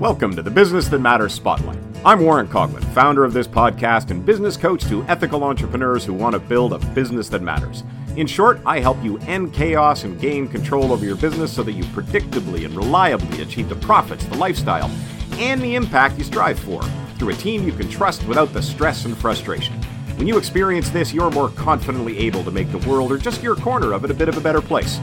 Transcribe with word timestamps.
Welcome 0.00 0.34
to 0.36 0.42
the 0.42 0.50
Business 0.50 0.88
That 0.88 1.00
Matters 1.00 1.34
Spotlight. 1.34 1.78
I'm 2.06 2.24
Warren 2.24 2.48
Coughlin, 2.48 2.82
founder 2.94 3.22
of 3.22 3.34
this 3.34 3.46
podcast 3.46 4.10
and 4.10 4.24
business 4.24 4.56
coach 4.56 4.82
to 4.84 5.04
ethical 5.08 5.44
entrepreneurs 5.44 6.06
who 6.06 6.14
want 6.14 6.32
to 6.32 6.38
build 6.38 6.72
a 6.72 6.78
business 6.78 7.28
that 7.28 7.42
matters. 7.42 7.84
In 8.16 8.26
short, 8.26 8.62
I 8.64 8.80
help 8.80 8.96
you 9.04 9.18
end 9.18 9.52
chaos 9.52 10.04
and 10.04 10.18
gain 10.18 10.48
control 10.48 10.90
over 10.94 11.04
your 11.04 11.16
business 11.16 11.52
so 11.52 11.62
that 11.64 11.72
you 11.72 11.84
predictably 11.84 12.64
and 12.64 12.74
reliably 12.74 13.42
achieve 13.42 13.68
the 13.68 13.74
profits, 13.74 14.24
the 14.24 14.38
lifestyle, 14.38 14.90
and 15.32 15.60
the 15.60 15.74
impact 15.74 16.16
you 16.16 16.24
strive 16.24 16.58
for 16.58 16.82
through 17.18 17.34
a 17.34 17.34
team 17.34 17.66
you 17.66 17.72
can 17.74 17.90
trust 17.90 18.26
without 18.26 18.54
the 18.54 18.62
stress 18.62 19.04
and 19.04 19.14
frustration. 19.14 19.74
When 20.16 20.26
you 20.26 20.38
experience 20.38 20.88
this, 20.88 21.12
you're 21.12 21.30
more 21.30 21.50
confidently 21.50 22.16
able 22.20 22.42
to 22.44 22.50
make 22.50 22.72
the 22.72 22.88
world 22.88 23.12
or 23.12 23.18
just 23.18 23.42
your 23.42 23.54
corner 23.54 23.92
of 23.92 24.06
it 24.06 24.10
a 24.10 24.14
bit 24.14 24.30
of 24.30 24.38
a 24.38 24.40
better 24.40 24.62
place. 24.62 24.98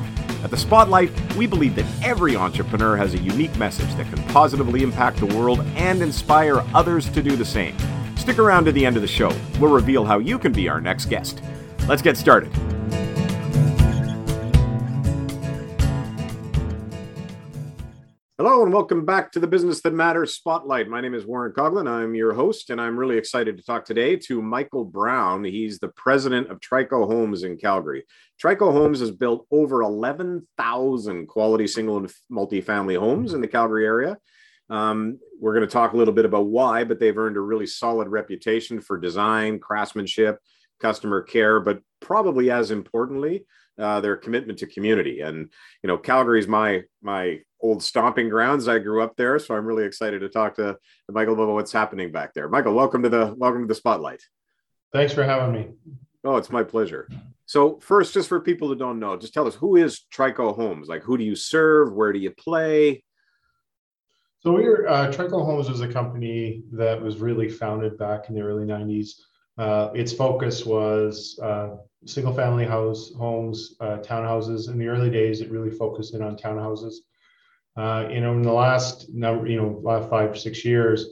At 0.48 0.52
the 0.52 0.56
Spotlight, 0.56 1.12
we 1.36 1.46
believe 1.46 1.76
that 1.76 1.84
every 2.02 2.38
entrepreneur 2.38 2.96
has 2.96 3.14
a 3.14 3.18
unique 3.18 3.54
message 3.58 3.94
that 3.96 4.06
can 4.06 4.24
positively 4.30 4.82
impact 4.82 5.18
the 5.18 5.26
world 5.26 5.60
and 5.76 6.02
inspire 6.02 6.64
others 6.74 7.10
to 7.10 7.22
do 7.22 7.36
the 7.36 7.44
same. 7.44 7.76
Stick 8.16 8.40
around 8.40 8.64
to 8.64 8.72
the 8.72 8.86
end 8.86 8.96
of 8.96 9.02
the 9.02 9.10
show. 9.10 9.30
We'll 9.60 9.74
reveal 9.74 10.06
how 10.06 10.20
you 10.20 10.40
can 10.40 10.54
be 10.54 10.70
our 10.70 10.80
next 10.80 11.08
guest. 11.08 11.42
Let's 11.90 12.02
get 12.02 12.16
started. 12.16 12.50
Hello 18.40 18.62
and 18.62 18.72
welcome 18.72 19.04
back 19.04 19.32
to 19.32 19.40
the 19.40 19.48
Business 19.48 19.82
That 19.82 19.96
Matters 19.96 20.36
Spotlight. 20.36 20.88
My 20.88 21.02
name 21.02 21.16
is 21.16 21.26
Warren 21.26 21.54
Coughlin. 21.54 21.90
I'm 21.90 22.14
your 22.14 22.34
host, 22.34 22.70
and 22.70 22.80
I'm 22.80 22.96
really 22.96 23.18
excited 23.18 23.58
to 23.58 23.64
talk 23.64 23.84
today 23.84 24.16
to 24.16 24.44
Michael 24.44 24.86
Brown. 24.86 25.44
He's 25.44 25.80
the 25.80 25.88
president 25.88 26.52
of 26.52 26.60
Trico 26.60 27.08
Homes 27.08 27.42
in 27.42 27.58
Calgary. 27.58 28.04
Trico 28.40 28.72
Homes 28.72 29.00
has 29.00 29.10
built 29.10 29.48
over 29.50 29.82
11,000 29.82 31.26
quality 31.26 31.66
single 31.66 31.98
and 31.98 32.14
multifamily 32.32 33.00
homes 33.00 33.34
in 33.34 33.42
the 33.42 33.48
Calgary 33.48 33.88
area. 33.88 34.20
Um, 34.70 35.18
we're 35.42 35.56
going 35.56 35.66
to 35.66 35.74
talk 35.74 35.94
a 35.94 35.98
little 35.98 36.14
bit 36.14 36.26
about 36.26 36.46
why, 36.46 36.84
but 36.84 37.00
they've 37.00 37.18
earned 37.18 37.38
a 37.38 37.42
really 37.42 37.66
solid 37.66 38.08
reputation 38.08 38.82
for 38.82 39.00
design, 39.00 39.58
craftsmanship, 39.58 40.38
customer 40.80 41.22
care, 41.22 41.60
but 41.60 41.82
probably 42.00 42.52
as 42.52 42.72
importantly, 42.72 43.46
uh, 43.80 44.02
their 44.02 44.18
commitment 44.18 44.60
to 44.60 44.68
community. 44.68 45.22
And 45.22 45.52
you 45.84 45.88
know, 45.88 45.98
Calgary's 45.98 46.48
my 46.48 46.84
my 47.02 47.40
old 47.62 47.84
stomping 47.84 48.30
grounds. 48.30 48.68
I 48.68 48.80
grew 48.80 49.04
up 49.04 49.16
there, 49.16 49.40
so 49.40 49.56
I'm 49.56 49.66
really 49.66 49.86
excited 49.86 50.20
to 50.22 50.30
talk 50.30 50.56
to, 50.56 50.78
Michael 51.10 51.34
about 51.34 51.54
what's 51.54 51.72
happening 51.72 52.12
back 52.12 52.34
there. 52.34 52.50
Michael, 52.50 52.74
welcome 52.74 53.04
to 53.04 53.10
the 53.10 53.34
welcome 53.38 53.62
to 53.62 53.68
the 53.68 53.76
spotlight. 53.76 54.22
Thanks 54.94 55.14
for 55.14 55.24
having 55.24 55.54
me. 55.54 55.68
Oh, 56.24 56.38
it's 56.38 56.50
my 56.50 56.64
pleasure. 56.64 57.08
So 57.46 57.80
first, 57.80 58.14
just 58.14 58.28
for 58.28 58.42
people 58.42 58.70
that 58.70 58.80
don't 58.80 59.00
know, 59.00 59.16
just 59.16 59.34
tell 59.34 59.48
us 59.48 59.56
who 59.56 59.78
is 59.78 60.06
Trico 60.14 60.56
Homes? 60.56 60.88
Like, 60.88 61.04
who 61.04 61.18
do 61.18 61.24
you 61.24 61.36
serve? 61.36 61.94
Where 61.94 62.12
do 62.12 62.20
you 62.20 62.32
play? 62.32 63.04
So 64.40 64.52
we're 64.54 64.88
uh, 64.88 65.12
Trico 65.12 65.46
Homes 65.46 65.70
was 65.70 65.82
a 65.82 65.88
company 65.88 66.64
that 66.72 67.02
was 67.02 67.18
really 67.18 67.50
founded 67.50 67.98
back 67.98 68.30
in 68.30 68.36
the 68.36 68.42
early 68.42 68.66
'90s. 68.66 69.12
Uh, 69.58 69.90
its 69.96 70.14
focus 70.14 70.66
was 70.66 71.40
uh, 71.42 71.70
single 72.06 72.34
family 72.34 72.66
house 72.66 73.12
homes, 73.18 73.76
uh, 73.80 73.98
townhouses. 73.98 74.70
In 74.70 74.78
the 74.78 74.88
early 74.88 75.10
days, 75.10 75.42
it 75.42 75.52
really 75.52 75.72
focused 75.72 76.14
in 76.14 76.22
on 76.22 76.38
townhouses. 76.38 76.96
Uh, 77.76 78.08
you 78.10 78.22
know, 78.22 78.34
in 78.34 78.42
the 78.42 78.52
last 78.52 79.10
number, 79.14 79.48
you 79.48 79.58
know, 79.58 79.80
last 79.84 80.10
five 80.10 80.38
six 80.38 80.64
years, 80.66 81.06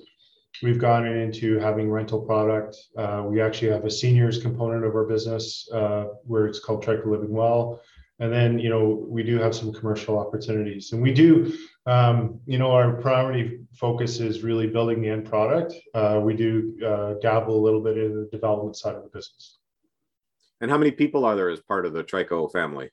we've 0.64 0.80
gone 0.80 1.06
into 1.06 1.60
having 1.60 1.90
rental 1.90 2.22
product. 2.22 2.78
Uh, 2.98 3.24
we 3.26 3.42
actually 3.42 3.72
have 3.72 3.86
a 3.86 3.92
seniors 3.92 4.42
component 4.42 4.86
of 4.86 4.96
our 4.96 5.06
business 5.06 5.68
uh, 5.74 6.06
where 6.24 6.48
it's 6.48 6.60
called 6.60 6.84
Trico 6.84 7.08
Living 7.08 7.32
Well. 7.34 7.82
And 8.20 8.32
then, 8.32 8.60
you 8.60 8.70
know, 8.70 9.06
we 9.08 9.24
do 9.24 9.38
have 9.38 9.54
some 9.54 9.74
commercial 9.74 10.18
opportunities. 10.18 10.94
And 10.94 11.02
we 11.02 11.14
do, 11.14 11.54
um, 11.86 12.40
you 12.46 12.58
know, 12.58 12.72
our 12.72 12.94
primary 12.94 13.62
focus 13.74 14.20
is 14.20 14.42
really 14.42 14.68
building 14.68 15.02
the 15.02 15.10
end 15.10 15.26
product. 15.26 15.74
Uh, 15.94 16.20
we 16.24 16.36
do 16.36 16.76
uh, 16.86 17.14
dabble 17.22 17.56
a 17.56 17.64
little 17.64 17.82
bit 17.82 17.98
in 17.98 18.16
the 18.16 18.30
development 18.32 18.76
side 18.76 18.96
of 18.96 19.04
the 19.04 19.10
business. 19.10 19.60
And 20.62 20.72
how 20.72 20.78
many 20.78 20.92
people 20.92 21.26
are 21.26 21.36
there 21.36 21.50
as 21.50 21.60
part 21.60 21.86
of 21.86 21.94
the 21.94 22.04
Trico 22.04 22.52
family? 22.52 22.90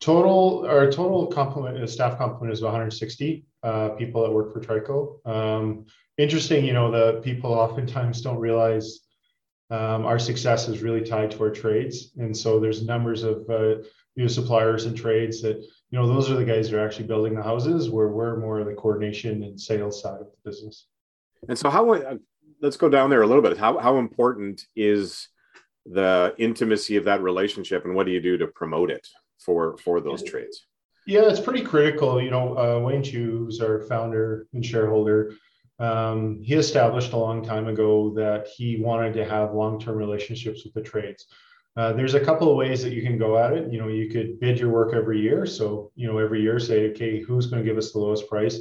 Total, 0.00 0.66
our 0.68 0.90
total 0.90 1.26
complement, 1.26 1.88
staff 1.88 2.18
complement 2.18 2.52
is 2.52 2.62
160 2.62 3.44
uh, 3.62 3.90
people 3.90 4.22
that 4.22 4.30
work 4.30 4.52
for 4.52 4.60
Trico. 4.60 5.26
Um, 5.26 5.86
interesting, 6.18 6.64
you 6.64 6.72
know, 6.72 6.90
the 6.90 7.20
people 7.20 7.52
oftentimes 7.52 8.20
don't 8.20 8.38
realize 8.38 9.00
um, 9.70 10.04
our 10.04 10.18
success 10.18 10.68
is 10.68 10.82
really 10.82 11.00
tied 11.00 11.30
to 11.30 11.42
our 11.44 11.50
trades, 11.50 12.12
and 12.18 12.36
so 12.36 12.60
there's 12.60 12.84
numbers 12.84 13.22
of 13.22 13.48
uh, 13.48 13.76
you 14.16 14.24
know 14.24 14.26
suppliers 14.26 14.84
and 14.84 14.94
trades 14.94 15.40
that 15.42 15.64
you 15.92 15.98
know 15.98 16.08
those 16.08 16.30
are 16.30 16.36
the 16.36 16.44
guys 16.44 16.70
that 16.70 16.78
are 16.78 16.84
actually 16.84 17.06
building 17.06 17.34
the 17.34 17.42
houses, 17.42 17.90
where 17.90 18.08
we're 18.08 18.38
more 18.38 18.58
of 18.58 18.66
the 18.66 18.72
coordination 18.72 19.42
and 19.42 19.60
sales 19.60 20.00
side 20.00 20.20
of 20.20 20.26
the 20.26 20.50
business. 20.50 20.86
And 21.48 21.58
so, 21.58 21.68
how 21.68 21.92
uh, 21.92 22.16
let's 22.62 22.78
go 22.78 22.88
down 22.88 23.10
there 23.10 23.20
a 23.20 23.26
little 23.26 23.42
bit. 23.42 23.58
How 23.58 23.78
how 23.78 23.98
important 23.98 24.64
is 24.74 25.28
the 25.84 26.34
intimacy 26.38 26.96
of 26.96 27.04
that 27.04 27.22
relationship, 27.22 27.84
and 27.84 27.94
what 27.94 28.06
do 28.06 28.12
you 28.12 28.22
do 28.22 28.38
to 28.38 28.46
promote 28.46 28.90
it 28.90 29.06
for 29.38 29.76
for 29.76 30.00
those 30.00 30.22
trades? 30.22 30.66
Yeah, 31.06 31.28
it's 31.28 31.40
pretty 31.40 31.62
critical. 31.62 32.22
You 32.22 32.30
know, 32.30 32.56
uh, 32.56 32.80
Wayne 32.80 33.02
Chiu, 33.02 33.44
who's 33.44 33.60
our 33.60 33.82
founder 33.82 34.46
and 34.54 34.64
shareholder, 34.64 35.34
um, 35.78 36.40
he 36.42 36.54
established 36.54 37.12
a 37.12 37.18
long 37.18 37.44
time 37.44 37.68
ago 37.68 38.14
that 38.14 38.46
he 38.46 38.80
wanted 38.80 39.12
to 39.14 39.26
have 39.26 39.52
long-term 39.52 39.96
relationships 39.96 40.64
with 40.64 40.72
the 40.72 40.80
trades. 40.80 41.26
Uh, 41.76 41.92
there's 41.92 42.14
a 42.14 42.24
couple 42.24 42.50
of 42.50 42.56
ways 42.56 42.82
that 42.82 42.92
you 42.92 43.02
can 43.02 43.16
go 43.16 43.38
at 43.38 43.52
it. 43.54 43.72
You 43.72 43.80
know, 43.80 43.88
you 43.88 44.10
could 44.10 44.38
bid 44.40 44.58
your 44.58 44.70
work 44.70 44.92
every 44.92 45.20
year. 45.20 45.46
So, 45.46 45.90
you 45.94 46.06
know, 46.06 46.18
every 46.18 46.42
year 46.42 46.58
say, 46.58 46.90
okay, 46.90 47.20
who's 47.20 47.46
going 47.46 47.62
to 47.62 47.68
give 47.68 47.78
us 47.78 47.92
the 47.92 47.98
lowest 47.98 48.28
price? 48.28 48.60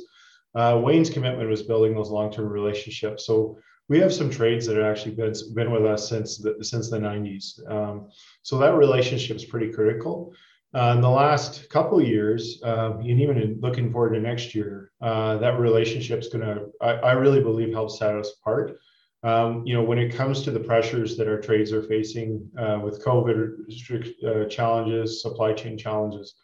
Uh, 0.56 0.80
Wayne's 0.84 1.10
commitment 1.10 1.50
was 1.50 1.64
building 1.64 1.94
those 1.94 2.10
long-term 2.10 2.48
relationships. 2.48 3.26
So 3.26 3.58
we 3.90 4.00
have 4.00 4.14
some 4.14 4.30
trades 4.30 4.66
that 4.68 4.78
have 4.78 4.86
actually 4.86 5.16
been, 5.16 5.34
been 5.54 5.72
with 5.72 5.86
us 5.86 6.08
since 6.08 6.38
the, 6.38 6.64
since 6.64 6.90
the 6.90 7.00
90s. 7.00 7.60
Um, 7.70 8.10
so 8.44 8.58
that 8.60 8.76
relationship 8.76 9.36
is 9.36 9.46
pretty 9.46 9.72
critical. 9.72 10.34
Uh, 10.74 10.94
in 10.96 11.02
the 11.02 11.10
last 11.10 11.70
couple 11.70 12.02
years, 12.02 12.62
uh, 12.64 12.94
and 13.00 13.20
even 13.20 13.58
looking 13.60 13.92
forward 13.92 14.14
to 14.14 14.22
next 14.22 14.56
year, 14.56 14.92
uh, 15.02 15.38
that 15.38 15.60
is 15.62 16.30
going 16.30 16.46
to, 16.46 16.68
I 16.82 17.12
really 17.12 17.42
believe, 17.42 17.74
help 17.74 17.92
set 17.92 18.16
us 18.16 18.32
apart. 18.40 18.80
Um, 19.24 19.66
you 19.66 19.76
know, 19.76 19.84
when 19.84 20.00
it 20.00 20.14
comes 20.14 20.42
to 20.44 20.52
the 20.52 20.60
pressures 20.60 21.16
that 21.18 21.28
our 21.28 21.40
trades 21.40 21.72
are 21.72 21.84
facing 21.84 22.50
uh, 22.58 22.80
with 22.84 23.04
COVID 23.06 24.26
uh, 24.26 24.50
challenges, 24.50 25.22
supply 25.22 25.54
chain 25.54 25.78
challenges, 25.78 26.36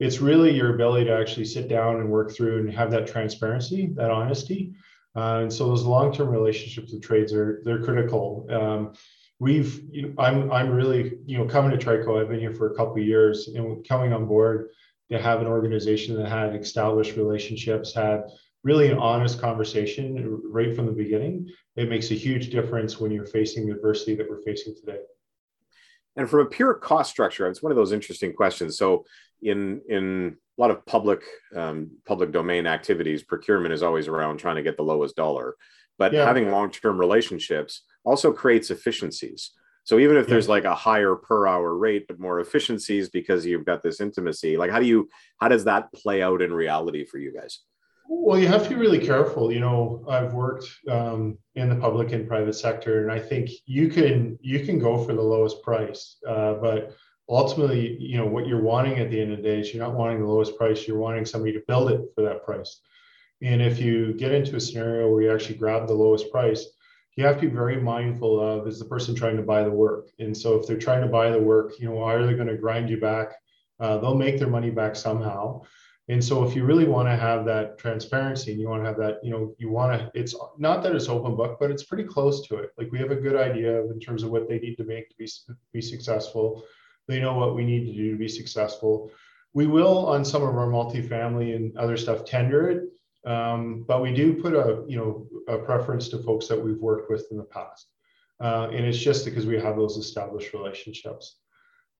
it's 0.00 0.20
really 0.20 0.54
your 0.54 0.74
ability 0.74 1.06
to 1.06 1.16
actually 1.16 1.46
sit 1.46 1.68
down 1.68 1.96
and 1.96 2.10
work 2.10 2.32
through 2.32 2.58
and 2.58 2.72
have 2.72 2.90
that 2.90 3.06
transparency, 3.06 3.90
that 3.94 4.10
honesty. 4.10 4.74
Uh, 5.16 5.40
and 5.42 5.52
so 5.52 5.66
those 5.66 5.82
long-term 5.82 6.28
relationships 6.28 6.92
with 6.92 7.02
trades 7.02 7.32
are 7.32 7.62
they're 7.64 7.82
critical. 7.82 8.46
Um, 8.50 8.92
we've 9.38 9.82
you 9.90 10.02
know, 10.02 10.14
I'm 10.18 10.52
I'm 10.52 10.70
really 10.70 11.18
you 11.26 11.38
know 11.38 11.46
coming 11.46 11.76
to 11.76 11.84
Trico. 11.84 12.20
I've 12.20 12.28
been 12.28 12.38
here 12.38 12.54
for 12.54 12.72
a 12.72 12.76
couple 12.76 12.98
years 12.98 13.48
and 13.48 13.86
coming 13.86 14.12
on 14.12 14.26
board 14.26 14.68
to 15.10 15.20
have 15.20 15.40
an 15.40 15.48
organization 15.48 16.16
that 16.16 16.28
had 16.28 16.54
established 16.54 17.16
relationships, 17.16 17.92
had 17.92 18.24
really 18.62 18.90
an 18.90 18.98
honest 18.98 19.40
conversation 19.40 20.40
right 20.44 20.74
from 20.74 20.86
the 20.86 20.92
beginning. 20.92 21.48
It 21.76 21.88
makes 21.88 22.10
a 22.10 22.14
huge 22.14 22.50
difference 22.50 23.00
when 23.00 23.10
you're 23.10 23.26
facing 23.26 23.66
the 23.66 23.72
adversity 23.74 24.14
that 24.16 24.28
we're 24.28 24.42
facing 24.42 24.74
today. 24.74 24.98
And 26.16 26.28
from 26.28 26.40
a 26.40 26.46
pure 26.46 26.74
cost 26.74 27.10
structure, 27.10 27.48
it's 27.48 27.62
one 27.62 27.72
of 27.72 27.76
those 27.76 27.92
interesting 27.92 28.32
questions. 28.32 28.76
So 28.76 29.04
in 29.42 29.80
in 29.88 30.36
a 30.58 30.60
lot 30.60 30.70
of 30.70 30.84
public 30.84 31.22
um, 31.56 31.90
public 32.04 32.32
domain 32.32 32.66
activities, 32.66 33.22
procurement 33.22 33.72
is 33.72 33.82
always 33.82 34.08
around 34.08 34.38
trying 34.38 34.56
to 34.56 34.62
get 34.62 34.76
the 34.76 34.82
lowest 34.82 35.16
dollar. 35.16 35.56
But 35.98 36.12
yeah. 36.12 36.24
having 36.24 36.50
long 36.50 36.70
term 36.70 36.98
relationships 36.98 37.82
also 38.04 38.32
creates 38.32 38.70
efficiencies. 38.70 39.52
So 39.84 39.98
even 39.98 40.16
if 40.16 40.26
there's 40.26 40.48
like 40.48 40.64
a 40.64 40.74
higher 40.74 41.16
per 41.16 41.46
hour 41.46 41.74
rate, 41.74 42.06
but 42.06 42.20
more 42.20 42.40
efficiencies 42.40 43.08
because 43.08 43.46
you've 43.46 43.64
got 43.64 43.82
this 43.82 44.00
intimacy, 44.00 44.56
like 44.56 44.70
how 44.70 44.78
do 44.78 44.86
you 44.86 45.08
how 45.40 45.48
does 45.48 45.64
that 45.64 45.92
play 45.92 46.22
out 46.22 46.42
in 46.42 46.52
reality 46.52 47.04
for 47.04 47.18
you 47.18 47.32
guys? 47.32 47.60
Well, 48.12 48.40
you 48.40 48.48
have 48.48 48.64
to 48.64 48.68
be 48.68 48.74
really 48.74 48.98
careful. 48.98 49.52
You 49.52 49.60
know, 49.60 50.04
I've 50.08 50.34
worked 50.34 50.68
um, 50.88 51.38
in 51.54 51.68
the 51.68 51.76
public 51.76 52.10
and 52.10 52.26
private 52.26 52.54
sector, 52.54 53.02
and 53.02 53.12
I 53.12 53.20
think 53.20 53.50
you 53.66 53.88
can 53.88 54.36
you 54.42 54.64
can 54.64 54.80
go 54.80 55.04
for 55.04 55.12
the 55.14 55.22
lowest 55.22 55.62
price, 55.62 56.16
uh, 56.26 56.54
but 56.54 56.96
ultimately, 57.28 57.96
you 58.00 58.18
know, 58.18 58.26
what 58.26 58.48
you're 58.48 58.62
wanting 58.62 58.98
at 58.98 59.10
the 59.10 59.20
end 59.20 59.30
of 59.30 59.36
the 59.36 59.44
day 59.44 59.60
is 59.60 59.72
you're 59.72 59.84
not 59.86 59.94
wanting 59.94 60.18
the 60.18 60.26
lowest 60.26 60.58
price. 60.58 60.88
You're 60.88 60.98
wanting 60.98 61.24
somebody 61.24 61.52
to 61.52 61.62
build 61.68 61.92
it 61.92 62.00
for 62.16 62.22
that 62.22 62.44
price. 62.44 62.80
And 63.42 63.62
if 63.62 63.78
you 63.78 64.12
get 64.14 64.32
into 64.32 64.56
a 64.56 64.60
scenario 64.60 65.08
where 65.08 65.22
you 65.22 65.32
actually 65.32 65.58
grab 65.58 65.86
the 65.86 65.94
lowest 65.94 66.32
price, 66.32 66.66
you 67.16 67.24
have 67.24 67.36
to 67.36 67.48
be 67.48 67.54
very 67.54 67.80
mindful 67.80 68.40
of 68.40 68.66
is 68.66 68.80
the 68.80 68.86
person 68.86 69.14
trying 69.14 69.36
to 69.36 69.44
buy 69.44 69.62
the 69.62 69.70
work. 69.70 70.08
And 70.18 70.36
so 70.36 70.58
if 70.58 70.66
they're 70.66 70.78
trying 70.78 71.02
to 71.02 71.08
buy 71.08 71.30
the 71.30 71.38
work, 71.38 71.78
you 71.78 71.88
know, 71.88 72.02
are 72.02 72.26
they 72.26 72.34
going 72.34 72.48
to 72.48 72.56
grind 72.56 72.90
you 72.90 72.98
back? 72.98 73.36
Uh, 73.78 73.98
they'll 73.98 74.16
make 74.16 74.40
their 74.40 74.50
money 74.50 74.70
back 74.70 74.96
somehow. 74.96 75.62
And 76.10 76.22
so 76.28 76.34
if 76.46 76.56
you 76.56 76.64
really 76.70 76.88
want 76.94 77.08
to 77.08 77.16
have 77.28 77.44
that 77.52 77.78
transparency 77.78 78.50
and 78.50 78.60
you 78.60 78.68
want 78.68 78.82
to 78.82 78.88
have 78.90 78.98
that, 79.04 79.14
you 79.24 79.30
know, 79.32 79.42
you 79.62 79.68
want 79.70 79.90
to, 79.96 80.00
it's 80.20 80.34
not 80.58 80.82
that 80.82 80.94
it's 80.96 81.08
open 81.08 81.36
book, 81.36 81.58
but 81.60 81.70
it's 81.70 81.84
pretty 81.90 82.06
close 82.14 82.36
to 82.48 82.56
it. 82.56 82.70
Like 82.76 82.90
we 82.92 82.98
have 82.98 83.12
a 83.12 83.22
good 83.26 83.36
idea 83.36 83.72
in 83.92 83.98
terms 84.00 84.22
of 84.24 84.30
what 84.30 84.48
they 84.48 84.58
need 84.58 84.76
to 84.76 84.84
make 84.84 85.08
to 85.10 85.16
be, 85.22 85.28
be 85.72 85.80
successful. 85.80 86.46
They 87.06 87.20
know 87.20 87.36
what 87.40 87.54
we 87.54 87.64
need 87.64 87.84
to 87.86 87.94
do 88.02 88.06
to 88.12 88.18
be 88.18 88.28
successful. 88.28 88.92
We 89.60 89.66
will 89.66 89.98
on 90.14 90.24
some 90.24 90.42
of 90.42 90.54
our 90.60 90.68
multifamily 90.68 91.54
and 91.56 91.76
other 91.76 91.96
stuff 91.96 92.24
tender 92.24 92.70
it 92.70 92.82
Um, 93.26 93.84
but 93.86 94.00
we 94.00 94.14
do 94.14 94.40
put 94.40 94.54
a 94.54 94.84
you 94.88 94.96
know 94.96 95.26
a 95.46 95.58
preference 95.58 96.08
to 96.10 96.18
folks 96.22 96.48
that 96.48 96.60
we've 96.60 96.80
worked 96.80 97.10
with 97.10 97.26
in 97.30 97.36
the 97.36 97.44
past, 97.44 97.86
uh, 98.40 98.68
and 98.72 98.86
it's 98.86 98.98
just 98.98 99.24
because 99.24 99.46
we 99.46 99.60
have 99.60 99.76
those 99.76 99.96
established 99.98 100.54
relationships. 100.54 101.36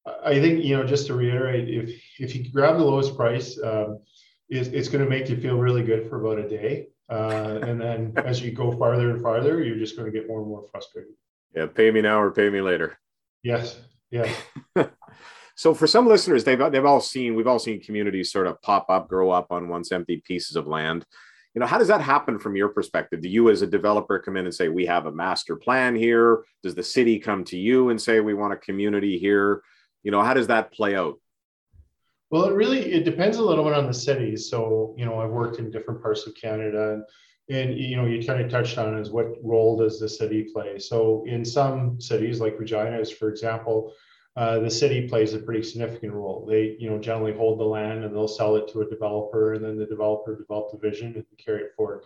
I 0.07 0.41
think 0.41 0.65
you 0.65 0.77
know 0.77 0.85
just 0.85 1.07
to 1.09 1.15
reiterate, 1.15 1.69
if 1.69 2.03
if 2.19 2.35
you 2.35 2.51
grab 2.51 2.79
the 2.79 2.85
lowest 2.85 3.17
price, 3.17 3.59
um, 3.63 4.01
it's, 4.49 4.69
it's 4.69 4.89
going 4.89 5.05
to 5.05 5.11
make 5.11 5.29
you 5.29 5.37
feel 5.37 5.59
really 5.59 5.83
good 5.83 6.09
for 6.09 6.21
about 6.21 6.45
a 6.45 6.49
day, 6.49 6.89
uh, 7.11 7.61
and 7.63 7.81
then 7.81 8.15
as 8.25 8.41
you 8.41 8.53
go 8.53 8.73
farther 8.73 9.11
and 9.11 9.23
farther, 9.23 9.63
you're 9.63 9.77
just 9.77 9.97
going 9.97 10.11
to 10.11 10.19
get 10.19 10.29
more 10.29 10.41
and 10.41 10.49
more 10.49 10.65
frustrated. 10.71 11.13
Yeah, 11.55 11.67
pay 11.67 11.91
me 11.91 12.01
now 12.01 12.21
or 12.21 12.31
pay 12.31 12.49
me 12.49 12.61
later. 12.61 12.99
Yes. 13.43 13.79
Yes. 14.11 14.35
so 15.55 15.75
for 15.75 15.87
some 15.87 16.07
listeners, 16.07 16.45
they've 16.45 16.59
they've 16.71 16.85
all 16.85 17.01
seen 17.01 17.35
we've 17.35 17.47
all 17.47 17.59
seen 17.59 17.81
communities 17.81 18.33
sort 18.33 18.47
of 18.47 18.61
pop 18.63 18.87
up, 18.89 19.09
grow 19.09 19.31
up 19.31 19.49
on 19.51 19.69
once 19.69 19.93
empty 19.93 20.23
pieces 20.25 20.57
of 20.57 20.67
land. 20.67 21.05
You 21.55 21.61
know, 21.61 21.67
how 21.67 21.79
does 21.79 21.89
that 21.89 22.01
happen 22.01 22.39
from 22.39 22.55
your 22.55 22.69
perspective? 22.69 23.23
Do 23.23 23.29
you, 23.29 23.51
as 23.51 23.63
a 23.63 23.67
developer, 23.67 24.21
come 24.21 24.37
in 24.37 24.45
and 24.45 24.55
say, 24.55 24.69
"We 24.69 24.87
have 24.87 25.07
a 25.07 25.13
master 25.13 25.57
plan 25.57 25.97
here"? 25.97 26.45
Does 26.63 26.75
the 26.75 26.83
city 26.83 27.19
come 27.19 27.45
to 27.45 27.59
you 27.59 27.91
and 27.91 28.01
say, 28.01 28.21
"We 28.21 28.35
want 28.35 28.53
a 28.53 28.57
community 28.57 29.19
here"? 29.19 29.63
You 30.03 30.11
know, 30.11 30.23
how 30.23 30.35
does 30.35 30.47
that 30.49 30.73
play 30.73 30.97
out? 30.97 31.19
Well, 32.31 32.45
it 32.45 32.55
really 32.55 32.93
it 32.93 33.05
depends 33.05 33.39
a 33.39 33.43
little 33.43 33.65
bit 33.65 33.75
on 33.75 33.87
the 33.87 33.95
city. 33.95 34.37
So, 34.37 34.95
you 34.97 35.05
know, 35.05 35.21
I've 35.21 35.31
worked 35.31 35.59
in 35.59 35.71
different 35.71 36.01
parts 36.01 36.27
of 36.27 36.35
Canada, 36.35 36.93
and 36.93 37.05
and 37.49 37.79
you 37.79 37.97
know, 37.97 38.07
you 38.07 38.25
kind 38.25 38.41
of 38.41 38.51
touched 38.51 38.79
on 38.79 38.97
is 38.99 39.11
what 39.11 39.35
role 39.43 39.77
does 39.77 39.99
the 39.99 40.09
city 40.09 40.49
play? 40.53 40.79
So, 40.79 41.25
in 41.27 41.45
some 41.45 42.01
cities 42.01 42.41
like 42.41 42.59
Regina, 42.59 42.99
is 42.99 43.11
for 43.11 43.29
example, 43.29 43.93
uh, 44.37 44.61
the 44.61 44.71
city 44.71 45.09
plays 45.09 45.35
a 45.35 45.41
pretty 45.41 45.63
significant 45.63 46.13
role. 46.13 46.47
They, 46.49 46.77
you 46.79 46.89
know, 46.89 46.99
generally 46.99 47.33
hold 47.33 47.59
the 47.59 47.65
land 47.65 48.05
and 48.05 48.15
they'll 48.15 48.29
sell 48.29 48.55
it 48.57 48.69
to 48.69 48.83
a 48.83 48.89
developer, 48.89 49.55
and 49.55 49.65
then 49.65 49.77
the 49.77 49.87
developer 49.87 50.37
develop 50.37 50.71
the 50.71 50.79
vision 50.79 51.15
and 51.17 51.25
carry 51.37 51.63
it 51.63 51.73
forward. 51.77 52.05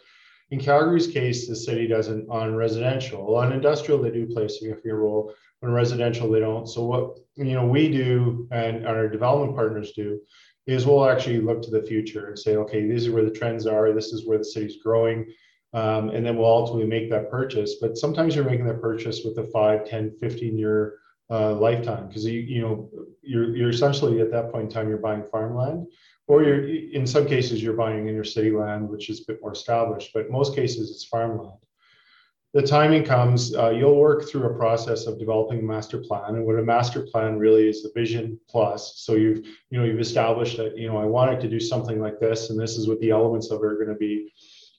In 0.50 0.58
Calgary's 0.60 1.06
case, 1.06 1.48
the 1.48 1.56
city 1.56 1.86
doesn't 1.86 2.28
on 2.30 2.54
residential. 2.54 3.36
On 3.36 3.52
industrial, 3.52 4.00
they 4.00 4.10
do 4.10 4.26
play 4.26 4.44
a 4.44 4.48
significant 4.48 4.94
role. 4.94 5.34
On 5.64 5.72
residential, 5.72 6.30
they 6.30 6.40
don't. 6.40 6.66
So 6.66 6.84
what 6.84 7.18
you 7.36 7.54
know 7.54 7.66
we 7.66 7.90
do 7.90 8.46
and 8.50 8.86
our 8.86 9.08
development 9.08 9.56
partners 9.56 9.92
do 9.92 10.20
is 10.66 10.86
we'll 10.86 11.08
actually 11.08 11.40
look 11.40 11.62
to 11.62 11.70
the 11.70 11.82
future 11.82 12.28
and 12.28 12.38
say, 12.38 12.56
okay, 12.56 12.86
these 12.86 13.06
are 13.06 13.12
where 13.12 13.24
the 13.24 13.30
trends 13.30 13.66
are. 13.66 13.92
This 13.92 14.12
is 14.12 14.26
where 14.26 14.38
the 14.38 14.44
city's 14.44 14.76
growing. 14.82 15.32
Um, 15.72 16.10
and 16.10 16.24
then 16.24 16.36
we'll 16.36 16.46
ultimately 16.46 16.86
make 16.86 17.10
that 17.10 17.30
purchase. 17.30 17.76
But 17.80 17.96
sometimes 17.96 18.34
you're 18.34 18.44
making 18.44 18.66
that 18.66 18.80
purchase 18.80 19.22
with 19.24 19.38
a 19.38 19.44
5, 19.50 19.86
10, 19.86 20.16
15 20.20 20.58
year 20.58 20.98
uh, 21.30 21.54
lifetime 21.54 22.08
because 22.08 22.24
you, 22.24 22.40
you 22.40 22.62
know, 22.62 22.90
you're, 23.22 23.56
you're 23.56 23.70
essentially 23.70 24.20
at 24.20 24.30
that 24.30 24.52
point 24.52 24.64
in 24.64 24.70
time, 24.70 24.88
you're 24.88 24.98
buying 24.98 25.24
farmland 25.32 25.86
or 26.26 26.42
you're 26.42 26.68
in 26.68 27.06
some 27.06 27.26
cases 27.26 27.62
you're 27.62 27.74
buying 27.74 28.08
inner 28.08 28.24
city 28.24 28.50
land, 28.50 28.88
which 28.88 29.10
is 29.10 29.20
a 29.20 29.32
bit 29.32 29.40
more 29.42 29.52
established, 29.52 30.10
but 30.14 30.30
most 30.30 30.54
cases 30.54 30.90
it's 30.90 31.04
farmland 31.04 31.58
the 32.54 32.62
timing 32.62 33.02
comes, 33.02 33.54
uh, 33.56 33.70
you'll 33.70 33.98
work 33.98 34.28
through 34.28 34.44
a 34.44 34.56
process 34.56 35.06
of 35.06 35.18
developing 35.18 35.58
a 35.58 35.62
master 35.62 35.98
plan. 35.98 36.36
And 36.36 36.46
what 36.46 36.56
a 36.56 36.62
master 36.62 37.02
plan 37.02 37.36
really 37.36 37.68
is 37.68 37.82
the 37.82 37.90
vision 37.96 38.38
plus. 38.48 38.94
So 38.98 39.16
you've, 39.16 39.44
you 39.70 39.78
know, 39.78 39.84
you've 39.84 39.98
established 39.98 40.56
that, 40.58 40.78
you 40.78 40.86
know, 40.86 40.96
I 40.96 41.04
wanted 41.04 41.40
to 41.40 41.48
do 41.48 41.58
something 41.58 42.00
like 42.00 42.20
this, 42.20 42.50
and 42.50 42.58
this 42.58 42.78
is 42.78 42.86
what 42.86 43.00
the 43.00 43.10
elements 43.10 43.50
of 43.50 43.58
it 43.60 43.66
are 43.66 43.74
going 43.74 43.88
to 43.88 43.96
be. 43.96 44.32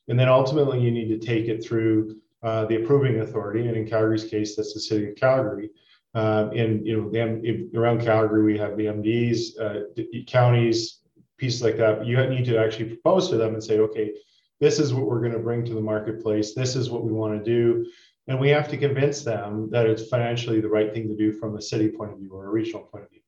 And 0.07 0.17
then 0.17 0.29
ultimately 0.29 0.79
you 0.79 0.89
need 0.89 1.09
to 1.09 1.19
take 1.19 1.47
it 1.47 1.65
through 1.65 2.15
uh, 2.43 2.63
the 2.65 2.81
approving 2.81 3.19
authority. 3.19 3.67
And 3.67 3.75
in 3.75 3.85
Calgary's 3.85 4.23
case, 4.23 4.55
that's 4.55 4.73
the 4.73 4.79
city 4.79 5.09
of 5.09 5.15
Calgary. 5.15 5.69
Um, 6.13 6.51
and, 6.51 6.87
you 6.87 7.11
know, 7.11 7.77
around 7.77 8.05
Calgary, 8.05 8.45
we 8.45 8.57
have 8.57 8.77
the 8.77 8.85
MDs, 8.85 9.59
uh, 9.59 10.03
counties, 10.27 11.01
pieces 11.37 11.61
like 11.61 11.75
that. 11.75 11.97
But 11.97 12.07
You 12.07 12.25
need 12.27 12.45
to 12.45 12.57
actually 12.57 12.85
propose 12.85 13.29
to 13.31 13.37
them 13.37 13.53
and 13.53 13.61
say, 13.61 13.79
okay, 13.79 14.13
this 14.59 14.79
is 14.79 14.93
what 14.93 15.05
we're 15.05 15.19
going 15.19 15.33
to 15.33 15.39
bring 15.39 15.65
to 15.65 15.73
the 15.73 15.81
marketplace. 15.81 16.53
This 16.53 16.75
is 16.75 16.89
what 16.89 17.03
we 17.03 17.11
want 17.11 17.37
to 17.37 17.43
do. 17.43 17.85
And 18.27 18.39
we 18.39 18.49
have 18.49 18.69
to 18.69 18.77
convince 18.77 19.23
them 19.23 19.69
that 19.71 19.85
it's 19.85 20.07
financially 20.07 20.59
the 20.59 20.69
right 20.69 20.93
thing 20.93 21.07
to 21.07 21.15
do 21.15 21.31
from 21.31 21.55
a 21.55 21.61
city 21.61 21.89
point 21.89 22.11
of 22.11 22.19
view 22.19 22.31
or 22.31 22.47
a 22.47 22.51
regional 22.51 22.83
point 22.83 23.03
of 23.03 23.11
view. 23.11 23.21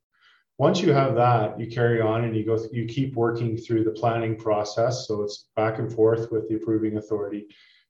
Once 0.57 0.81
you 0.81 0.91
have 0.91 1.13
that, 1.15 1.59
you 1.59 1.67
carry 1.67 2.01
on 2.01 2.23
and 2.23 2.35
you 2.35 2.43
go, 2.43 2.57
th- 2.57 2.71
you 2.73 2.85
keep 2.85 3.13
working 3.13 3.55
through 3.55 3.83
the 3.83 3.91
planning 3.91 4.35
process. 4.35 5.07
So 5.07 5.21
it's 5.21 5.49
back 5.55 5.77
and 5.77 5.93
forth 5.93 6.31
with 6.31 6.49
the 6.49 6.55
approving 6.55 6.97
authority. 6.97 7.45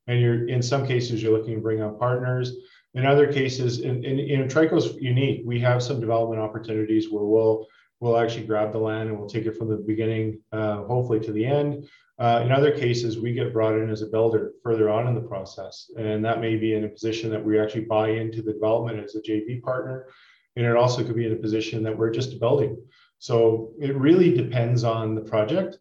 And 0.08 0.20
you're, 0.20 0.50
in 0.50 0.62
some 0.62 0.86
cases, 0.86 1.24
you're 1.24 1.38
looking 1.38 1.56
to 1.56 1.62
bring 1.62 1.82
on 1.82 1.98
partners. 1.98 2.58
In 2.94 3.06
other 3.06 3.32
cases, 3.32 3.80
in, 3.80 4.04
in, 4.04 4.20
in 4.20 4.48
Trico's 4.50 4.96
unique, 4.96 5.44
we 5.46 5.60
have 5.62 5.82
some 5.82 6.02
development 6.02 6.42
opportunities 6.42 7.10
where 7.10 7.24
we'll, 7.24 7.68
we'll 8.02 8.18
actually 8.18 8.46
grab 8.46 8.74
the 8.74 8.80
land 8.80 9.10
and 9.10 9.18
we'll 9.18 9.30
take 9.30 9.46
it 9.46 9.58
from 9.58 9.70
the 9.70 9.78
beginning, 9.78 10.42
uh, 10.52 10.84
hopefully 10.84 11.22
to 11.22 11.32
the 11.32 11.46
end. 11.46 11.88
Uh, 12.20 12.42
in 12.44 12.52
other 12.52 12.72
cases, 12.72 13.20
we 13.20 13.32
get 13.32 13.54
brought 13.54 13.76
in 13.76 13.90
as 13.92 14.02
a 14.02 14.08
builder 14.08 14.54
further 14.64 14.90
on 14.90 15.08
in 15.08 15.14
the 15.14 15.22
process, 15.22 15.92
and 15.98 16.26
that 16.26 16.42
may 16.42 16.56
be 16.56 16.74
in 16.74 16.84
a 16.84 16.90
position 16.90 17.30
that 17.30 17.44
we 17.44 17.60
actually 17.60 17.86
buy 17.86 18.10
into 18.10 18.42
the 18.42 18.54
development 18.54 19.04
as 19.04 19.16
a 19.16 19.22
JV 19.22 19.62
partner, 19.62 20.08
and 20.56 20.66
it 20.66 20.76
also 20.76 21.04
could 21.04 21.16
be 21.16 21.28
in 21.28 21.34
a 21.34 21.38
position 21.38 21.84
that 21.84 21.96
we're 21.96 22.10
just 22.10 22.40
building. 22.40 22.76
So 23.20 23.72
it 23.80 23.96
really 23.96 24.36
depends 24.36 24.84
on 24.84 25.14
the 25.14 25.22
project. 25.22 25.78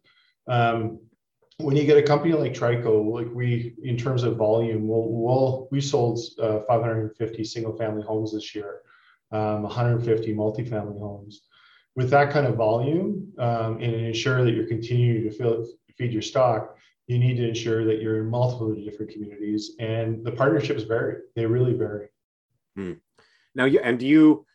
Um, 0.47 0.99
when 1.57 1.75
you 1.75 1.85
get 1.85 1.97
a 1.97 2.03
company 2.03 2.33
like 2.33 2.53
Trico, 2.53 3.11
like 3.11 3.33
we, 3.33 3.73
in 3.81 3.97
terms 3.97 4.21
of 4.21 4.37
volume, 4.37 4.87
we'll, 4.87 5.09
we'll 5.09 5.67
we 5.71 5.81
sold 5.81 6.19
uh, 6.39 6.59
550 6.67 7.43
single-family 7.43 8.03
homes 8.03 8.33
this 8.33 8.53
year, 8.53 8.81
um, 9.31 9.63
150 9.63 10.35
multifamily 10.35 10.99
homes. 10.99 11.41
With 11.95 12.11
that 12.11 12.29
kind 12.31 12.45
of 12.45 12.55
volume, 12.55 13.33
um, 13.39 13.81
and 13.81 13.91
ensure 13.95 14.43
that 14.43 14.51
you're 14.51 14.67
continuing 14.67 15.23
to 15.23 15.31
fill, 15.31 15.65
feed 15.97 16.13
your 16.13 16.21
stock, 16.21 16.77
you 17.07 17.17
need 17.17 17.37
to 17.37 17.47
ensure 17.47 17.85
that 17.85 18.01
you're 18.01 18.19
in 18.21 18.29
multiple 18.29 18.73
different 18.75 19.11
communities 19.11 19.71
and 19.79 20.23
the 20.25 20.31
partnerships 20.31 20.83
vary. 20.83 21.21
They 21.35 21.45
really 21.45 21.73
vary. 21.73 22.07
Hmm. 22.75 22.93
Now, 23.55 23.65
you, 23.65 23.79
and 23.79 23.97
do 23.97 24.05
you, 24.05 24.45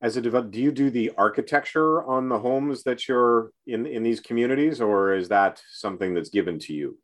as 0.00 0.16
a 0.16 0.20
developer, 0.20 0.50
do 0.50 0.60
you 0.60 0.72
do 0.72 0.90
the 0.90 1.12
architecture 1.16 2.02
on 2.02 2.28
the 2.28 2.38
homes 2.38 2.82
that 2.82 3.06
you're 3.06 3.52
in 3.66 3.86
in 3.86 4.02
these 4.02 4.20
communities, 4.20 4.80
or 4.80 5.14
is 5.14 5.28
that 5.28 5.62
something 5.70 6.12
that's 6.12 6.30
given 6.30 6.58
to 6.60 6.72
you? 6.72 6.98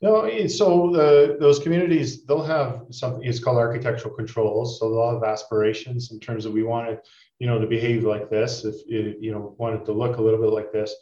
No, 0.00 0.46
so 0.46 0.90
the, 0.92 1.36
those 1.40 1.58
communities 1.58 2.24
they'll 2.24 2.42
have 2.42 2.82
something. 2.90 3.22
It's 3.22 3.42
called 3.42 3.58
architectural 3.58 4.14
controls. 4.14 4.78
So 4.78 4.90
they'll 4.90 5.14
have 5.14 5.24
aspirations 5.24 6.12
in 6.12 6.20
terms 6.20 6.46
of 6.46 6.52
we 6.52 6.62
want 6.62 6.88
it, 6.88 7.06
you 7.38 7.46
know, 7.46 7.58
to 7.58 7.66
behave 7.66 8.04
like 8.04 8.30
this. 8.30 8.64
If 8.64 8.76
you 8.86 9.32
know 9.32 9.54
want 9.58 9.74
it 9.74 9.84
to 9.86 9.92
look 9.92 10.16
a 10.16 10.22
little 10.22 10.40
bit 10.40 10.52
like 10.52 10.72
this, 10.72 10.94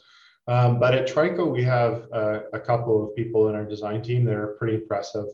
um, 0.46 0.79
but 0.79 0.94
at 0.94 1.08
Trico, 1.08 1.51
we 1.51 1.63
have 1.65 2.06
uh, 2.13 2.41
a 2.53 2.60
couple 2.60 3.03
of 3.03 3.17
people 3.17 3.48
in 3.48 3.55
our 3.55 3.65
design 3.65 4.03
team 4.03 4.24
that 4.24 4.34
are 4.34 4.56
pretty 4.58 4.74
impressive. 4.74 5.27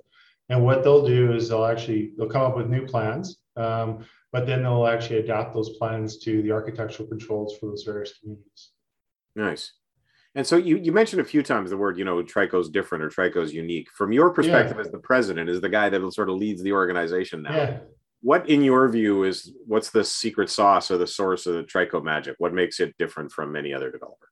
And 0.48 0.64
what 0.64 0.82
they'll 0.82 1.06
do 1.06 1.32
is 1.32 1.48
they'll 1.48 1.64
actually 1.64 2.12
they'll 2.16 2.28
come 2.28 2.42
up 2.42 2.56
with 2.56 2.68
new 2.68 2.86
plans, 2.86 3.38
um, 3.56 4.04
but 4.32 4.46
then 4.46 4.62
they'll 4.62 4.86
actually 4.86 5.18
adapt 5.18 5.54
those 5.54 5.76
plans 5.78 6.18
to 6.18 6.42
the 6.42 6.52
architectural 6.52 7.08
controls 7.08 7.56
for 7.58 7.66
those 7.66 7.84
various 7.84 8.18
communities. 8.18 8.70
Nice. 9.36 9.72
And 10.34 10.46
so 10.46 10.56
you, 10.56 10.76
you 10.76 10.92
mentioned 10.92 11.20
a 11.20 11.24
few 11.24 11.42
times 11.42 11.70
the 11.70 11.76
word, 11.76 11.98
you 11.98 12.04
know, 12.04 12.22
Trico's 12.22 12.68
different 12.68 13.02
or 13.02 13.10
Trico's 13.10 13.52
unique. 13.52 13.88
From 13.90 14.12
your 14.12 14.30
perspective 14.30 14.76
yeah. 14.76 14.82
as 14.82 14.90
the 14.90 14.98
president, 14.98 15.50
is 15.50 15.60
the 15.60 15.68
guy 15.68 15.88
that 15.88 16.12
sort 16.12 16.28
of 16.28 16.36
leads 16.36 16.62
the 16.62 16.72
organization 16.72 17.42
now. 17.42 17.54
Yeah. 17.54 17.78
What, 18.22 18.48
in 18.48 18.62
your 18.62 18.88
view, 18.88 19.24
is 19.24 19.52
what's 19.66 19.90
the 19.90 20.04
secret 20.04 20.50
sauce 20.50 20.90
or 20.90 20.98
the 20.98 21.06
source 21.06 21.46
of 21.46 21.54
the 21.54 21.62
Trico 21.64 22.02
magic? 22.02 22.36
What 22.38 22.52
makes 22.52 22.78
it 22.78 22.94
different 22.98 23.32
from 23.32 23.50
many 23.50 23.72
other 23.72 23.90
developers? 23.90 24.29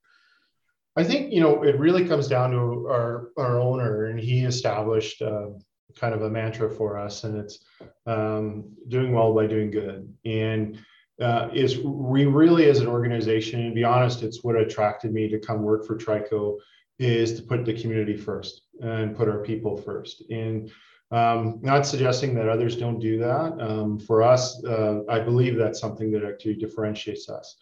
I 0.99 1.05
think 1.05 1.33
you 1.33 1.41
know 1.41 1.63
it 1.63 1.79
really 1.79 2.05
comes 2.09 2.27
down 2.27 2.51
to 2.51 2.59
our 2.89 3.31
our 3.37 3.61
owner, 3.61 4.07
and 4.07 4.19
he 4.19 4.45
established 4.45 5.23
uh, 5.23 5.51
kind 5.97 6.13
of 6.13 6.23
a 6.23 6.31
mantra 6.31 6.69
for 6.69 6.99
us, 6.99 7.23
and 7.23 7.39
it's 7.39 7.65
um, 8.07 8.65
doing 8.89 9.13
well 9.13 9.33
by 9.33 9.47
doing 9.47 9.71
good. 9.71 10.13
And 10.25 10.77
uh, 11.23 11.51
is 11.53 11.79
we 11.79 12.27
really, 12.27 12.69
as 12.69 12.81
an 12.81 12.89
organization, 12.89 13.61
and 13.61 13.75
be 13.77 13.85
honest, 13.85 14.25
it's 14.25 14.43
what 14.43 14.57
attracted 14.57 15.13
me 15.13 15.29
to 15.29 15.39
come 15.39 15.63
work 15.63 15.87
for 15.87 15.97
Trico, 15.97 16.57
is 16.99 17.37
to 17.37 17.43
put 17.43 17.65
the 17.65 17.81
community 17.81 18.17
first 18.17 18.63
and 18.81 19.17
put 19.17 19.29
our 19.29 19.43
people 19.45 19.77
first. 19.77 20.25
And 20.31 20.69
um, 21.13 21.61
not 21.63 21.87
suggesting 21.87 22.35
that 22.35 22.49
others 22.49 22.77
don't 22.77 22.99
do 22.99 23.19
that. 23.19 23.57
Um, 23.61 24.01
for 24.01 24.23
us, 24.23 24.65
uh, 24.65 25.03
I 25.09 25.21
believe 25.21 25.57
that's 25.57 25.81
something 25.81 26.11
that 26.11 26.25
actually 26.25 26.57
differentiates 26.57 27.29
us 27.29 27.57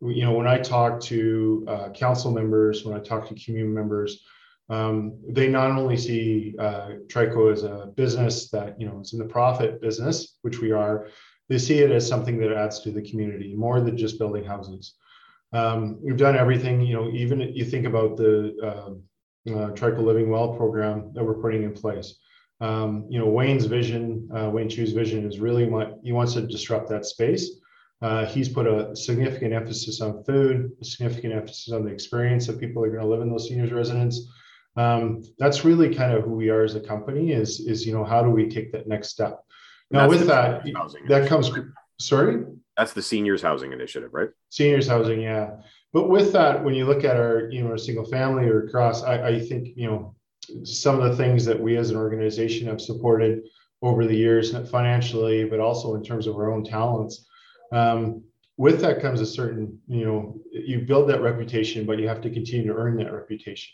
you 0.00 0.24
know, 0.24 0.32
when 0.32 0.46
I 0.46 0.58
talk 0.58 1.00
to 1.02 1.64
uh, 1.68 1.88
council 1.90 2.30
members, 2.30 2.84
when 2.84 2.96
I 2.96 3.00
talk 3.00 3.28
to 3.28 3.34
community 3.34 3.74
members, 3.74 4.24
um, 4.68 5.18
they 5.28 5.48
not 5.48 5.70
only 5.72 5.96
see 5.96 6.54
uh, 6.58 6.90
Trico 7.08 7.52
as 7.52 7.64
a 7.64 7.92
business 7.96 8.50
that 8.50 8.80
you 8.80 8.86
know 8.86 9.00
is 9.00 9.12
in 9.12 9.18
the 9.18 9.24
profit 9.24 9.80
business, 9.80 10.36
which 10.42 10.60
we 10.60 10.70
are, 10.70 11.08
they 11.48 11.58
see 11.58 11.80
it 11.80 11.90
as 11.90 12.06
something 12.06 12.38
that 12.38 12.52
adds 12.52 12.80
to 12.80 12.92
the 12.92 13.02
community 13.02 13.54
more 13.54 13.80
than 13.80 13.96
just 13.96 14.18
building 14.18 14.44
houses. 14.44 14.94
Um, 15.52 15.98
we've 16.00 16.16
done 16.16 16.36
everything, 16.36 16.80
you 16.80 16.94
know, 16.94 17.10
even 17.10 17.40
you 17.40 17.64
think 17.64 17.86
about 17.86 18.16
the 18.16 18.54
uh, 18.62 19.50
uh, 19.52 19.70
Trico 19.72 20.04
Living 20.04 20.30
Well 20.30 20.54
program 20.54 21.12
that 21.14 21.24
we're 21.24 21.42
putting 21.42 21.64
in 21.64 21.72
place. 21.72 22.20
Um, 22.60 23.06
you 23.08 23.18
know, 23.18 23.26
Wayne's 23.26 23.64
vision, 23.64 24.28
uh, 24.32 24.50
Wayne 24.50 24.68
Chiu's 24.68 24.92
vision 24.92 25.26
is 25.26 25.40
really 25.40 25.66
what 25.66 25.98
he 26.04 26.12
wants 26.12 26.34
to 26.34 26.42
disrupt 26.42 26.88
that 26.90 27.06
space. 27.06 27.59
Uh, 28.02 28.24
he's 28.26 28.48
put 28.48 28.66
a 28.66 28.94
significant 28.96 29.52
emphasis 29.52 30.00
on 30.00 30.24
food, 30.24 30.72
a 30.80 30.84
significant 30.84 31.34
emphasis 31.34 31.72
on 31.72 31.84
the 31.84 31.90
experience 31.90 32.46
that 32.46 32.58
people 32.58 32.82
are 32.82 32.88
going 32.88 33.02
to 33.02 33.06
live 33.06 33.20
in 33.20 33.30
those 33.30 33.48
seniors 33.48 33.72
residents. 33.72 34.28
Um, 34.76 35.22
that's 35.38 35.64
really 35.64 35.94
kind 35.94 36.12
of 36.12 36.24
who 36.24 36.30
we 36.30 36.48
are 36.48 36.62
as 36.62 36.74
a 36.74 36.80
company. 36.80 37.32
Is 37.32 37.60
is 37.60 37.86
you 37.86 37.92
know 37.92 38.04
how 38.04 38.22
do 38.22 38.30
we 38.30 38.48
take 38.48 38.72
that 38.72 38.86
next 38.86 39.08
step? 39.08 39.44
Now 39.90 40.08
with 40.08 40.26
that, 40.28 40.64
that 41.08 41.28
comes. 41.28 41.50
Sorry. 41.98 42.44
That's 42.76 42.94
the 42.94 43.02
seniors 43.02 43.42
housing 43.42 43.72
initiative, 43.72 44.10
right? 44.14 44.30
Seniors 44.48 44.86
housing, 44.88 45.20
yeah. 45.20 45.50
But 45.92 46.08
with 46.08 46.32
that, 46.32 46.64
when 46.64 46.72
you 46.72 46.86
look 46.86 47.04
at 47.04 47.16
our, 47.16 47.50
you 47.50 47.62
know, 47.62 47.76
single 47.76 48.06
family 48.06 48.44
or 48.44 48.64
across, 48.64 49.02
I, 49.02 49.28
I 49.28 49.40
think, 49.40 49.76
you 49.76 49.86
know, 49.86 50.14
some 50.64 51.00
of 51.00 51.10
the 51.10 51.16
things 51.16 51.44
that 51.44 51.60
we 51.60 51.76
as 51.76 51.90
an 51.90 51.96
organization 51.96 52.68
have 52.68 52.80
supported 52.80 53.42
over 53.82 54.06
the 54.06 54.16
years, 54.16 54.52
not 54.52 54.68
financially, 54.68 55.44
but 55.44 55.60
also 55.60 55.94
in 55.94 56.02
terms 56.02 56.26
of 56.26 56.36
our 56.36 56.50
own 56.50 56.64
talents. 56.64 57.26
Um, 57.72 58.22
with 58.56 58.80
that 58.82 59.00
comes 59.00 59.20
a 59.20 59.26
certain, 59.26 59.78
you 59.88 60.04
know, 60.04 60.36
you 60.52 60.80
build 60.80 61.08
that 61.08 61.22
reputation, 61.22 61.86
but 61.86 61.98
you 61.98 62.08
have 62.08 62.20
to 62.20 62.30
continue 62.30 62.66
to 62.66 62.74
earn 62.74 62.96
that 62.98 63.12
reputation. 63.12 63.72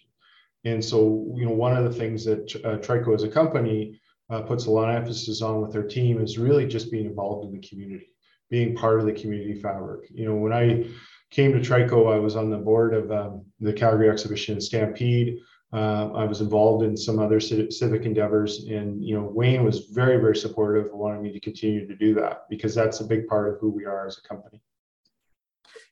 And 0.65 0.85
so, 0.85 1.33
you 1.37 1.45
know, 1.45 1.53
one 1.53 1.77
of 1.77 1.85
the 1.85 1.99
things 1.99 2.25
that 2.25 2.55
uh, 2.65 2.79
Trico 2.79 3.15
as 3.15 3.23
a 3.23 3.29
company 3.29 4.01
uh, 4.31 4.43
puts 4.43 4.67
a 4.67 4.71
lot 4.71 4.91
of 4.91 4.97
emphasis 4.97 5.43
on 5.43 5.61
with 5.61 5.73
their 5.73 5.87
team 5.87 6.21
is 6.21 6.39
really 6.39 6.67
just 6.67 6.91
being 6.91 7.07
involved 7.07 7.47
in 7.47 7.53
the 7.53 7.67
community, 7.67 8.09
being 8.51 8.77
part 8.77 9.01
of 9.01 9.07
the 9.07 9.13
community 9.13 9.55
fabric. 9.61 10.09
You 10.11 10.27
know, 10.27 10.35
when 10.35 10.53
I 10.53 10.87
came 11.31 11.53
to 11.53 11.61
Trico, 11.61 12.13
I 12.13 12.19
was 12.19 12.37
on 12.37 12.51
the 12.51 12.57
board 12.57 12.95
of 12.95 13.11
um, 13.11 13.45
the 13.61 13.73
Calgary 13.73 14.09
Exhibition 14.09 14.61
Stampede. 14.61 15.39
Uh, 15.73 16.13
I 16.13 16.25
was 16.25 16.41
involved 16.41 16.85
in 16.85 16.97
some 16.97 17.19
other 17.19 17.41
civic 17.41 18.05
endeavors, 18.05 18.67
and 18.69 19.05
you 19.05 19.17
know 19.17 19.25
Wayne 19.25 19.65
was 19.65 19.87
very, 19.87 20.19
very 20.19 20.37
supportive, 20.37 20.93
wanting 20.93 21.23
me 21.23 21.33
to 21.33 21.41
continue 21.41 21.87
to 21.87 21.97
do 21.97 22.15
that 22.15 22.49
because 22.49 22.75
that's 22.75 23.01
a 23.01 23.05
big 23.05 23.27
part 23.27 23.53
of 23.53 23.61
who 23.61 23.71
we 23.71 23.85
are 23.85 24.07
as 24.07 24.19
a 24.19 24.29
company. 24.29 24.61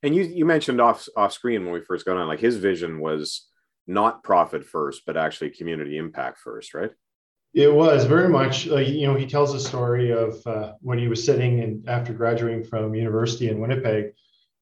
And 0.02 0.14
you 0.14 0.22
you 0.22 0.44
mentioned 0.44 0.80
off 0.80 1.08
off 1.16 1.32
screen 1.32 1.64
when 1.64 1.74
we 1.74 1.80
first 1.80 2.06
got 2.06 2.16
on, 2.16 2.28
like 2.28 2.40
his 2.40 2.56
vision 2.56 3.00
was 3.00 3.48
not 3.86 4.22
profit 4.22 4.64
first, 4.64 5.02
but 5.06 5.16
actually 5.16 5.50
community 5.50 5.98
impact 5.98 6.38
first, 6.38 6.72
right? 6.72 6.90
It 7.52 7.72
was 7.72 8.04
very 8.04 8.28
much, 8.28 8.68
uh, 8.68 8.76
you 8.76 9.06
know, 9.06 9.14
he 9.14 9.26
tells 9.26 9.54
a 9.54 9.60
story 9.60 10.10
of 10.10 10.44
uh, 10.46 10.72
when 10.80 10.98
he 10.98 11.06
was 11.06 11.24
sitting 11.24 11.60
and 11.60 11.88
after 11.88 12.12
graduating 12.12 12.64
from 12.64 12.94
university 12.94 13.48
in 13.48 13.60
Winnipeg, 13.60 14.12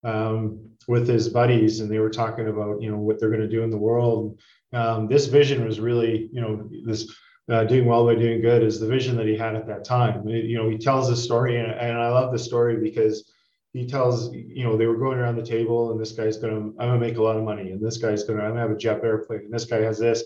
um, 0.04 0.69
with 0.88 1.09
his 1.09 1.28
buddies, 1.28 1.81
and 1.81 1.90
they 1.90 2.00
were 2.00 2.11
talking 2.11 2.49
about 2.49 2.83
you 2.83 2.90
know 2.90 2.99
what 2.99 3.19
they're 3.19 3.31
going 3.31 3.40
to 3.40 3.49
do 3.49 3.62
in 3.62 3.71
the 3.71 3.76
world. 3.76 4.40
Um, 4.72 5.06
this 5.06 5.26
vision 5.26 5.64
was 5.64 5.80
really 5.80 6.30
you 6.32 6.40
know 6.40 6.68
this 6.84 7.14
uh, 7.50 7.64
doing 7.64 7.86
well 7.86 8.06
by 8.06 8.14
doing 8.14 8.40
good 8.40 8.62
is 8.62 8.78
the 8.78 8.86
vision 8.86 9.16
that 9.16 9.26
he 9.26 9.36
had 9.36 9.56
at 9.56 9.66
that 9.66 9.84
time. 9.84 10.26
It, 10.28 10.44
you 10.44 10.56
know, 10.56 10.68
he 10.68 10.78
tells 10.78 11.08
this 11.08 11.22
story, 11.22 11.58
and, 11.58 11.72
and 11.72 11.98
I 11.98 12.08
love 12.08 12.32
the 12.32 12.38
story 12.38 12.76
because 12.76 13.30
he 13.72 13.86
tells 13.86 14.32
you 14.32 14.64
know 14.64 14.76
they 14.76 14.86
were 14.86 14.96
going 14.96 15.18
around 15.18 15.36
the 15.36 15.42
table, 15.44 15.90
and 15.90 16.00
this 16.00 16.12
guy's 16.12 16.38
to 16.38 16.74
I'm 16.78 16.92
to 16.92 16.98
make 16.98 17.16
a 17.16 17.22
lot 17.22 17.36
of 17.36 17.44
money, 17.44 17.70
and 17.70 17.80
this 17.80 17.98
guy's 17.98 18.24
to 18.24 18.40
I'm 18.40 18.54
to 18.54 18.60
have 18.60 18.70
a 18.70 18.76
jet 18.76 19.02
airplane, 19.02 19.40
and 19.40 19.52
this 19.52 19.64
guy 19.64 19.80
has 19.80 19.98
this, 19.98 20.24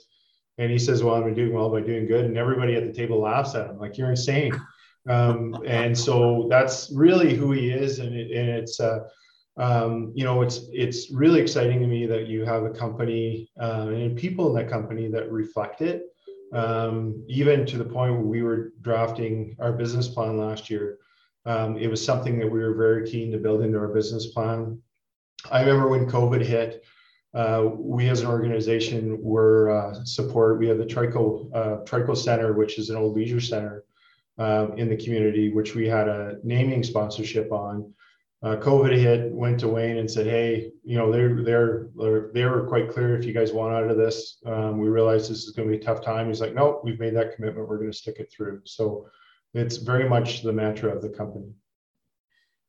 and 0.58 0.70
he 0.70 0.78
says, 0.78 1.02
well, 1.02 1.14
I'm 1.14 1.34
doing 1.34 1.52
well 1.52 1.70
by 1.70 1.80
doing 1.80 2.06
good, 2.06 2.24
and 2.24 2.36
everybody 2.36 2.74
at 2.76 2.86
the 2.86 2.92
table 2.92 3.20
laughs 3.20 3.54
at 3.54 3.70
him 3.70 3.78
like 3.78 3.98
you're 3.98 4.10
insane. 4.10 4.52
Um, 5.08 5.56
and 5.64 5.96
so 5.96 6.48
that's 6.50 6.90
really 6.92 7.34
who 7.34 7.52
he 7.52 7.70
is, 7.70 8.00
and, 8.00 8.14
it, 8.14 8.30
and 8.30 8.48
it's. 8.48 8.78
Uh, 8.80 9.08
um, 9.58 10.12
you 10.14 10.24
know, 10.24 10.42
it's 10.42 10.60
it's 10.72 11.10
really 11.10 11.40
exciting 11.40 11.80
to 11.80 11.86
me 11.86 12.06
that 12.06 12.26
you 12.26 12.44
have 12.44 12.64
a 12.64 12.70
company 12.70 13.50
uh, 13.60 13.88
and 13.88 14.16
people 14.16 14.48
in 14.48 14.54
that 14.56 14.70
company 14.70 15.08
that 15.08 15.30
reflect 15.30 15.80
it. 15.80 16.02
Um, 16.52 17.24
even 17.28 17.66
to 17.66 17.78
the 17.78 17.84
point 17.84 18.12
where 18.12 18.20
we 18.20 18.42
were 18.42 18.72
drafting 18.82 19.56
our 19.58 19.72
business 19.72 20.08
plan 20.08 20.38
last 20.38 20.70
year, 20.70 20.98
um, 21.44 21.76
it 21.76 21.88
was 21.88 22.04
something 22.04 22.38
that 22.38 22.50
we 22.50 22.60
were 22.60 22.74
very 22.74 23.08
keen 23.10 23.32
to 23.32 23.38
build 23.38 23.62
into 23.62 23.78
our 23.78 23.88
business 23.88 24.26
plan. 24.26 24.80
I 25.50 25.60
remember 25.60 25.88
when 25.88 26.08
COVID 26.08 26.44
hit, 26.44 26.84
uh, 27.34 27.68
we 27.74 28.08
as 28.08 28.20
an 28.20 28.26
organization 28.26 29.22
were 29.22 29.70
uh, 29.70 30.04
support. 30.04 30.58
We 30.58 30.68
have 30.68 30.78
the 30.78 30.86
Trico 30.86 31.50
uh, 31.54 31.84
Trico 31.84 32.16
Center, 32.16 32.52
which 32.52 32.78
is 32.78 32.90
an 32.90 32.96
old 32.96 33.16
leisure 33.16 33.40
center 33.40 33.84
uh, 34.38 34.68
in 34.76 34.88
the 34.88 34.96
community, 34.96 35.50
which 35.50 35.74
we 35.74 35.88
had 35.88 36.08
a 36.08 36.36
naming 36.44 36.82
sponsorship 36.82 37.52
on 37.52 37.92
uh, 38.42 38.56
COVID 38.56 38.96
hit, 38.96 39.32
went 39.32 39.58
to 39.60 39.68
Wayne 39.68 39.96
and 39.96 40.10
said, 40.10 40.26
"Hey, 40.26 40.70
you 40.84 40.96
know, 40.96 41.10
they're 41.10 41.42
they're, 41.42 41.88
they're 41.96 42.30
they 42.34 42.44
were 42.44 42.66
quite 42.66 42.90
clear. 42.90 43.16
If 43.16 43.24
you 43.24 43.32
guys 43.32 43.52
want 43.52 43.74
out 43.74 43.90
of 43.90 43.96
this, 43.96 44.38
um, 44.46 44.78
we 44.78 44.88
realize 44.88 45.28
this 45.28 45.44
is 45.44 45.50
going 45.50 45.68
to 45.68 45.76
be 45.76 45.82
a 45.82 45.84
tough 45.84 46.04
time." 46.04 46.28
He's 46.28 46.40
like, 46.40 46.54
"Nope, 46.54 46.82
we've 46.84 47.00
made 47.00 47.16
that 47.16 47.34
commitment. 47.34 47.66
We're 47.68 47.78
going 47.78 47.90
to 47.90 47.96
stick 47.96 48.18
it 48.18 48.30
through." 48.30 48.60
So, 48.64 49.08
it's 49.54 49.78
very 49.78 50.08
much 50.08 50.42
the 50.42 50.52
mantra 50.52 50.94
of 50.94 51.02
the 51.02 51.08
company. 51.08 51.52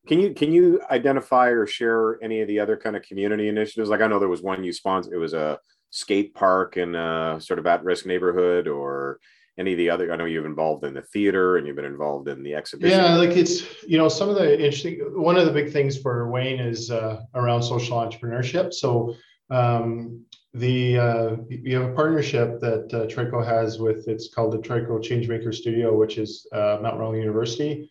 Can 0.08 0.22
you 0.22 0.34
can 0.34 0.54
you 0.54 0.82
identify 0.90 1.50
or 1.50 1.66
share 1.66 2.22
any 2.24 2.40
of 2.40 2.48
the 2.48 2.62
other 2.62 2.78
kind 2.78 2.96
of 2.96 3.04
community 3.04 3.50
initiatives? 3.50 3.90
Like 3.90 4.02
I 4.02 4.08
know 4.08 4.20
there 4.20 4.30
was 4.30 4.42
one 4.42 4.64
you 4.64 4.72
sponsored. 4.72 5.14
It 5.14 5.18
was 5.18 5.34
a 5.34 5.60
skate 5.90 6.34
park 6.34 6.78
in 6.78 6.96
a 6.96 7.40
sort 7.42 7.60
of 7.60 7.68
at 7.68 7.84
risk 7.84 8.06
neighborhood, 8.06 8.70
or 8.70 9.20
any 9.58 9.72
of 9.74 9.78
the 9.78 9.90
other 9.90 10.12
i 10.12 10.16
know 10.16 10.26
you've 10.26 10.46
involved 10.46 10.84
in 10.84 10.94
the 10.94 11.02
theater 11.02 11.58
and 11.58 11.66
you've 11.66 11.76
been 11.76 11.86
involved 11.86 12.28
in 12.28 12.44
the 12.44 12.54
exhibition. 12.54 13.00
Yeah 13.00 13.16
like 13.16 13.36
it's 13.36 13.84
you 13.84 13.98
know 13.98 14.10
some 14.10 14.30
of 14.30 14.36
the 14.36 14.54
interesting 14.54 15.00
one 15.16 15.38
of 15.38 15.46
the 15.46 15.52
big 15.52 15.72
things 15.72 15.98
for 15.98 16.30
wayne 16.30 16.60
is 16.60 16.92
uh, 16.92 17.22
around 17.36 17.64
social 17.64 17.98
entrepreneurship. 17.98 18.74
So 18.74 19.16
um, 19.50 20.26
the 20.54 20.98
uh, 20.98 21.36
you 21.50 21.80
have 21.80 21.92
a 21.92 21.94
partnership 21.94 22.60
that 22.62 22.94
uh, 22.94 23.06
Trico 23.08 23.46
has 23.46 23.80
with 23.80 24.08
it's 24.08 24.34
called 24.34 24.54
the 24.54 24.58
Trico 24.58 25.00
Changemaker 25.00 25.54
Studio, 25.54 25.96
which 25.96 26.18
is 26.18 26.48
uh, 26.52 26.80
Mount 26.82 26.98
Royal 26.98 27.16
University, 27.16 27.90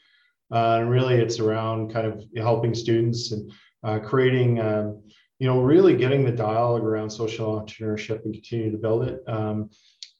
uh, 0.53 0.79
and 0.81 0.91
really 0.91 1.15
it's 1.15 1.39
around 1.39 1.93
kind 1.93 2.07
of 2.07 2.25
helping 2.37 2.75
students 2.75 3.33
and 3.33 3.53
uh, 3.85 3.99
creating, 4.01 4.61
um, 4.61 5.03
you 5.39 5.47
know, 5.47 5.61
really 5.61 5.97
getting 5.97 6.25
the 6.25 6.33
dialogue 6.33 6.83
around 6.83 7.11
social 7.11 7.61
entrepreneurship 7.61 8.25
and 8.25 8.35
continue 8.35 8.71
to 8.71 8.79
build 8.79 9.05
it. 9.05 9.23
Um, 9.29 9.71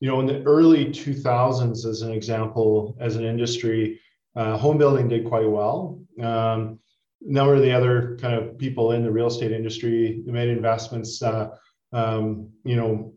you 0.01 0.09
know, 0.09 0.21
in 0.21 0.27
the 0.27 0.43
early 0.43 0.87
2000s, 0.87 1.87
as 1.87 2.03
an 2.03 2.13
example, 2.13 2.97
as 3.01 3.17
an 3.17 3.25
industry, 3.25 4.01
uh, 4.35 4.57
home 4.57 4.77
building 4.77 5.09
did 5.09 5.27
quite 5.27 5.49
well. 5.49 6.01
Um, 6.21 6.79
a 7.27 7.33
number 7.33 7.55
of 7.55 7.63
the 7.63 7.73
other 7.73 8.19
kind 8.21 8.35
of 8.35 8.59
people 8.59 8.93
in 8.93 9.03
the 9.03 9.11
real 9.11 9.29
estate 9.29 9.53
industry 9.53 10.23
made 10.27 10.49
investments, 10.49 11.23
uh, 11.23 11.57
um, 11.93 12.51
you 12.65 12.77
know, 12.77 13.15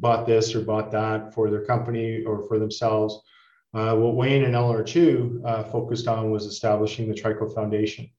bought 0.00 0.26
this 0.26 0.54
or 0.54 0.62
bought 0.62 0.90
that 0.90 1.32
for 1.32 1.50
their 1.50 1.64
company 1.64 2.24
or 2.24 2.42
for 2.48 2.58
themselves. 2.58 3.20
Uh, 3.74 3.94
what 3.94 4.16
Wayne 4.16 4.44
and 4.44 4.56
Eleanor 4.56 4.82
Chiu 4.82 5.40
uh, 5.44 5.62
focused 5.62 6.08
on 6.08 6.30
was 6.30 6.46
establishing 6.46 7.08
the 7.08 7.14
Trico 7.14 7.54
Foundation. 7.54 8.10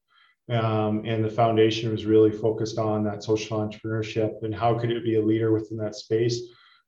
Um, 0.48 1.04
and 1.06 1.24
the 1.24 1.30
foundation 1.30 1.92
was 1.92 2.06
really 2.06 2.32
focused 2.32 2.80
on 2.80 3.04
that 3.04 3.24
social 3.24 3.60
entrepreneurship 3.60 4.42
and 4.42 4.56
how 4.56 4.80
could 4.80 4.90
it 4.90 5.04
be 5.04 5.16
a 5.16 5.22
leader 5.22 5.52
within 5.52 5.78
that 5.78 5.96
space 5.96 6.42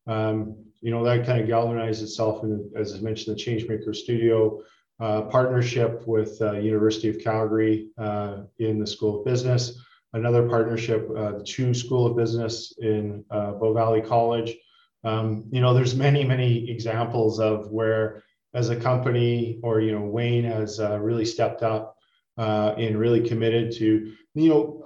um, 0.08 0.55
you 0.81 0.91
know, 0.91 1.03
that 1.03 1.25
kind 1.25 1.39
of 1.39 1.48
galvanized 1.48 2.01
itself 2.01 2.43
in, 2.43 2.70
as 2.75 2.93
I 2.96 3.00
mentioned, 3.00 3.38
the 3.38 3.41
Changemaker 3.41 3.96
Studio 3.96 4.62
uh, 5.00 5.24
partnership 5.24 6.08
with 6.08 6.41
uh, 6.41 6.53
University 6.53 7.10
of 7.10 7.20
Calgary 7.20 7.89
uh, 7.98 8.43
in 8.60 8.79
the 8.79 8.88
School 8.88 9.20
of 9.20 9.25
Business, 9.25 9.79
another 10.13 10.48
partnership, 10.48 11.10
uh, 11.15 11.39
the 11.39 11.74
School 11.74 12.08
of 12.08 12.15
Business 12.15 12.75
in 12.79 13.24
uh, 13.31 13.53
Bow 13.53 13.74
Valley 13.74 14.01
College. 14.01 14.55
Um, 15.03 15.46
you 15.51 15.62
know, 15.62 15.74
there's 15.74 15.96
many, 15.96 16.24
many 16.24 16.70
examples 16.70 17.39
of 17.39 17.72
where 17.72 18.24
as 18.53 18.70
a 18.70 18.75
company 18.75 19.60
or, 19.63 19.81
you 19.81 19.91
know, 19.91 20.05
Wayne 20.05 20.43
has 20.43 20.79
uh, 20.79 21.00
really 21.00 21.25
stepped 21.25 21.63
up 21.63 21.96
and 22.38 22.98
really 22.98 23.27
committed 23.27 23.72
to, 23.72 24.13
you 24.34 24.50
know, 24.50 24.86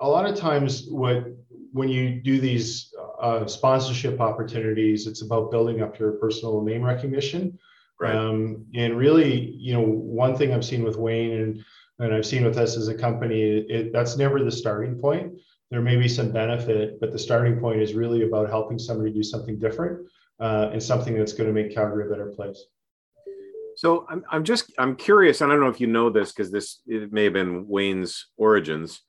a 0.00 0.08
lot 0.08 0.26
of 0.26 0.36
times 0.36 0.86
what 0.88 1.24
when 1.72 1.88
you 1.88 2.20
do 2.20 2.40
these 2.40 2.89
uh, 3.20 3.46
sponsorship 3.46 4.20
opportunities, 4.20 5.06
it's 5.06 5.22
about 5.22 5.50
building 5.50 5.82
up 5.82 5.98
your 5.98 6.12
personal 6.12 6.62
name 6.62 6.82
recognition. 6.82 7.58
Right. 8.00 8.14
Um, 8.14 8.64
and 8.74 8.96
really, 8.96 9.54
you 9.58 9.74
know, 9.74 9.82
one 9.82 10.34
thing 10.34 10.52
I've 10.52 10.64
seen 10.64 10.82
with 10.82 10.96
Wayne 10.96 11.32
and 11.32 11.64
and 11.98 12.14
I've 12.14 12.24
seen 12.24 12.44
with 12.44 12.56
us 12.56 12.78
as 12.78 12.88
a 12.88 12.94
company, 12.94 13.42
it, 13.42 13.92
that's 13.92 14.16
never 14.16 14.42
the 14.42 14.50
starting 14.50 14.98
point. 14.98 15.34
There 15.70 15.82
may 15.82 15.96
be 15.96 16.08
some 16.08 16.32
benefit, 16.32 16.98
but 16.98 17.12
the 17.12 17.18
starting 17.18 17.60
point 17.60 17.82
is 17.82 17.92
really 17.92 18.22
about 18.22 18.48
helping 18.48 18.78
somebody 18.78 19.12
do 19.12 19.22
something 19.22 19.58
different 19.58 20.08
uh, 20.40 20.70
and 20.72 20.82
something 20.82 21.14
that's 21.14 21.34
going 21.34 21.46
to 21.46 21.52
make 21.52 21.74
Calgary 21.74 22.06
a 22.06 22.08
better 22.08 22.32
place. 22.34 22.64
So 23.76 24.06
I'm, 24.08 24.24
I'm 24.30 24.44
just 24.44 24.72
I'm 24.78 24.96
curious. 24.96 25.42
I 25.42 25.46
don't 25.46 25.60
know 25.60 25.68
if 25.68 25.80
you 25.80 25.86
know 25.86 26.10
this 26.10 26.32
because 26.32 26.50
this 26.50 26.80
it 26.86 27.12
may 27.12 27.24
have 27.24 27.34
been 27.34 27.68
Wayne's 27.68 28.26
origins. 28.36 29.02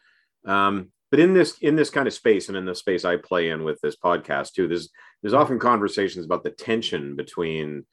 Um, 0.46 0.92
but 1.12 1.20
in 1.20 1.34
this 1.34 1.58
in 1.60 1.76
this 1.76 1.90
kind 1.92 2.08
of 2.08 2.14
space 2.14 2.48
and 2.48 2.58
in 2.58 2.66
the 2.66 2.74
space 2.74 3.06
i 3.06 3.16
play 3.18 3.50
in 3.50 3.64
with 3.64 3.80
this 3.82 3.96
podcast 3.96 4.54
too 4.54 4.68
there's 4.68 4.90
there's 5.22 5.34
often 5.34 5.60
conversations 5.60 6.26
about 6.26 6.44
the 6.44 6.50
tension 6.50 7.16
between 7.16 7.86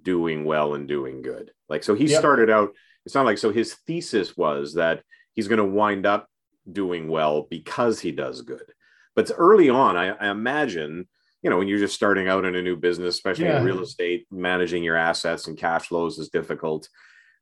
doing 0.00 0.44
well 0.44 0.74
and 0.74 0.88
doing 0.88 1.20
good 1.20 1.50
like 1.68 1.84
so 1.84 1.94
he 1.94 2.06
yep. 2.06 2.18
started 2.18 2.48
out 2.48 2.70
it's 3.04 3.14
not 3.14 3.26
like 3.26 3.36
so 3.36 3.52
his 3.52 3.74
thesis 3.86 4.36
was 4.36 4.74
that 4.74 5.02
he's 5.34 5.48
going 5.48 5.58
to 5.58 5.64
wind 5.64 6.06
up 6.06 6.28
doing 6.70 7.08
well 7.08 7.46
because 7.50 8.00
he 8.00 8.12
does 8.12 8.40
good 8.40 8.64
but 9.14 9.30
early 9.36 9.68
on 9.68 9.96
I, 9.96 10.10
I, 10.10 10.30
imagine 10.30 11.06
you 11.42 11.50
know 11.50 11.58
when 11.58 11.68
you're 11.68 11.78
just 11.78 11.94
starting 11.94 12.28
out 12.28 12.44
in 12.44 12.54
a 12.54 12.62
new 12.62 12.76
business 12.76 13.16
especially 13.16 13.46
yeah. 13.46 13.58
in 13.58 13.64
real 13.64 13.82
estate 13.82 14.26
managing 14.30 14.84
your 14.84 14.96
assets 14.96 15.48
and 15.48 15.58
cash 15.58 15.88
flows 15.88 16.18
is 16.18 16.28
difficult 16.28 16.88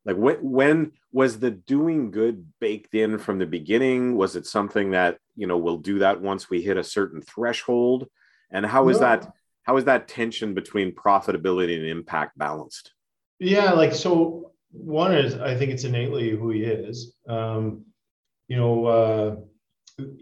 like 0.05 0.17
when, 0.17 0.37
when 0.37 0.93
was 1.13 1.39
the 1.39 1.51
doing 1.51 2.11
good 2.11 2.47
baked 2.61 2.95
in 2.95 3.19
from 3.19 3.39
the 3.39 3.47
beginning 3.47 4.17
was 4.17 4.37
it 4.37 4.47
something 4.47 4.93
that 4.93 5.19
you 5.37 5.47
know 5.47 5.59
we'll 5.59 5.79
do 5.79 5.99
that 5.99 6.21
once 6.21 6.49
we 6.49 6.63
hit 6.63 6.77
a 6.77 6.85
certain 6.85 7.21
threshold 7.21 8.09
and 8.51 8.65
how 8.67 8.89
is 8.89 9.01
no. 9.01 9.07
that 9.07 9.33
how 9.63 9.77
is 9.77 9.85
that 9.85 10.09
tension 10.09 10.55
between 10.55 10.93
profitability 10.93 11.77
and 11.77 11.87
impact 11.87 12.37
balanced? 12.39 12.93
Yeah, 13.39 13.73
like 13.73 13.95
so. 13.95 14.53
One 14.73 15.15
is 15.15 15.35
I 15.35 15.57
think 15.57 15.73
it's 15.73 15.85
innately 15.85 16.31
who 16.31 16.51
he 16.51 16.65
is. 16.65 17.15
Um, 17.29 17.85
you 18.49 18.57
know, 18.57 18.87
uh, 18.87 19.37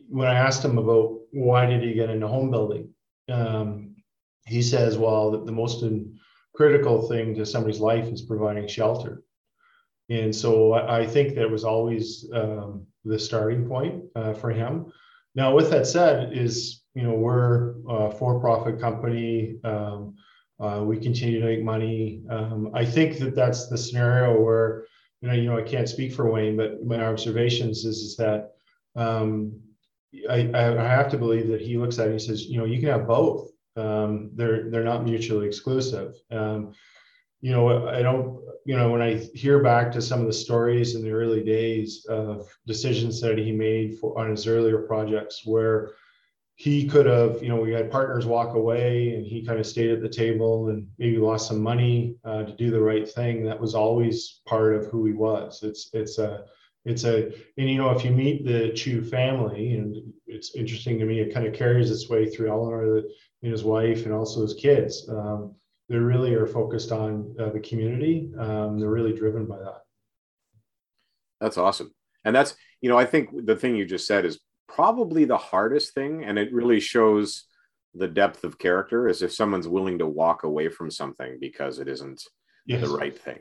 when 0.09 0.29
I 0.29 0.35
asked 0.35 0.65
him 0.65 0.79
about 0.79 1.19
why 1.33 1.67
did 1.67 1.83
he 1.83 1.95
get 1.95 2.11
into 2.11 2.29
home 2.29 2.51
building, 2.51 2.91
um, 3.31 3.97
he 4.47 4.63
says, 4.63 4.97
well, 4.97 5.31
the, 5.31 5.45
the 5.45 5.53
most 5.53 5.85
critical 6.55 7.09
thing 7.09 7.35
to 7.35 7.47
somebody's 7.47 7.81
life 7.81 8.07
is 8.07 8.23
providing 8.23 8.67
shelter. 8.67 9.23
And 10.11 10.35
so 10.35 10.73
I, 10.73 11.07
think 11.07 11.35
that 11.35 11.51
was 11.51 11.65
always 11.65 12.29
um, 12.33 12.87
the 13.05 13.19
starting 13.19 13.69
point 13.69 14.05
uh, 14.17 14.33
for 14.33 14.51
him. 14.51 14.91
Now, 15.35 15.55
with 15.55 15.71
that 15.71 15.87
said, 15.87 16.33
is 16.33 16.83
you 16.95 17.03
know 17.03 17.15
we're 17.15 17.75
a 17.89 18.11
for-profit 18.11 18.81
company. 18.81 19.57
Um, 19.65 20.17
uh, 20.59 20.83
we 20.85 20.99
continue 20.99 21.41
to 21.41 21.47
make 21.47 21.63
money. 21.63 22.23
Um, 22.31 22.71
I 22.75 22.85
think 22.85 23.19
that 23.19 23.35
that's 23.35 23.69
the 23.69 23.79
scenario 23.79 24.41
where 24.41 24.87
you 25.21 25.29
know 25.29 25.35
you 25.35 25.45
know 25.45 25.59
I 25.59 25.63
can't 25.63 25.89
speak 25.89 26.13
for 26.13 26.31
Wayne, 26.31 26.57
but 26.57 26.85
my 26.85 27.05
observations 27.05 27.85
is 27.85 27.99
is 27.99 28.17
that 28.17 28.53
um, 28.97 29.61
I, 30.29 30.51
I 30.55 30.89
have 30.89 31.11
to 31.11 31.19
believe 31.19 31.49
that 31.49 31.61
he 31.61 31.77
looks 31.77 31.99
at 31.99 32.09
it 32.09 32.13
and 32.13 32.23
says, 32.23 32.47
you 32.47 32.59
know, 32.59 32.65
you 32.65 32.81
can 32.81 32.89
have 32.89 33.07
both. 33.07 33.51
Um, 33.77 34.31
they're 34.35 34.71
they're 34.71 34.85
not 34.85 35.05
mutually 35.05 35.47
exclusive. 35.47 36.15
Um, 36.31 36.73
you 37.41 37.53
know, 37.53 37.89
I 37.89 38.03
don't, 38.03 38.41
you 38.65 38.77
know, 38.77 38.91
when 38.91 39.01
I 39.01 39.15
hear 39.35 39.63
back 39.63 39.93
to 39.93 40.03
some 40.03 40.21
of 40.21 40.27
the 40.27 40.33
stories 40.33 40.95
in 40.95 41.03
the 41.03 41.11
early 41.11 41.43
days 41.45 42.05
of 42.09 42.49
decisions 42.67 43.21
that 43.21 43.39
he 43.39 43.53
made 43.53 43.99
for 43.99 44.19
on 44.19 44.31
his 44.31 44.47
earlier 44.47 44.79
projects 44.79 45.43
where 45.45 45.93
he 46.57 46.89
could 46.89 47.07
have, 47.07 47.41
you 47.41 47.49
know, 47.49 47.61
we 47.61 47.73
had 47.73 47.91
partners 47.91 48.27
walk 48.27 48.57
away 48.57 49.15
and 49.15 49.25
he 49.25 49.47
kind 49.47 49.61
of 49.61 49.67
stayed 49.67 49.91
at 49.91 50.03
the 50.03 50.09
table 50.09 50.71
and 50.71 50.89
maybe 50.99 51.17
lost 51.17 51.47
some 51.47 51.63
money 51.63 52.17
uh, 52.25 52.43
to 52.43 52.53
do 52.57 52.73
the 52.73 52.81
right 52.81 53.09
thing. 53.09 53.45
That 53.45 53.61
was 53.61 53.77
always 53.77 54.41
part 54.45 54.75
of 54.75 54.87
who 54.87 55.07
he 55.07 55.13
was. 55.13 55.63
It's, 55.63 55.91
it's 55.93 56.19
a, 56.19 56.45
it's 56.85 57.05
a, 57.05 57.27
and 57.59 57.71
you 57.71 57.77
know, 57.77 57.91
if 57.91 58.05
you 58.05 58.11
meet 58.11 58.45
the 58.45 58.71
Chiu 58.71 59.05
family, 59.05 59.75
and 59.75 59.97
it's 60.27 60.57
interesting 60.57 60.99
to 60.99 61.05
me, 61.05 61.21
it 61.21 61.33
kind 61.33 61.47
of 61.47 61.55
carries 61.55 61.91
its 61.91 62.09
way 62.09 62.29
through 62.29 62.51
Eleanor 62.51 62.99
and 63.43 63.53
his 63.53 63.63
wife 63.63 64.05
and 64.05 64.13
also 64.13 64.43
his 64.43 64.55
kids. 64.55 65.09
Um, 65.09 65.55
they 65.89 65.97
really 65.97 66.35
are 66.35 66.47
focused 66.47 66.93
on 66.93 67.35
uh, 67.41 67.51
the 67.51 67.61
community. 67.61 68.31
Um, 68.39 68.79
they're 68.79 68.91
really 68.91 69.15
driven 69.15 69.47
by 69.47 69.59
that. 69.59 69.81
That's 71.41 71.57
awesome. 71.57 71.93
And 72.25 72.35
that's, 72.35 72.55
you 72.81 72.91
know, 72.91 72.99
I 72.99 73.07
think 73.07 73.31
the 73.47 73.57
thing 73.57 73.77
you 73.77 73.87
just 73.87 74.07
said 74.07 74.25
is 74.25 74.41
probably 74.69 75.25
the 75.25 75.39
hardest 75.39 75.95
thing. 75.95 76.25
And 76.25 76.39
it 76.39 76.53
really 76.53 76.81
shows 76.81 77.45
the 77.95 78.09
depth 78.09 78.45
of 78.45 78.59
character 78.59 79.09
is 79.09 79.23
if 79.23 79.33
someone's 79.33 79.69
willing 79.69 79.99
to 79.99 80.07
walk 80.07 80.43
away 80.43 80.69
from 80.69 80.91
something 80.91 81.39
because 81.41 81.79
it 81.79 81.89
isn't 81.89 82.23
yes. 82.67 82.83
the 82.83 82.89
right 82.89 83.19
thing. 83.19 83.39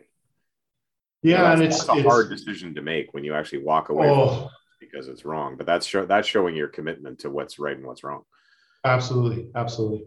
Yeah. 1.21 1.37
You 1.37 1.43
know, 1.43 1.51
and 1.53 1.63
it's 1.63 1.89
a 1.89 1.93
it's, 1.93 2.07
hard 2.07 2.29
decision 2.29 2.75
to 2.75 2.81
make 2.81 3.13
when 3.13 3.23
you 3.23 3.33
actually 3.33 3.63
walk 3.63 3.89
away 3.89 4.07
oh, 4.07 4.49
because 4.79 5.09
it's 5.09 5.25
wrong. 5.25 5.57
But 5.57 5.65
that's 5.65 5.85
show, 5.85 6.05
that's 6.05 6.27
showing 6.27 6.55
your 6.55 6.69
commitment 6.69 7.19
to 7.19 7.29
what's 7.29 7.59
right 7.59 7.75
and 7.75 7.85
what's 7.85 8.03
wrong. 8.03 8.23
Absolutely. 8.85 9.49
Absolutely. 9.55 10.05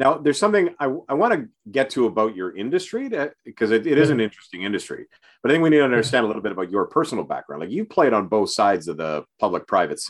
Now, 0.00 0.14
there's 0.14 0.38
something 0.38 0.70
I, 0.80 0.86
I 1.10 1.12
want 1.12 1.34
to 1.34 1.48
get 1.70 1.90
to 1.90 2.06
about 2.06 2.34
your 2.34 2.56
industry 2.56 3.10
because 3.44 3.70
it, 3.70 3.86
it 3.86 3.98
is 3.98 4.08
an 4.08 4.18
interesting 4.18 4.62
industry. 4.62 5.04
But 5.42 5.50
I 5.50 5.54
think 5.54 5.62
we 5.62 5.68
need 5.68 5.76
to 5.76 5.84
understand 5.84 6.24
a 6.24 6.26
little 6.26 6.40
bit 6.40 6.52
about 6.52 6.70
your 6.70 6.86
personal 6.86 7.22
background. 7.22 7.60
Like 7.60 7.70
you 7.70 7.84
played 7.84 8.14
on 8.14 8.26
both 8.26 8.50
sides 8.50 8.88
of 8.88 8.96
the 8.96 9.26
public-private 9.38 10.00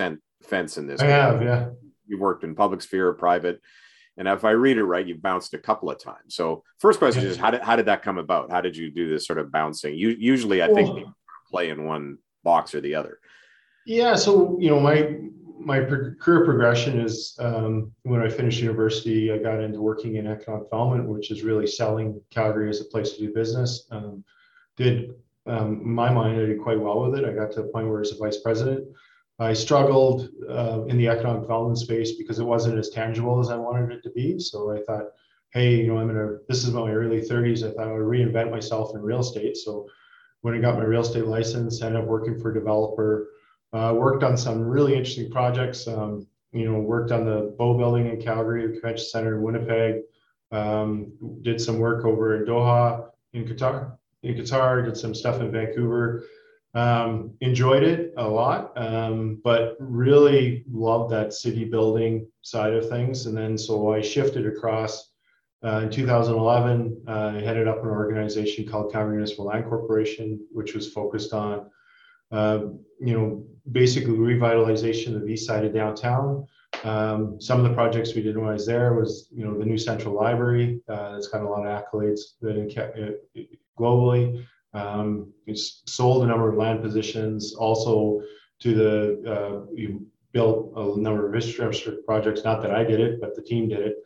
fence 0.45 0.79
in 0.79 0.87
this. 0.87 1.01
I 1.01 1.07
have, 1.07 1.43
yeah. 1.43 1.71
You've 2.07 2.21
worked 2.21 2.45
in 2.45 2.55
public 2.55 2.83
sphere, 2.83 3.09
or 3.09 3.15
private, 3.15 3.61
and 4.17 4.29
if 4.29 4.45
I 4.45 4.53
read 4.53 4.79
it 4.79 4.85
right, 4.85 5.05
you've 5.05 5.23
bounced 5.23 5.55
a 5.55 5.59
couple 5.59 5.91
of 5.91 5.99
times. 5.99 6.37
So, 6.37 6.63
first 6.79 7.01
question 7.01 7.25
yeah. 7.25 7.31
is 7.31 7.37
how 7.37 7.51
did 7.51 7.63
how 7.63 7.75
did 7.75 7.87
that 7.87 8.03
come 8.03 8.19
about? 8.19 8.51
How 8.51 8.61
did 8.61 8.77
you 8.77 8.93
do 8.93 9.09
this 9.09 9.27
sort 9.27 9.39
of 9.39 9.51
bouncing? 9.51 9.95
You 9.95 10.11
usually, 10.11 10.63
I 10.63 10.67
well, 10.67 10.77
think, 10.77 10.97
people 10.97 11.15
play 11.49 11.71
in 11.71 11.85
one 11.85 12.19
box 12.45 12.75
or 12.75 12.81
the 12.81 12.97
other. 12.97 13.19
Yeah. 13.87 14.15
So 14.17 14.57
you 14.61 14.71
know, 14.71 14.81
my 14.81 15.19
my 15.61 15.81
career 15.85 16.45
progression 16.45 17.01
is 17.01 17.37
um, 17.39 17.93
when 18.03 18.23
I 18.23 18.29
finished 18.29 18.61
university, 18.61 19.31
I 19.31 19.39
got 19.39 19.61
into 19.61 19.81
working 19.81 20.17
in 20.17 20.27
economic 20.27 20.65
development, 20.65 21.09
which 21.09 21.31
is 21.31 21.43
really 21.43 21.67
selling 21.67 22.21
Calgary 22.31 22.71
as 22.71 22.81
a 22.81 22.87
place 22.87 23.13
to 23.13 23.19
do 23.19 23.33
business. 23.33 23.87
Um, 23.91 24.25
did 24.77 25.15
um, 25.47 25.87
my 25.87 26.13
mind, 26.13 26.41
I 26.41 26.47
did 26.47 26.63
quite 26.63 26.81
well 26.81 27.03
with 27.03 27.19
it. 27.19 27.25
I 27.25 27.33
got 27.33 27.53
to 27.53 27.63
the 27.63 27.69
point 27.69 27.89
where 27.89 28.01
as 28.01 28.13
a 28.13 28.17
vice 28.17 28.39
president, 28.39 28.89
I 29.39 29.53
struggled 29.53 30.29
uh, 30.49 30.85
in 30.89 30.97
the 30.97 31.09
economic 31.09 31.43
development 31.43 31.79
space 31.79 32.13
because 32.13 32.39
it 32.39 32.45
wasn't 32.45 32.79
as 32.79 32.91
tangible 32.91 33.41
as 33.41 33.51
I 33.51 33.57
wanted 33.57 33.91
it 33.91 34.03
to 34.03 34.11
be. 34.11 34.39
So 34.39 34.71
I 34.71 34.83
thought, 34.83 35.07
hey, 35.53 35.77
you 35.77 35.89
know, 35.89 35.99
I'm 35.99 36.09
gonna. 36.09 36.39
This 36.49 36.65
is 36.65 36.73
my 36.73 36.91
early 36.91 37.21
30s. 37.21 37.69
I 37.69 37.75
thought 37.75 37.89
I 37.89 37.93
would 37.93 38.03
reinvent 38.03 38.51
myself 38.51 38.95
in 38.95 39.03
real 39.03 39.21
estate. 39.21 39.57
So 39.57 39.87
when 40.43 40.55
I 40.55 40.59
got 40.59 40.77
my 40.77 40.85
real 40.85 41.03
estate 41.03 41.27
license, 41.27 41.83
I 41.83 41.87
ended 41.87 42.03
up 42.03 42.09
working 42.09 42.39
for 42.39 42.51
a 42.51 42.55
developer 42.55 43.29
uh, 43.73 43.95
worked 43.97 44.23
on 44.23 44.37
some 44.37 44.63
really 44.63 44.95
interesting 44.95 45.31
projects. 45.31 45.87
Um, 45.87 46.27
you 46.53 46.71
know, 46.71 46.81
worked 46.81 47.13
on 47.13 47.25
the 47.25 47.55
Bow 47.59 47.79
Building 47.79 48.07
in 48.07 48.21
Calgary, 48.21 48.67
the 48.67 48.73
Convention 48.73 49.07
Center 49.07 49.37
in 49.37 49.43
Winnipeg. 49.43 50.03
Um, 50.53 51.13
did 51.43 51.61
some 51.61 51.79
work 51.79 52.05
over 52.05 52.37
in 52.37 52.45
Doha 52.45 53.11
in 53.33 53.45
Qatar. 53.45 53.97
In 54.23 54.35
Qatar, 54.35 54.85
did 54.85 54.97
some 54.97 55.15
stuff 55.15 55.41
in 55.41 55.53
Vancouver. 55.53 56.25
Um, 56.75 57.33
enjoyed 57.41 57.83
it 57.83 58.15
a 58.17 58.29
lot, 58.29 58.73
um, 58.77 59.41
but 59.43 59.77
really 59.81 60.65
loved 60.71 61.13
that 61.13 61.33
city 61.33 61.65
building 61.65 62.29
side 62.43 62.75
of 62.75 62.89
things. 62.89 63.27
And 63.27 63.37
then 63.37 63.59
so 63.59 63.93
I 63.93 64.01
shifted 64.01 64.47
across 64.47 65.11
uh, 65.65 65.81
in 65.85 65.91
2011. 65.91 67.03
Uh, 67.09 67.33
I 67.37 67.41
headed 67.41 67.67
up 67.67 67.83
an 67.83 67.91
organization 67.91 68.69
called 68.69 68.93
Calgary 68.93 69.17
Municipal 69.17 69.47
Land 69.47 69.67
Corporation, 69.67 70.41
which 70.53 70.75
was 70.75 70.93
focused 70.93 71.33
on 71.33 71.71
you 72.33 73.19
know, 73.19 73.45
basically 73.73 74.15
revitalization 74.15 75.15
of 75.15 75.23
the 75.23 75.29
east 75.29 75.47
side 75.47 75.65
of 75.65 75.75
downtown. 75.75 76.47
Um, 76.85 77.41
some 77.41 77.63
of 77.63 77.69
the 77.69 77.75
projects 77.75 78.15
we 78.15 78.23
did 78.23 78.37
when 78.37 78.49
I 78.49 78.53
was 78.53 78.67
there 78.67 78.95
was, 78.95 79.29
you 79.33 79.45
know, 79.45 79.59
the 79.59 79.65
new 79.65 79.79
central 79.79 80.15
library. 80.15 80.81
Uh, 80.89 81.13
that's 81.13 81.29
got 81.29 81.43
a 81.43 81.49
lot 81.49 81.67
of 81.67 81.85
accolades 81.85 82.21
uh, 82.45 83.13
globally. 83.79 84.45
Um, 84.73 85.33
it's 85.47 85.83
sold 85.87 86.25
a 86.25 86.27
number 86.27 86.49
of 86.49 86.57
land 86.57 86.83
positions. 86.83 87.55
Also, 87.55 88.23
to 88.61 88.75
the 88.75 89.31
uh, 89.31 89.73
you 89.75 90.07
built 90.33 90.73
a 90.77 91.01
number 91.01 91.29
of 91.29 91.35
infrastructure 91.35 91.97
projects. 92.07 92.45
Not 92.45 92.63
that 92.63 92.71
I 92.71 92.85
did 92.85 93.01
it, 93.01 93.21
but 93.21 93.35
the 93.35 93.43
team 93.43 93.69
did 93.69 93.81
it. 93.81 93.97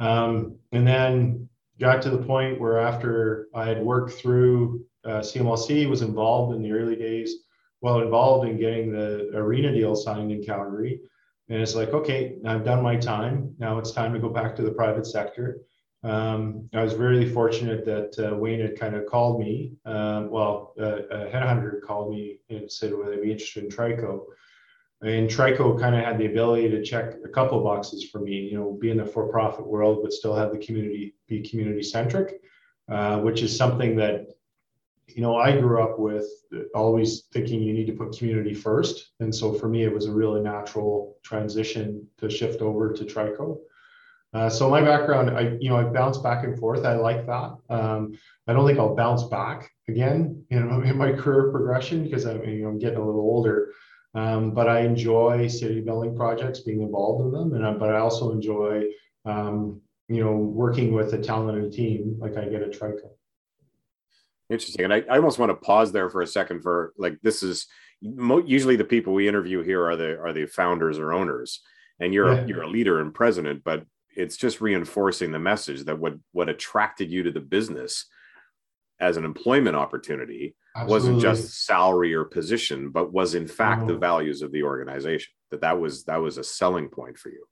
Um, 0.00 0.56
and 0.72 0.86
then 0.86 1.48
got 1.78 2.02
to 2.02 2.10
the 2.10 2.18
point 2.18 2.60
where 2.60 2.80
after 2.80 3.48
I 3.54 3.66
had 3.66 3.82
worked 3.82 4.14
through 4.14 4.84
uh, 5.04 5.20
CMLC, 5.20 5.88
was 5.88 6.02
involved 6.02 6.56
in 6.56 6.62
the 6.62 6.72
early 6.72 6.96
days 6.96 7.44
well 7.80 8.00
involved 8.00 8.48
in 8.48 8.58
getting 8.58 8.92
the 8.92 9.30
arena 9.34 9.72
deal 9.72 9.94
signed 9.94 10.32
in 10.32 10.42
Calgary. 10.42 11.00
And 11.48 11.62
it's 11.62 11.74
like, 11.74 11.90
okay, 11.90 12.36
I've 12.44 12.64
done 12.64 12.82
my 12.82 12.96
time. 12.96 13.54
Now 13.58 13.78
it's 13.78 13.92
time 13.92 14.12
to 14.12 14.18
go 14.18 14.28
back 14.28 14.54
to 14.56 14.62
the 14.62 14.70
private 14.70 15.06
sector. 15.06 15.60
Um, 16.04 16.68
I 16.74 16.82
was 16.82 16.94
really 16.94 17.28
fortunate 17.28 17.84
that 17.86 18.18
uh, 18.18 18.36
Wayne 18.36 18.60
had 18.60 18.78
kind 18.78 18.94
of 18.94 19.06
called 19.06 19.40
me. 19.40 19.72
Um, 19.84 20.30
well, 20.30 20.74
uh, 20.78 21.02
a 21.10 21.30
headhunter 21.30 21.80
called 21.82 22.12
me 22.12 22.38
and 22.50 22.70
said, 22.70 22.92
would 22.92 23.18
I 23.18 23.20
be 23.20 23.32
interested 23.32 23.64
in 23.64 23.70
Trico? 23.70 24.26
And 25.02 25.28
Trico 25.28 25.78
kind 25.78 25.94
of 25.94 26.04
had 26.04 26.18
the 26.18 26.26
ability 26.26 26.70
to 26.70 26.82
check 26.82 27.14
a 27.24 27.28
couple 27.28 27.62
boxes 27.62 28.04
for 28.10 28.20
me, 28.20 28.32
you 28.32 28.58
know, 28.58 28.72
be 28.72 28.90
in 28.90 28.96
the 28.96 29.06
for-profit 29.06 29.66
world, 29.66 30.00
but 30.02 30.12
still 30.12 30.34
have 30.34 30.52
the 30.52 30.58
community 30.58 31.14
be 31.28 31.40
community 31.40 31.82
centric, 31.82 32.40
uh, 32.88 33.20
which 33.20 33.42
is 33.42 33.56
something 33.56 33.96
that 33.96 34.26
you 35.08 35.22
know, 35.22 35.36
I 35.36 35.58
grew 35.58 35.82
up 35.82 35.98
with 35.98 36.26
always 36.74 37.24
thinking 37.32 37.62
you 37.62 37.72
need 37.72 37.86
to 37.86 37.92
put 37.92 38.16
community 38.16 38.54
first. 38.54 39.12
And 39.20 39.34
so 39.34 39.52
for 39.52 39.68
me, 39.68 39.84
it 39.84 39.92
was 39.92 40.06
a 40.06 40.12
really 40.12 40.40
natural 40.40 41.16
transition 41.22 42.06
to 42.18 42.28
shift 42.28 42.60
over 42.60 42.92
to 42.92 43.04
Trico. 43.04 43.58
Uh, 44.34 44.50
so 44.50 44.68
my 44.68 44.82
background, 44.82 45.30
I, 45.30 45.56
you 45.58 45.70
know, 45.70 45.76
I 45.76 45.84
bounce 45.84 46.18
back 46.18 46.44
and 46.44 46.58
forth. 46.58 46.84
I 46.84 46.96
like 46.96 47.26
that. 47.26 47.56
Um, 47.70 48.18
I 48.46 48.52
don't 48.52 48.66
think 48.66 48.78
I'll 48.78 48.94
bounce 48.94 49.24
back 49.24 49.70
again, 49.88 50.44
you 50.50 50.60
know, 50.60 50.80
in 50.82 50.98
my 50.98 51.12
career 51.12 51.50
progression 51.50 52.04
because 52.04 52.26
I'm, 52.26 52.44
you 52.44 52.62
know, 52.62 52.68
I'm 52.68 52.78
getting 52.78 52.98
a 52.98 53.04
little 53.04 53.20
older. 53.20 53.72
Um, 54.14 54.52
but 54.52 54.68
I 54.68 54.80
enjoy 54.80 55.48
city 55.48 55.80
building 55.80 56.16
projects, 56.16 56.60
being 56.60 56.82
involved 56.82 57.24
in 57.24 57.32
them, 57.32 57.54
and 57.54 57.64
I, 57.64 57.72
but 57.72 57.90
I 57.90 57.98
also 57.98 58.32
enjoy, 58.32 58.84
um, 59.26 59.80
you 60.08 60.24
know, 60.24 60.34
working 60.34 60.92
with 60.92 61.12
a 61.12 61.18
talented 61.18 61.72
team 61.72 62.16
like 62.18 62.36
I 62.36 62.46
get 62.46 62.62
at 62.62 62.72
Trico. 62.72 63.10
Interesting. 64.50 64.84
And 64.84 64.94
I, 64.94 65.02
I 65.10 65.16
almost 65.16 65.38
want 65.38 65.50
to 65.50 65.56
pause 65.56 65.92
there 65.92 66.08
for 66.08 66.22
a 66.22 66.26
second 66.26 66.62
for 66.62 66.92
like, 66.96 67.18
this 67.22 67.42
is 67.42 67.66
mo- 68.02 68.44
usually 68.44 68.76
the 68.76 68.84
people 68.84 69.12
we 69.12 69.28
interview 69.28 69.62
here 69.62 69.86
are 69.86 69.96
the, 69.96 70.18
are 70.18 70.32
the 70.32 70.46
founders 70.46 70.98
or 70.98 71.12
owners 71.12 71.60
and 72.00 72.14
you're, 72.14 72.34
yeah. 72.34 72.46
you're 72.46 72.62
a 72.62 72.68
leader 72.68 73.00
and 73.00 73.14
president, 73.14 73.62
but 73.64 73.84
it's 74.16 74.36
just 74.36 74.60
reinforcing 74.60 75.32
the 75.32 75.38
message 75.38 75.84
that 75.84 75.98
what, 75.98 76.14
what 76.32 76.48
attracted 76.48 77.10
you 77.10 77.22
to 77.24 77.30
the 77.30 77.40
business 77.40 78.06
as 79.00 79.16
an 79.16 79.24
employment 79.24 79.76
opportunity 79.76 80.56
Absolutely. 80.74 80.92
wasn't 80.92 81.20
just 81.20 81.66
salary 81.66 82.14
or 82.14 82.24
position, 82.24 82.90
but 82.90 83.12
was 83.12 83.34
in 83.34 83.46
fact 83.46 83.86
the 83.86 83.96
values 83.96 84.42
of 84.42 84.50
the 84.50 84.62
organization 84.62 85.30
that 85.50 85.60
that 85.60 85.78
was, 85.78 86.04
that 86.04 86.20
was 86.20 86.38
a 86.38 86.44
selling 86.44 86.88
point 86.88 87.18
for 87.18 87.28
you. 87.28 87.44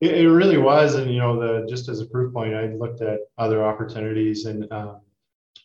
It, 0.00 0.18
it, 0.18 0.30
really 0.30 0.58
was, 0.58 0.94
and 0.94 1.12
you 1.12 1.18
know, 1.18 1.40
the 1.40 1.66
just 1.68 1.88
as 1.88 2.00
a 2.00 2.06
proof 2.06 2.32
point, 2.32 2.54
I 2.54 2.68
looked 2.68 3.02
at 3.02 3.18
other 3.36 3.64
opportunities, 3.64 4.44
and 4.44 4.70
um, 4.72 5.00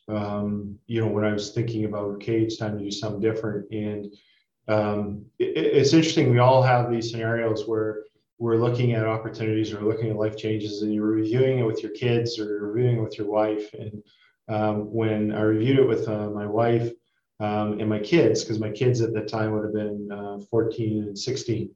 um, 0.08 0.78
you 0.88 1.02
know, 1.02 1.08
when 1.08 1.26
I 1.26 1.34
was 1.34 1.52
thinking 1.52 1.86
about 1.86 2.12
okay, 2.16 2.42
it's 2.42 2.58
time 2.58 2.78
to 2.78 2.84
do 2.84 2.92
something 2.92 3.22
different, 3.22 3.72
and 3.72 4.14
um, 4.68 5.26
it, 5.40 5.58
it's 5.58 5.94
interesting. 5.94 6.32
We 6.32 6.40
all 6.40 6.62
have 6.62 6.92
these 6.92 7.12
scenarios 7.12 7.68
where 7.68 8.04
we're 8.40 8.58
looking 8.58 8.94
at 8.94 9.06
opportunities, 9.06 9.74
or 9.74 9.82
looking 9.82 10.10
at 10.10 10.16
life 10.16 10.38
changes, 10.38 10.82
and 10.82 10.94
you're 10.94 11.06
reviewing 11.06 11.60
it 11.60 11.64
with 11.64 11.82
your 11.82 11.92
kids 11.92 12.40
or 12.40 12.68
reviewing 12.68 12.98
it 12.98 13.02
with 13.02 13.18
your 13.18 13.30
wife. 13.30 13.74
And 13.74 14.04
um, 14.50 14.94
when 14.94 15.32
I 15.32 15.42
reviewed 15.42 15.80
it 15.80 15.88
with 15.88 16.08
uh, 16.08 16.30
my 16.30 16.46
wife 16.46 16.92
um, 17.40 17.80
and 17.80 17.88
my 17.88 18.00
kids, 18.00 18.44
because 18.44 18.60
my 18.60 18.72
kids 18.72 19.02
at 19.02 19.14
the 19.14 19.22
time 19.22 19.52
would 19.54 19.64
have 19.64 19.74
been 19.74 20.12
uh, 20.12 20.40
14 20.50 21.04
and 21.04 21.18
16 21.18 21.70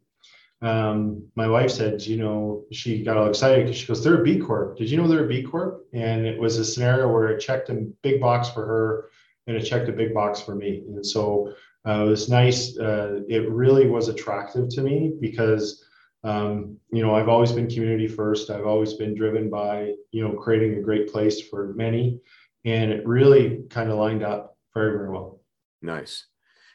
um, 0.62 1.28
my 1.36 1.48
wife 1.48 1.70
said, 1.70 2.02
you 2.02 2.17
know, 2.17 2.63
she 2.72 3.04
got 3.04 3.17
all 3.17 3.30
excited 3.30 3.65
because 3.65 3.80
she 3.80 3.88
goes, 3.88 4.04
they're 4.04 4.22
a 4.22 4.24
B 4.24 4.39
Corp. 4.39 4.78
Did 4.78 4.89
you 4.89 4.98
know 4.98 5.08
they're 5.08 5.26
a 5.26 5.28
B 5.28 5.43
Corp? 5.43 5.86
And 5.93 6.26
it 6.26 6.39
was 6.39 6.58
a 6.58 6.65
scenario 6.65 7.12
where 7.12 7.28
it 7.28 7.39
checked 7.39 7.70
a 7.70 7.88
big 8.02 8.20
box 8.20 8.50
for 8.50 8.65
her 8.65 9.10
and 9.46 9.56
it 9.56 9.63
checked 9.63 9.88
a 9.88 9.93
big 9.93 10.13
box 10.13 10.41
for 10.41 10.56
me. 10.56 10.84
And 10.88 11.06
so 11.06 11.54
uh, 11.88 12.04
it 12.06 12.10
was 12.10 12.28
nice. 12.28 12.78
Uh, 12.78 13.22
it 13.30 13.50
really 13.50 13.88
was 13.88 14.08
attractive 14.08 14.67
to 14.70 14.82
me 14.82 15.13
because, 15.22 15.86
um, 16.24 16.78
you 16.91 17.04
know, 17.04 17.13
I've 17.13 17.30
always 17.30 17.52
been 17.52 17.70
community 17.70 18.08
first. 18.08 18.50
I've 18.50 18.65
always 18.65 18.96
been 18.96 19.15
driven 19.15 19.50
by, 19.50 19.93
you 20.12 20.28
know, 20.28 20.34
creating 20.34 20.78
a 20.78 20.82
great 20.82 21.12
place 21.12 21.39
for 21.39 21.74
many. 21.76 22.20
And 22.65 22.91
it 22.91 23.08
really 23.08 23.63
kind 23.70 23.91
of 23.91 23.98
lined 23.98 24.24
up 24.24 24.58
very, 24.74 24.98
very 24.98 25.10
well. 25.10 25.39
Nice. 25.84 26.26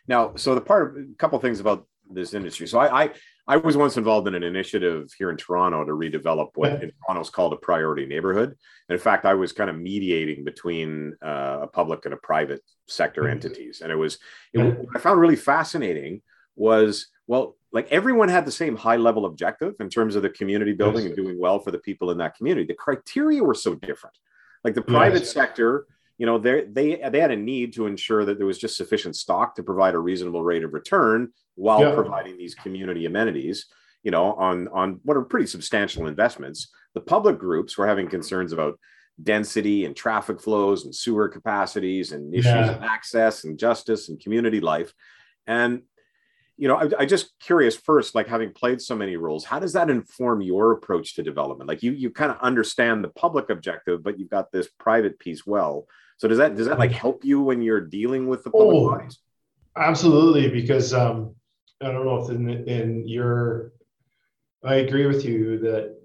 Now, 0.06 0.36
so 0.36 0.54
the 0.54 0.60
part 0.60 0.96
of 0.96 1.02
a 1.02 1.06
couple 1.18 1.38
things 1.40 1.60
about 1.60 1.86
this 2.08 2.32
industry. 2.32 2.66
So 2.66 2.78
I, 2.78 3.04
I 3.04 3.10
I 3.48 3.56
was 3.56 3.76
once 3.76 3.96
involved 3.96 4.28
in 4.28 4.34
an 4.34 4.44
initiative 4.44 5.12
here 5.18 5.30
in 5.30 5.36
Toronto 5.36 5.84
to 5.84 5.92
redevelop 5.92 6.50
what 6.54 6.82
in 6.82 6.92
Toronto 7.04 7.20
is 7.20 7.30
called 7.30 7.52
a 7.52 7.56
priority 7.56 8.06
neighborhood. 8.06 8.50
And 8.88 8.94
in 8.94 8.98
fact, 8.98 9.24
I 9.24 9.34
was 9.34 9.52
kind 9.52 9.68
of 9.68 9.76
mediating 9.76 10.44
between 10.44 11.16
uh, 11.20 11.58
a 11.62 11.66
public 11.66 12.04
and 12.04 12.14
a 12.14 12.18
private 12.18 12.62
sector 12.86 13.22
mm-hmm. 13.22 13.32
entities. 13.32 13.80
And 13.80 13.90
it 13.90 13.96
was, 13.96 14.18
it, 14.52 14.60
what 14.60 14.96
I 14.96 15.00
found 15.00 15.20
really 15.20 15.36
fascinating 15.36 16.22
was, 16.54 17.08
well, 17.26 17.56
like 17.72 17.90
everyone 17.90 18.28
had 18.28 18.44
the 18.44 18.52
same 18.52 18.76
high 18.76 18.96
level 18.96 19.26
objective 19.26 19.74
in 19.80 19.88
terms 19.88 20.14
of 20.14 20.22
the 20.22 20.30
community 20.30 20.72
building 20.72 21.06
and 21.06 21.16
doing 21.16 21.40
well 21.40 21.58
for 21.58 21.72
the 21.72 21.78
people 21.78 22.10
in 22.10 22.18
that 22.18 22.36
community. 22.36 22.66
The 22.66 22.74
criteria 22.74 23.42
were 23.42 23.54
so 23.54 23.74
different. 23.74 24.16
Like 24.62 24.74
the 24.74 24.82
private 24.82 25.26
sector, 25.26 25.86
you 26.18 26.26
know, 26.26 26.38
they 26.38 26.64
they 26.64 26.96
they 27.10 27.20
had 27.20 27.30
a 27.30 27.36
need 27.36 27.72
to 27.74 27.86
ensure 27.86 28.24
that 28.24 28.38
there 28.38 28.46
was 28.46 28.58
just 28.58 28.76
sufficient 28.76 29.16
stock 29.16 29.56
to 29.56 29.62
provide 29.62 29.94
a 29.94 29.98
reasonable 29.98 30.44
rate 30.44 30.64
of 30.64 30.72
return 30.72 31.32
while 31.54 31.80
yeah. 31.80 31.94
providing 31.94 32.38
these 32.38 32.54
community 32.54 33.06
amenities 33.06 33.66
you 34.02 34.10
know 34.10 34.34
on 34.34 34.68
on 34.68 35.00
what 35.04 35.16
are 35.16 35.22
pretty 35.22 35.46
substantial 35.46 36.06
investments 36.06 36.70
the 36.94 37.00
public 37.00 37.38
groups 37.38 37.78
were 37.78 37.86
having 37.86 38.08
concerns 38.08 38.52
about 38.52 38.78
density 39.22 39.84
and 39.84 39.94
traffic 39.94 40.40
flows 40.40 40.84
and 40.84 40.94
sewer 40.94 41.28
capacities 41.28 42.12
and 42.12 42.34
issues 42.34 42.46
yeah. 42.46 42.70
of 42.70 42.82
access 42.82 43.44
and 43.44 43.58
justice 43.58 44.08
and 44.08 44.20
community 44.20 44.60
life 44.60 44.92
and 45.46 45.82
you 46.62 46.68
know 46.68 46.76
I, 46.76 46.88
I 47.00 47.06
just 47.06 47.38
curious 47.40 47.76
first 47.76 48.14
like 48.14 48.28
having 48.28 48.52
played 48.52 48.80
so 48.80 48.94
many 48.94 49.16
roles 49.16 49.44
how 49.44 49.58
does 49.58 49.72
that 49.72 49.90
inform 49.90 50.40
your 50.40 50.72
approach 50.72 51.14
to 51.16 51.22
development? 51.22 51.68
Like 51.68 51.82
you 51.82 51.92
you 51.92 52.10
kind 52.10 52.30
of 52.30 52.38
understand 52.40 53.02
the 53.02 53.08
public 53.08 53.50
objective 53.50 54.02
but 54.02 54.18
you've 54.18 54.30
got 54.30 54.52
this 54.52 54.68
private 54.78 55.18
piece 55.18 55.44
well. 55.44 55.86
So 56.18 56.28
does 56.28 56.38
that 56.38 56.56
does 56.56 56.68
that 56.68 56.78
like 56.78 56.92
help 56.92 57.24
you 57.24 57.40
when 57.42 57.62
you're 57.62 57.80
dealing 57.80 58.28
with 58.28 58.44
the 58.44 58.50
public 58.50 58.76
oh, 58.76 58.90
bodies 58.90 59.18
absolutely 59.76 60.48
because 60.48 60.94
um 60.94 61.34
I 61.82 61.90
don't 61.90 62.04
know 62.04 62.22
if 62.22 62.30
in 62.30 62.48
in 62.68 63.08
your, 63.08 63.72
I 64.64 64.76
agree 64.76 65.06
with 65.06 65.24
you 65.24 65.58
that 65.60 65.96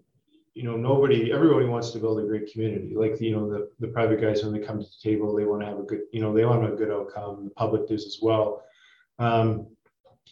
you 0.55 0.63
know 0.63 0.75
nobody 0.75 1.31
everybody 1.31 1.67
wants 1.67 1.91
to 1.91 1.99
build 1.99 2.19
a 2.19 2.25
great 2.25 2.51
community. 2.51 2.95
Like 2.95 3.21
you 3.21 3.31
know 3.35 3.49
the, 3.49 3.69
the 3.79 3.87
private 3.87 4.19
guys 4.19 4.43
when 4.43 4.53
they 4.53 4.65
come 4.65 4.79
to 4.79 4.85
the 4.85 5.09
table 5.09 5.35
they 5.35 5.45
want 5.45 5.61
to 5.61 5.67
have 5.67 5.79
a 5.79 5.83
good 5.83 6.01
you 6.11 6.21
know 6.21 6.33
they 6.33 6.45
want 6.45 6.65
a 6.65 6.75
good 6.75 6.91
outcome. 6.91 7.45
The 7.45 7.51
public 7.51 7.87
does 7.87 8.05
as 8.05 8.19
well. 8.21 8.63
Um, 9.19 9.67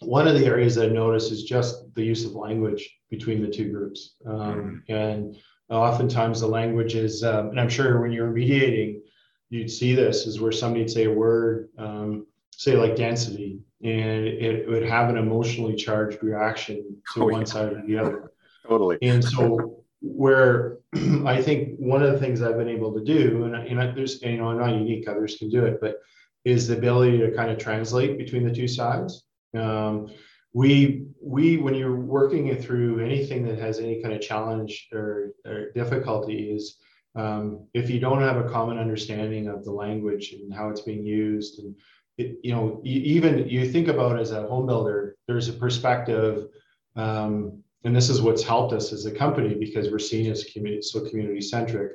one 0.02 0.28
of 0.28 0.38
the 0.38 0.46
areas 0.46 0.76
that 0.76 0.90
i 0.90 0.94
notice 0.94 1.32
is 1.32 1.44
just 1.44 1.94
the 1.96 2.04
use 2.04 2.26
of 2.26 2.34
language 2.34 2.98
between 3.10 3.42
the 3.42 3.48
two 3.48 3.72
groups 3.72 4.16
um, 4.26 4.84
mm. 4.90 4.96
and 4.96 5.38
oftentimes 5.70 6.40
the 6.40 6.48
language 6.48 6.96
is 6.96 7.24
um, 7.24 7.50
and 7.50 7.60
i'm 7.60 7.70
sure 7.70 8.02
when 8.02 8.12
you're 8.12 8.30
mediating 8.30 9.02
you'd 9.50 9.72
see 9.72 9.94
this 9.94 10.26
is 10.26 10.40
where 10.40 10.52
somebody'd 10.52 10.90
say 10.90 11.06
a 11.06 11.12
word 11.12 11.70
um, 11.78 12.26
say 12.52 12.76
like 12.76 12.96
density 12.96 13.60
and 13.84 14.26
it 14.26 14.68
would 14.68 14.84
have 14.84 15.10
an 15.10 15.18
emotionally 15.18 15.76
charged 15.76 16.24
reaction 16.24 16.98
to 17.14 17.24
oh, 17.24 17.28
one 17.28 17.42
yeah. 17.42 17.46
side 17.46 17.74
or 17.74 17.84
the 17.86 17.98
other 17.98 18.32
totally 18.68 18.98
and 19.02 19.24
so 19.24 19.84
where 20.02 20.78
i 21.26 21.42
think 21.42 21.76
one 21.78 22.02
of 22.02 22.12
the 22.12 22.20
things 22.20 22.42
i've 22.42 22.58
been 22.58 22.70
able 22.70 22.94
to 22.94 23.04
do 23.04 23.44
and, 23.44 23.56
and 23.56 23.98
there's 23.98 24.22
you 24.22 24.38
know 24.38 24.50
i'm 24.50 24.58
not 24.58 24.74
unique 24.74 25.08
others 25.08 25.36
can 25.38 25.50
do 25.50 25.66
it 25.66 25.80
but 25.82 26.00
is 26.46 26.68
the 26.68 26.78
ability 26.78 27.18
to 27.18 27.32
kind 27.32 27.50
of 27.50 27.58
translate 27.58 28.18
between 28.18 28.48
the 28.48 28.54
two 28.54 28.68
sides 28.68 29.24
um, 29.58 30.08
we 30.54 31.06
we 31.22 31.58
when 31.58 31.76
you're 31.76 32.00
working 32.00 32.48
it 32.48 32.64
through 32.64 33.00
anything 33.00 33.46
that 33.46 33.60
has 33.60 33.80
any 33.80 34.02
kind 34.02 34.14
of 34.14 34.22
challenge 34.22 34.88
or, 34.94 35.32
or 35.46 35.72
difficulty 35.74 36.52
is 36.52 36.78
um, 37.16 37.68
if 37.74 37.90
you 37.90 38.00
don't 38.00 38.22
have 38.22 38.38
a 38.38 38.50
common 38.50 38.78
understanding 38.78 39.48
of 39.48 39.64
the 39.64 39.72
language 39.72 40.34
and 40.34 40.54
how 40.54 40.70
it's 40.70 40.82
being 40.82 41.06
used 41.06 41.60
and 41.60 41.76
it, 42.18 42.38
you 42.44 42.54
know, 42.54 42.82
even 42.84 43.50
you 43.50 43.70
think 43.70 43.88
about 43.88 44.20
as 44.20 44.32
a 44.32 44.48
home 44.48 44.66
builder, 44.66 45.16
there's 45.28 45.50
a 45.50 45.54
perspective, 45.54 46.48
um, 46.96 47.62
and 47.84 47.96
this 47.96 48.10
is 48.10 48.22
what's 48.22 48.44
helped 48.44 48.74
us 48.74 48.94
as 48.94 49.06
a 49.06 49.12
company 49.12 49.54
because 49.54 49.92
we're 49.92 50.00
seen 50.00 50.32
as 50.32 50.46
community, 50.46 50.82
so 50.82 51.08
community 51.10 51.42
centric. 51.42 51.92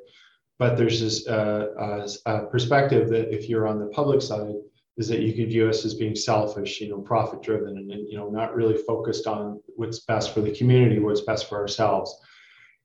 But 0.58 0.76
there's 0.76 1.00
this 1.00 1.26
uh, 1.26 2.06
uh, 2.26 2.40
perspective 2.46 3.08
that 3.08 3.34
if 3.34 3.48
you're 3.48 3.66
on 3.66 3.78
the 3.78 3.86
public 3.86 4.20
side, 4.20 4.52
is 4.98 5.08
that 5.08 5.20
you 5.20 5.32
could 5.32 5.48
view 5.48 5.68
us 5.68 5.84
as 5.84 5.94
being 5.94 6.14
selfish, 6.14 6.80
you 6.80 6.88
know, 6.90 6.98
profit 6.98 7.42
driven, 7.42 7.78
and, 7.78 7.90
and 7.90 8.08
you 8.08 8.16
know, 8.16 8.28
not 8.28 8.54
really 8.54 8.76
focused 8.76 9.26
on 9.26 9.60
what's 9.76 10.00
best 10.00 10.34
for 10.34 10.40
the 10.40 10.54
community, 10.54 10.98
what's 10.98 11.22
best 11.22 11.48
for 11.48 11.58
ourselves. 11.58 12.14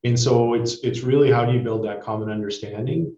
And 0.04 0.20
so 0.20 0.54
it's 0.54 0.76
it's 0.84 1.02
really 1.02 1.32
how 1.32 1.46
do 1.46 1.54
you 1.54 1.62
build 1.62 1.84
that 1.86 2.04
common 2.04 2.30
understanding? 2.30 3.16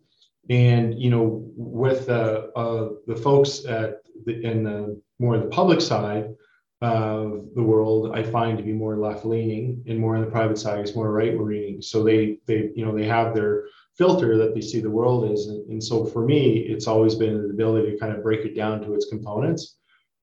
And 0.50 1.00
you 1.00 1.10
know, 1.10 1.44
with 1.56 2.10
uh, 2.10 2.48
uh, 2.56 2.90
the 3.06 3.16
folks 3.16 3.66
at 3.66 3.98
the, 4.26 4.42
in 4.42 4.64
the 4.64 5.00
more 5.20 5.38
the 5.38 5.48
public 5.48 5.82
side 5.82 6.34
of 6.82 7.48
the 7.56 7.64
world, 7.64 8.16
I 8.16 8.24
find 8.24 8.58
to 8.58 8.64
be 8.64 8.72
more 8.72 8.98
left 8.98 9.26
leaning, 9.26 9.84
and 9.88 10.00
more 10.00 10.16
on 10.16 10.22
the 10.24 10.32
private 10.32 10.58
side 10.58 10.80
is 10.80 10.96
more 10.96 11.12
right 11.12 11.38
leaning. 11.38 11.82
So 11.82 12.04
they 12.04 12.40
they 12.46 12.72
you 12.74 12.86
know 12.86 12.96
they 12.96 13.06
have 13.06 13.36
their 13.36 13.66
filter 13.98 14.38
that 14.38 14.54
they 14.54 14.62
see 14.62 14.80
the 14.80 14.90
world 14.90 15.32
is, 15.32 15.48
and, 15.48 15.68
and, 15.70 15.84
so 15.84 16.06
for 16.06 16.24
me, 16.24 16.60
it's 16.60 16.88
always 16.88 17.16
been 17.16 17.42
the 17.42 17.50
ability 17.50 17.92
to 17.92 17.98
kind 17.98 18.14
of 18.14 18.22
break 18.22 18.46
it 18.46 18.56
down 18.56 18.82
to 18.82 18.94
its 18.94 19.08
components 19.10 19.78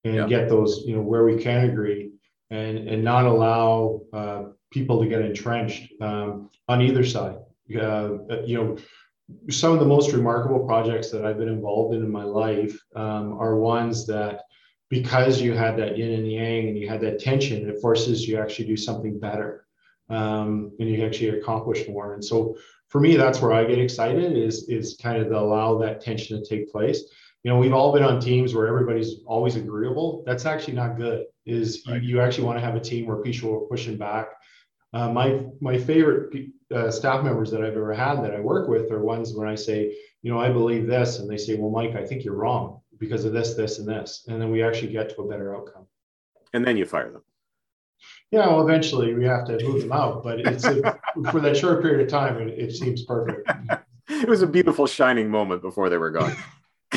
and 0.05 0.15
yeah. 0.15 0.27
get 0.27 0.49
those 0.49 0.85
you 0.87 0.95
know 0.95 1.03
where 1.03 1.25
we 1.25 1.37
can 1.37 1.71
agree 1.71 2.11
and 2.51 2.79
and 2.89 3.03
not 3.03 3.25
allow 3.25 4.01
uh, 4.13 4.43
people 4.71 5.01
to 5.03 5.09
get 5.09 5.23
entrenched 5.23 5.93
um, 6.01 6.51
on 6.69 6.81
either 6.81 7.05
side. 7.05 7.37
Uh, 7.75 8.19
you 8.45 8.57
know 8.59 8.77
some 9.51 9.73
of 9.73 9.81
the 9.81 9.87
most 9.87 10.13
remarkable 10.13 10.67
projects 10.67 11.11
that 11.11 11.25
I've 11.25 11.39
been 11.39 11.49
involved 11.49 11.95
in 11.95 12.03
in 12.03 12.11
my 12.11 12.25
life 12.25 12.79
um, 12.95 13.39
are 13.39 13.57
ones 13.57 14.07
that, 14.07 14.43
because 14.91 15.41
you 15.41 15.55
had 15.55 15.77
that 15.79 15.97
yin 15.97 16.13
and 16.13 16.31
yang 16.31 16.69
and 16.69 16.79
you 16.79 16.89
had 16.89 17.01
that 17.01 17.21
tension, 17.21 17.69
it 17.69 17.81
forces 17.81 18.29
you 18.29 18.39
actually 18.39 18.67
do 18.67 18.77
something 18.77 19.19
better 19.19 19.67
um, 20.11 20.73
and 20.79 20.89
you 20.89 21.05
actually 21.05 21.39
accomplish 21.41 21.89
more. 21.89 22.15
And 22.15 22.25
so 22.25 22.57
for 22.88 23.01
me, 23.01 23.16
that's 23.16 23.40
where 23.40 23.53
I 23.53 23.64
get 23.64 23.79
excited 23.79 24.37
is 24.37 24.68
is 24.68 24.97
kind 25.03 25.20
of 25.20 25.29
to 25.29 25.38
allow 25.38 25.79
that 25.79 26.01
tension 26.01 26.42
to 26.42 26.49
take 26.49 26.70
place. 26.70 27.03
You 27.42 27.51
know, 27.51 27.59
we've 27.59 27.75
all 27.75 27.92
been 27.92 28.05
on 28.05 28.20
teams 28.20 28.55
where 28.55 28.66
everybody's 28.66 29.16
always 29.27 29.57
agreeable. 29.57 30.23
That's 30.27 30.47
actually 30.47 30.75
not 30.75 30.97
good. 30.97 31.27
Is 31.44 31.85
right. 31.87 32.03
you, 32.03 32.16
you 32.16 32.20
actually 32.20 32.44
want 32.44 32.59
to 32.59 32.64
have 32.64 32.77
a 32.77 32.81
team 32.81 33.07
where 33.07 33.18
people 33.18 33.55
are 33.55 33.68
pushing 33.68 33.99
back 33.99 34.29
uh, 34.94 35.11
my 35.11 35.44
my 35.61 35.77
favorite 35.77 36.51
uh, 36.73 36.90
staff 36.90 37.25
members 37.25 37.51
that 37.51 37.61
I've 37.61 37.77
ever 37.77 37.92
had 37.92 38.23
that 38.23 38.33
I 38.33 38.38
work 38.38 38.68
with 38.68 38.92
are 38.92 39.01
ones 39.01 39.35
when 39.35 39.49
I 39.49 39.57
say, 39.57 39.97
you 40.23 40.33
know, 40.33 40.38
I 40.38 40.51
believe 40.51 40.87
this, 40.87 41.18
and 41.18 41.29
they 41.29 41.37
say, 41.37 41.57
well, 41.57 41.70
Mike, 41.70 41.97
I 41.97 42.07
think 42.07 42.25
you're 42.25 42.37
wrong 42.37 42.81
because 42.99 43.25
of 43.25 43.33
this, 43.33 43.55
this, 43.55 43.81
and 43.81 43.88
this, 43.88 44.25
and 44.29 44.40
then 44.40 44.53
we 44.53 44.62
actually 44.62 44.92
get 44.92 45.11
to 45.11 45.23
a 45.23 45.29
better 45.29 45.55
outcome. 45.57 45.87
And 46.53 46.64
then 46.64 46.77
you 46.77 46.85
fire 46.85 47.11
them. 47.11 47.23
Yeah, 48.35 48.49
well, 48.49 48.66
eventually 48.66 49.14
we 49.14 49.25
have 49.25 49.47
to 49.47 49.62
move 49.62 49.83
them 49.83 49.92
out, 49.92 50.23
but 50.23 50.40
it's 50.40 50.64
a, 50.64 50.99
for 51.31 51.40
that 51.40 51.57
short 51.57 51.83
period 51.83 52.01
of 52.01 52.09
time, 52.09 52.37
it, 52.40 52.59
it 52.59 52.75
seems 52.75 53.05
perfect. 53.05 53.49
it 54.09 54.29
was 54.29 54.42
a 54.42 54.47
beautiful 54.47 54.87
shining 54.87 55.31
moment 55.31 55.62
before 55.62 55.88
they 55.88 55.99
were 55.99 56.11
gone. 56.11 56.37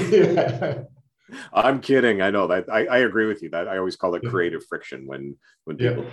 yeah. 0.09 0.83
I'm 1.53 1.81
kidding. 1.81 2.21
I 2.21 2.31
know 2.31 2.47
that. 2.47 2.69
I, 2.71 2.85
I 2.85 2.97
agree 2.99 3.27
with 3.27 3.43
you. 3.43 3.49
That 3.49 3.67
I 3.67 3.77
always 3.77 3.97
call 3.97 4.15
it 4.15 4.23
creative 4.23 4.65
friction 4.65 5.05
when 5.05 5.35
when 5.65 5.77
people. 5.77 6.03
Yeah 6.03 6.09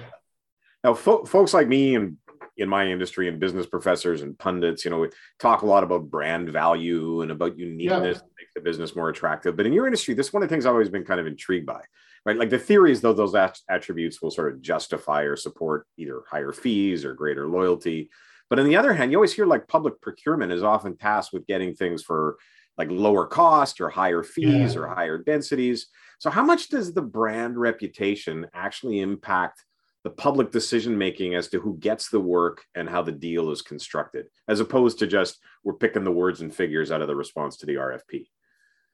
now, 0.84 0.92
fo- 0.92 1.24
folks 1.24 1.54
like 1.54 1.66
me 1.66 1.96
and 1.96 2.18
in 2.56 2.68
my 2.68 2.86
industry 2.86 3.26
and 3.26 3.40
business 3.40 3.66
professors 3.66 4.22
and 4.22 4.38
pundits, 4.38 4.84
you 4.84 4.90
know, 4.90 5.00
we 5.00 5.08
talk 5.40 5.62
a 5.62 5.66
lot 5.66 5.82
about 5.82 6.08
brand 6.10 6.50
value 6.50 7.22
and 7.22 7.32
about 7.32 7.58
uniqueness 7.58 8.18
yeah. 8.18 8.20
to 8.20 8.34
make 8.38 8.54
the 8.54 8.60
business 8.60 8.94
more 8.94 9.08
attractive. 9.08 9.56
But 9.56 9.66
in 9.66 9.72
your 9.72 9.86
industry, 9.86 10.14
this 10.14 10.28
is 10.28 10.32
one 10.32 10.42
of 10.42 10.48
the 10.48 10.54
things 10.54 10.66
I've 10.66 10.72
always 10.72 10.90
been 10.90 11.04
kind 11.04 11.18
of 11.18 11.26
intrigued 11.26 11.66
by. 11.66 11.80
Right? 12.24 12.36
Like 12.36 12.50
the 12.50 12.58
theory 12.58 12.92
is 12.92 13.00
though 13.00 13.12
those 13.12 13.34
attributes 13.68 14.22
will 14.22 14.30
sort 14.30 14.52
of 14.52 14.62
justify 14.62 15.22
or 15.22 15.36
support 15.36 15.86
either 15.96 16.22
higher 16.30 16.52
fees 16.52 17.04
or 17.04 17.14
greater 17.14 17.46
loyalty. 17.46 18.10
But 18.50 18.58
on 18.58 18.66
the 18.66 18.76
other 18.76 18.94
hand, 18.94 19.10
you 19.10 19.18
always 19.18 19.32
hear 19.32 19.46
like 19.46 19.68
public 19.68 20.00
procurement 20.00 20.52
is 20.52 20.62
often 20.62 20.96
tasked 20.96 21.32
with 21.32 21.46
getting 21.46 21.74
things 21.74 22.02
for 22.02 22.36
like 22.76 22.90
lower 22.90 23.26
cost 23.26 23.80
or 23.80 23.88
higher 23.88 24.22
fees 24.22 24.74
yeah. 24.74 24.80
or 24.80 24.86
higher 24.88 25.18
densities. 25.18 25.86
So 26.18 26.30
how 26.30 26.42
much 26.42 26.68
does 26.68 26.92
the 26.92 27.02
brand 27.02 27.56
reputation 27.56 28.46
actually 28.54 29.00
impact 29.00 29.64
the 30.02 30.10
public 30.10 30.50
decision 30.50 30.98
making 30.98 31.34
as 31.34 31.48
to 31.48 31.60
who 31.60 31.78
gets 31.78 32.10
the 32.10 32.20
work 32.20 32.62
and 32.74 32.88
how 32.88 33.02
the 33.02 33.12
deal 33.12 33.50
is 33.50 33.62
constructed, 33.62 34.26
as 34.48 34.60
opposed 34.60 34.98
to 34.98 35.06
just 35.06 35.38
we're 35.62 35.74
picking 35.74 36.04
the 36.04 36.10
words 36.10 36.42
and 36.42 36.54
figures 36.54 36.90
out 36.90 37.00
of 37.00 37.08
the 37.08 37.16
response 37.16 37.56
to 37.58 37.66
the 37.66 37.76
RFP? 37.76 38.26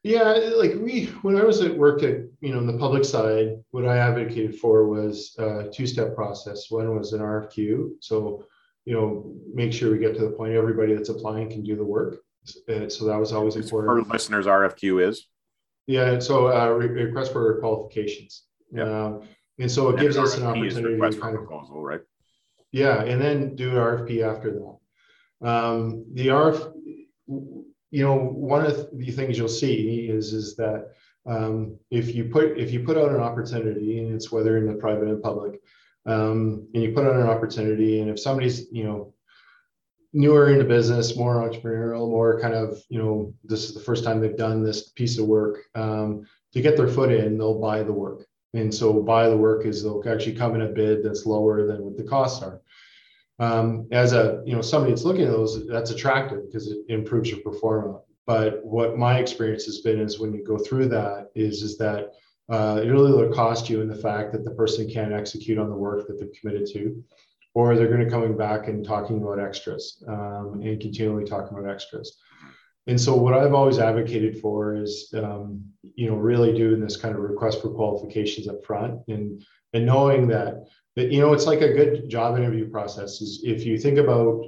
Yeah, 0.03 0.31
like 0.55 0.73
we, 0.75 1.05
when 1.21 1.37
I 1.37 1.43
was 1.43 1.61
at 1.61 1.77
work 1.77 2.01
at, 2.01 2.21
you 2.39 2.51
know, 2.51 2.57
on 2.57 2.65
the 2.65 2.77
public 2.77 3.05
side, 3.05 3.57
what 3.69 3.85
I 3.85 3.97
advocated 3.97 4.57
for 4.57 4.87
was 4.87 5.35
a 5.37 5.69
two-step 5.71 6.15
process. 6.15 6.71
One 6.71 6.97
was 6.97 7.13
an 7.13 7.21
RFQ. 7.21 7.91
So, 7.99 8.45
you 8.85 8.95
know, 8.95 9.35
make 9.53 9.71
sure 9.71 9.91
we 9.91 9.99
get 9.99 10.15
to 10.15 10.21
the 10.21 10.31
point 10.31 10.53
everybody 10.53 10.95
that's 10.95 11.09
applying 11.09 11.49
can 11.51 11.61
do 11.61 11.75
the 11.75 11.83
work. 11.83 12.17
Uh, 12.67 12.89
so 12.89 13.05
that 13.05 13.19
was 13.19 13.31
always 13.31 13.55
important. 13.55 14.07
For 14.07 14.13
listeners, 14.13 14.47
RFQ 14.47 15.07
is? 15.07 15.27
Yeah, 15.85 16.17
so 16.17 16.47
uh, 16.47 16.69
request 16.69 17.31
for 17.31 17.59
qualifications. 17.59 18.45
Yeah. 18.71 18.83
Um, 18.83 19.27
and 19.59 19.69
so 19.69 19.89
it 19.89 19.93
and 19.93 19.99
gives 19.99 20.17
us 20.17 20.37
an 20.37 20.45
opportunity 20.45 20.97
to 20.97 21.19
kind 21.19 21.35
of, 21.35 21.45
proposal, 21.45 21.83
right? 21.83 22.01
Yeah, 22.71 23.03
and 23.03 23.21
then 23.21 23.55
do 23.55 23.69
an 23.69 23.75
RFP 23.75 24.23
after 24.23 24.51
that. 24.51 25.47
Um, 25.47 26.05
the 26.13 26.27
RF, 26.27 26.73
you 27.91 28.03
know, 28.03 28.15
one 28.15 28.65
of 28.65 28.87
the 28.93 29.11
things 29.11 29.37
you'll 29.37 29.49
see 29.49 30.07
is 30.09 30.33
is 30.33 30.55
that 30.55 30.93
um, 31.25 31.77
if 31.91 32.15
you 32.15 32.25
put 32.25 32.57
if 32.57 32.71
you 32.71 32.83
put 32.83 32.97
out 32.97 33.11
an 33.11 33.19
opportunity, 33.19 33.99
and 33.99 34.13
it's 34.13 34.31
whether 34.31 34.57
in 34.57 34.65
the 34.65 34.73
private 34.73 35.09
and 35.09 35.21
public, 35.21 35.59
um, 36.05 36.67
and 36.73 36.83
you 36.83 36.93
put 36.93 37.05
out 37.05 37.15
an 37.15 37.27
opportunity, 37.27 37.99
and 37.99 38.09
if 38.09 38.19
somebody's 38.19 38.71
you 38.71 38.85
know 38.85 39.13
newer 40.13 40.49
into 40.49 40.65
business, 40.65 41.15
more 41.15 41.35
entrepreneurial, 41.35 42.09
more 42.09 42.39
kind 42.39 42.53
of 42.53 42.81
you 42.89 42.97
know 42.97 43.33
this 43.43 43.65
is 43.65 43.73
the 43.73 43.79
first 43.79 44.03
time 44.03 44.19
they've 44.19 44.37
done 44.37 44.63
this 44.63 44.89
piece 44.89 45.17
of 45.17 45.25
work, 45.25 45.59
um, 45.75 46.25
to 46.53 46.61
get 46.61 46.77
their 46.77 46.87
foot 46.87 47.11
in, 47.11 47.37
they'll 47.37 47.59
buy 47.59 47.83
the 47.83 47.93
work. 47.93 48.25
And 48.53 48.73
so 48.73 49.01
buy 49.01 49.29
the 49.29 49.37
work 49.37 49.65
is 49.65 49.83
they'll 49.83 50.03
actually 50.09 50.35
come 50.35 50.55
in 50.55 50.61
a 50.61 50.67
bid 50.67 51.03
that's 51.03 51.25
lower 51.25 51.65
than 51.65 51.83
what 51.83 51.97
the 51.97 52.03
costs 52.03 52.43
are. 52.43 52.61
Um, 53.41 53.87
as 53.91 54.13
a 54.13 54.43
you 54.45 54.55
know 54.55 54.61
somebody 54.61 54.91
that's 54.91 55.03
looking 55.03 55.25
at 55.25 55.31
those, 55.31 55.67
that's 55.67 55.89
attractive 55.89 56.45
because 56.45 56.67
it 56.71 56.77
improves 56.89 57.29
your 57.29 57.39
performance. 57.39 57.97
But 58.27 58.63
what 58.63 58.99
my 58.99 59.17
experience 59.17 59.65
has 59.65 59.79
been 59.79 59.99
is 59.99 60.19
when 60.19 60.31
you 60.31 60.43
go 60.43 60.57
through 60.59 60.89
that 60.89 61.31
is 61.35 61.63
is 61.63 61.75
that 61.79 62.11
uh, 62.49 62.79
it 62.83 62.89
really 62.89 63.11
will 63.11 63.33
cost 63.33 63.69
you 63.69 63.81
in 63.81 63.89
the 63.89 63.95
fact 63.95 64.31
that 64.33 64.43
the 64.45 64.51
person 64.51 64.89
can't 64.89 65.11
execute 65.11 65.57
on 65.57 65.69
the 65.69 65.75
work 65.75 66.05
that 66.05 66.19
they've 66.19 66.39
committed 66.39 66.67
to, 66.73 67.03
or 67.55 67.75
they're 67.75 67.87
going 67.87 68.05
to 68.05 68.09
coming 68.09 68.37
back 68.37 68.67
and 68.67 68.85
talking 68.85 69.17
about 69.21 69.39
extras 69.39 70.03
um, 70.07 70.61
and 70.63 70.79
continually 70.79 71.25
talking 71.25 71.57
about 71.57 71.69
extras. 71.69 72.17
And 72.87 72.99
so 72.99 73.15
what 73.15 73.33
I've 73.33 73.53
always 73.53 73.79
advocated 73.79 74.39
for 74.39 74.75
is, 74.75 75.13
um, 75.15 75.63
you 75.95 76.09
know, 76.09 76.15
really 76.15 76.51
doing 76.53 76.81
this 76.81 76.97
kind 76.97 77.15
of 77.15 77.21
request 77.21 77.61
for 77.61 77.69
qualifications 77.69 78.47
up 78.47 78.65
front 78.65 79.01
and, 79.07 79.43
and 79.73 79.85
knowing 79.85 80.27
that, 80.27 80.65
you 80.95 81.21
know, 81.21 81.33
it's 81.33 81.45
like 81.45 81.61
a 81.61 81.73
good 81.73 82.09
job 82.09 82.37
interview 82.37 82.69
process 82.69 83.21
is 83.21 83.41
if 83.43 83.65
you 83.65 83.77
think 83.77 83.97
about, 83.97 84.43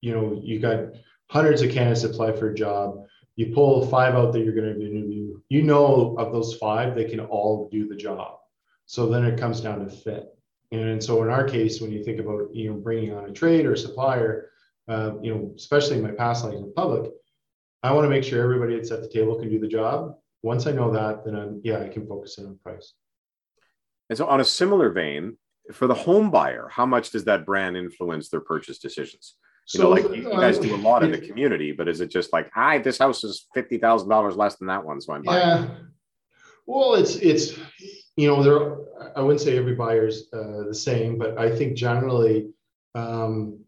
you 0.00 0.14
know, 0.14 0.40
you 0.42 0.58
got 0.58 0.94
hundreds 1.30 1.62
of 1.62 1.70
candidates 1.70 2.04
apply 2.04 2.32
for 2.32 2.50
a 2.50 2.54
job, 2.54 3.04
you 3.36 3.52
pull 3.54 3.86
five 3.86 4.14
out 4.14 4.32
that 4.32 4.40
you're 4.40 4.54
going 4.54 4.74
to 4.74 4.80
interview, 4.80 5.38
you 5.48 5.62
know, 5.62 6.16
of 6.18 6.32
those 6.32 6.54
five, 6.54 6.94
they 6.94 7.04
can 7.04 7.20
all 7.20 7.68
do 7.70 7.86
the 7.86 7.94
job. 7.94 8.38
So 8.86 9.06
then 9.06 9.24
it 9.24 9.38
comes 9.38 9.60
down 9.60 9.84
to 9.84 9.90
fit. 9.90 10.26
And 10.72 11.02
so 11.02 11.22
in 11.22 11.30
our 11.30 11.44
case, 11.44 11.80
when 11.80 11.92
you 11.92 12.02
think 12.02 12.20
about, 12.20 12.54
you 12.54 12.70
know, 12.70 12.76
bringing 12.76 13.14
on 13.14 13.28
a 13.28 13.32
trade 13.32 13.66
or 13.66 13.76
supplier, 13.76 14.50
uh, 14.88 15.12
you 15.22 15.34
know, 15.34 15.52
especially 15.56 15.96
in 15.96 16.02
my 16.02 16.10
past 16.10 16.44
life 16.44 16.54
in 16.54 16.72
public, 16.74 17.10
I 17.82 17.92
want 17.92 18.06
to 18.06 18.10
make 18.10 18.24
sure 18.24 18.42
everybody 18.42 18.74
that's 18.74 18.90
at 18.90 19.02
the 19.02 19.08
table 19.08 19.38
can 19.38 19.50
do 19.50 19.58
the 19.58 19.68
job. 19.68 20.16
Once 20.42 20.66
I 20.66 20.72
know 20.72 20.90
that, 20.92 21.24
then 21.24 21.36
I'm 21.36 21.60
yeah, 21.62 21.80
I 21.80 21.88
can 21.88 22.06
focus 22.06 22.38
in 22.38 22.46
on 22.46 22.58
price. 22.62 22.94
And 24.08 24.16
so, 24.16 24.26
on 24.26 24.40
a 24.40 24.44
similar 24.44 24.90
vein, 24.90 25.36
for 25.72 25.86
the 25.86 25.94
home 25.94 26.30
buyer, 26.30 26.68
how 26.70 26.86
much 26.86 27.10
does 27.10 27.24
that 27.24 27.46
brand 27.46 27.76
influence 27.76 28.28
their 28.28 28.40
purchase 28.40 28.78
decisions? 28.78 29.34
You 29.72 29.78
so, 29.78 29.82
know, 29.82 29.90
like 29.90 30.16
you 30.16 30.30
guys 30.30 30.58
do 30.58 30.74
a 30.74 30.76
lot 30.76 31.02
in 31.02 31.12
the 31.12 31.18
community, 31.18 31.72
but 31.72 31.88
is 31.88 32.00
it 32.00 32.10
just 32.10 32.32
like, 32.32 32.50
hi, 32.54 32.78
this 32.78 32.98
house 32.98 33.22
is 33.22 33.46
fifty 33.54 33.78
thousand 33.78 34.08
dollars 34.08 34.36
less 34.36 34.56
than 34.56 34.68
that 34.68 34.84
one, 34.84 35.00
so 35.00 35.12
I'm 35.12 35.22
buying? 35.22 35.64
Yeah. 35.64 35.68
Well, 36.66 36.94
it's 36.94 37.16
it's 37.16 37.58
you 38.16 38.28
know 38.28 38.42
there. 38.42 38.78
I 39.14 39.20
wouldn't 39.20 39.42
say 39.42 39.58
every 39.58 39.74
buyer's 39.74 40.28
uh, 40.32 40.64
the 40.68 40.74
same, 40.74 41.18
but 41.18 41.38
I 41.38 41.54
think 41.54 41.76
generally 41.76 42.48
um, 42.94 43.60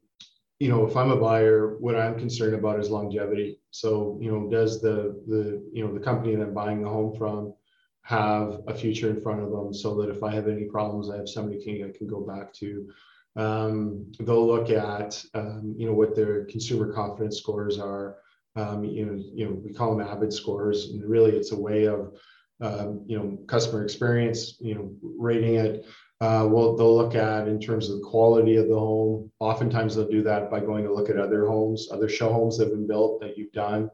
you 0.60 0.68
know, 0.68 0.86
if 0.86 0.94
I'm 0.94 1.10
a 1.10 1.16
buyer, 1.16 1.78
what 1.78 1.96
I'm 1.96 2.18
concerned 2.18 2.54
about 2.54 2.78
is 2.78 2.90
longevity. 2.90 3.58
So, 3.70 4.18
you 4.20 4.30
know, 4.30 4.48
does 4.50 4.82
the 4.82 5.20
the 5.26 5.66
you 5.72 5.84
know 5.84 5.92
the 5.92 6.00
company 6.00 6.36
that 6.36 6.42
I'm 6.42 6.54
buying 6.54 6.82
the 6.82 6.88
home 6.88 7.16
from 7.16 7.54
have 8.02 8.60
a 8.66 8.74
future 8.74 9.10
in 9.10 9.20
front 9.20 9.42
of 9.42 9.50
them, 9.50 9.72
so 9.72 9.94
that 10.00 10.10
if 10.10 10.22
I 10.22 10.32
have 10.32 10.48
any 10.48 10.64
problems, 10.64 11.10
I 11.10 11.16
have 11.16 11.28
somebody 11.28 11.62
can 11.62 11.88
I 11.88 11.96
can 11.96 12.06
go 12.06 12.20
back 12.20 12.52
to. 12.54 12.88
Um, 13.36 14.10
they'll 14.18 14.46
look 14.46 14.70
at 14.70 15.22
um, 15.34 15.74
you 15.76 15.86
know 15.86 15.94
what 15.94 16.16
their 16.16 16.44
consumer 16.46 16.92
confidence 16.92 17.38
scores 17.38 17.78
are. 17.78 18.16
Um, 18.56 18.84
you 18.84 19.06
know, 19.06 19.22
you 19.32 19.44
know, 19.44 19.52
we 19.52 19.72
call 19.72 19.96
them 19.96 20.06
AVID 20.06 20.32
scores, 20.32 20.90
and 20.90 21.08
really 21.08 21.36
it's 21.36 21.52
a 21.52 21.58
way 21.58 21.84
of 21.84 22.14
um, 22.60 23.04
you 23.06 23.18
know 23.18 23.38
customer 23.46 23.84
experience, 23.84 24.56
you 24.60 24.74
know, 24.74 24.92
rating 25.02 25.54
it 25.54 25.86
uh, 26.20 26.46
well, 26.46 26.76
they'll 26.76 26.96
look 26.96 27.14
at 27.14 27.48
in 27.48 27.58
terms 27.58 27.88
of 27.88 27.98
the 27.98 28.04
quality 28.04 28.56
of 28.56 28.68
the 28.68 28.78
home. 28.78 29.32
Oftentimes, 29.38 29.96
they'll 29.96 30.08
do 30.08 30.22
that 30.22 30.50
by 30.50 30.60
going 30.60 30.84
to 30.84 30.92
look 30.92 31.08
at 31.08 31.16
other 31.16 31.46
homes, 31.46 31.88
other 31.90 32.10
show 32.10 32.30
homes 32.30 32.58
that 32.58 32.64
have 32.64 32.74
been 32.74 32.86
built 32.86 33.20
that 33.20 33.38
you've 33.38 33.52
done. 33.52 33.90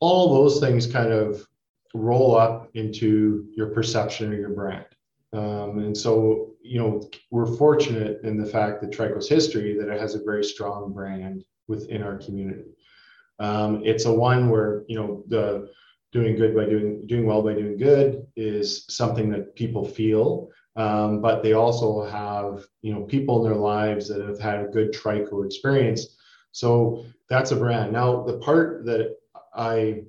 All 0.00 0.34
those 0.34 0.58
things 0.58 0.88
kind 0.88 1.12
of 1.12 1.46
roll 1.94 2.36
up 2.36 2.70
into 2.74 3.46
your 3.56 3.68
perception 3.68 4.32
of 4.32 4.38
your 4.38 4.50
brand. 4.50 4.86
Um, 5.32 5.78
and 5.78 5.96
so, 5.96 6.54
you 6.62 6.80
know, 6.80 7.08
we're 7.30 7.56
fortunate 7.56 8.20
in 8.24 8.36
the 8.36 8.46
fact 8.46 8.80
that 8.80 8.90
Trico's 8.90 9.28
history 9.28 9.76
that 9.78 9.88
it 9.88 10.00
has 10.00 10.14
a 10.14 10.24
very 10.24 10.44
strong 10.44 10.92
brand 10.92 11.44
within 11.68 12.02
our 12.02 12.16
community. 12.18 12.70
Um, 13.38 13.82
it's 13.84 14.04
a 14.04 14.12
one 14.12 14.50
where 14.50 14.84
you 14.86 14.98
know 14.98 15.24
the 15.28 15.70
doing 16.12 16.36
good 16.36 16.54
by 16.54 16.66
doing 16.66 17.06
doing 17.06 17.26
well 17.26 17.42
by 17.42 17.54
doing 17.54 17.76
good 17.76 18.26
is 18.36 18.84
something 18.88 19.30
that 19.30 19.56
people 19.56 19.84
feel 19.84 20.50
um, 20.76 21.20
but 21.20 21.42
they 21.42 21.54
also 21.54 22.04
have 22.04 22.64
you 22.82 22.92
know 22.92 23.02
people 23.02 23.38
in 23.38 23.50
their 23.50 23.60
lives 23.60 24.08
that 24.08 24.20
have 24.20 24.38
had 24.38 24.60
a 24.60 24.68
good 24.68 24.92
trico 24.92 25.44
experience 25.44 26.16
so 26.52 27.04
that's 27.28 27.52
a 27.52 27.56
brand 27.56 27.92
now 27.92 28.22
the 28.24 28.38
part 28.38 28.84
that 28.84 29.16
i 29.54 30.02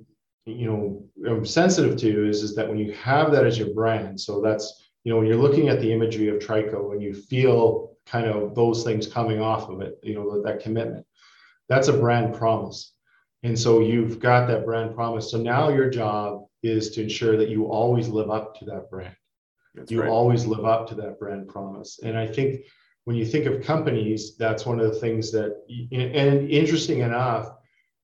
you 0.46 0.66
know 0.66 1.04
I'm 1.28 1.44
sensitive 1.46 1.96
to 1.98 2.28
is 2.28 2.42
is 2.42 2.54
that 2.56 2.68
when 2.68 2.78
you 2.78 2.92
have 2.92 3.30
that 3.32 3.46
as 3.46 3.58
your 3.58 3.72
brand 3.74 4.20
so 4.20 4.40
that's 4.40 4.90
you 5.04 5.12
know 5.12 5.18
when 5.18 5.26
you're 5.26 5.36
looking 5.36 5.68
at 5.68 5.80
the 5.80 5.92
imagery 5.92 6.28
of 6.28 6.40
trico 6.40 6.92
and 6.92 7.02
you 7.02 7.14
feel 7.14 7.96
kind 8.06 8.26
of 8.26 8.54
those 8.54 8.82
things 8.82 9.06
coming 9.06 9.40
off 9.40 9.68
of 9.68 9.80
it 9.80 9.98
you 10.02 10.14
know 10.14 10.42
that 10.42 10.60
commitment 10.60 11.06
that's 11.68 11.88
a 11.88 11.92
brand 11.92 12.34
promise 12.34 12.94
and 13.44 13.58
so 13.58 13.80
you've 13.80 14.18
got 14.18 14.46
that 14.48 14.64
brand 14.64 14.94
promise 14.94 15.30
so 15.30 15.38
now 15.38 15.68
your 15.68 15.88
job 15.88 16.44
is 16.62 16.90
to 16.90 17.02
ensure 17.02 17.36
that 17.36 17.48
you 17.48 17.66
always 17.66 18.08
live 18.08 18.30
up 18.30 18.58
to 18.58 18.64
that 18.64 18.90
brand 18.90 19.14
that's 19.74 19.90
you 19.90 20.02
right. 20.02 20.10
always 20.10 20.46
live 20.46 20.64
up 20.64 20.86
to 20.88 20.94
that 20.96 21.18
brand 21.18 21.48
promise. 21.48 22.00
And 22.02 22.16
I 22.16 22.26
think 22.26 22.60
when 23.04 23.16
you 23.16 23.24
think 23.24 23.46
of 23.46 23.62
companies, 23.62 24.36
that's 24.36 24.66
one 24.66 24.78
of 24.78 24.92
the 24.92 25.00
things 25.00 25.32
that, 25.32 25.62
and 25.92 26.50
interesting 26.50 27.00
enough, 27.00 27.52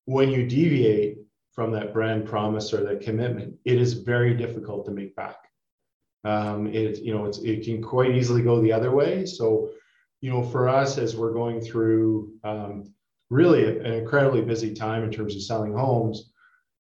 when 0.07 0.31
you 0.31 0.47
deviate 0.47 1.19
from 1.59 1.73
that 1.73 1.93
brand 1.93 2.25
promise 2.25 2.73
or 2.73 2.85
that 2.85 3.01
commitment, 3.01 3.53
it 3.65 3.81
is 3.81 3.95
very 3.95 4.33
difficult 4.33 4.87
to 4.87 4.93
make 4.93 5.17
back. 5.17 5.39
Um, 6.23 6.69
it, 6.69 7.01
you 7.01 7.13
know, 7.13 7.27
it's, 7.27 7.39
it 7.39 7.65
can 7.65 7.83
quite 7.83 8.15
easily 8.15 8.43
go 8.43 8.61
the 8.61 8.73
other 8.73 8.93
way. 8.93 9.27
So, 9.27 9.71
you 10.21 10.31
know, 10.31 10.45
for 10.45 10.69
us, 10.69 10.99
as 10.99 11.17
we're 11.17 11.33
going 11.33 11.61
through 11.61 12.31
um, 12.45 12.95
really 13.29 13.81
an 13.81 13.87
incredibly 13.87 14.43
busy 14.43 14.73
time 14.73 15.03
in 15.03 15.11
terms 15.11 15.35
of 15.35 15.43
selling 15.43 15.73
homes, 15.73 16.31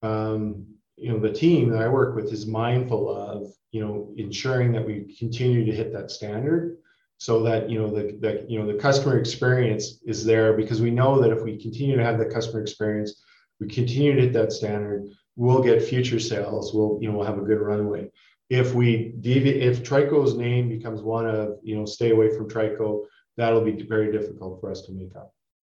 um, 0.05 0.65
you 0.95 1.11
know, 1.11 1.19
the 1.19 1.33
team 1.33 1.71
that 1.71 1.83
I 1.83 1.89
work 1.89 2.15
with 2.15 2.33
is 2.33 2.47
mindful 2.47 3.11
of 3.11 3.49
you 3.73 3.81
know, 3.81 4.15
ensuring 4.17 4.71
that 4.73 4.87
we 4.87 5.15
continue 5.19 5.65
to 5.65 5.73
hit 5.73 5.93
that 5.93 6.13
standard 6.13 6.79
so 7.19 7.43
that 7.43 7.69
you 7.69 7.81
know 7.81 7.91
the, 7.91 8.17
the 8.21 8.47
you 8.49 8.59
know 8.59 8.67
the 8.67 8.79
customer 8.79 9.19
experience 9.19 9.99
is 10.07 10.25
there 10.25 10.53
because 10.53 10.81
we 10.81 10.91
know 10.91 11.21
that 11.21 11.33
if 11.33 11.43
we 11.43 11.61
continue 11.61 11.97
to 11.97 12.05
have 12.05 12.17
that 12.19 12.33
customer 12.33 12.63
experience 12.63 13.25
we 13.61 13.69
continue 13.69 14.15
to 14.15 14.23
hit 14.23 14.33
that 14.33 14.53
standard 14.53 15.09
we'll 15.37 15.63
get 15.63 15.83
future 15.83 16.21
sales 16.21 16.75
we'll 16.75 16.99
you 17.01 17.11
know 17.11 17.17
we'll 17.17 17.27
have 17.27 17.39
a 17.39 17.43
good 17.43 17.61
runway 17.61 18.11
if 18.51 18.75
we 18.75 19.15
deviate 19.21 19.63
if 19.63 19.83
trico's 19.83 20.37
name 20.37 20.69
becomes 20.69 21.03
one 21.03 21.27
of 21.27 21.59
you 21.63 21.77
know 21.77 21.85
stay 21.85 22.11
away 22.11 22.35
from 22.35 22.49
trico 22.49 23.05
that'll 23.37 23.65
be 23.65 23.83
very 23.83 24.11
difficult 24.11 24.61
for 24.61 24.71
us 24.71 24.83
to 24.83 24.93
make 24.93 25.15
up 25.17 25.33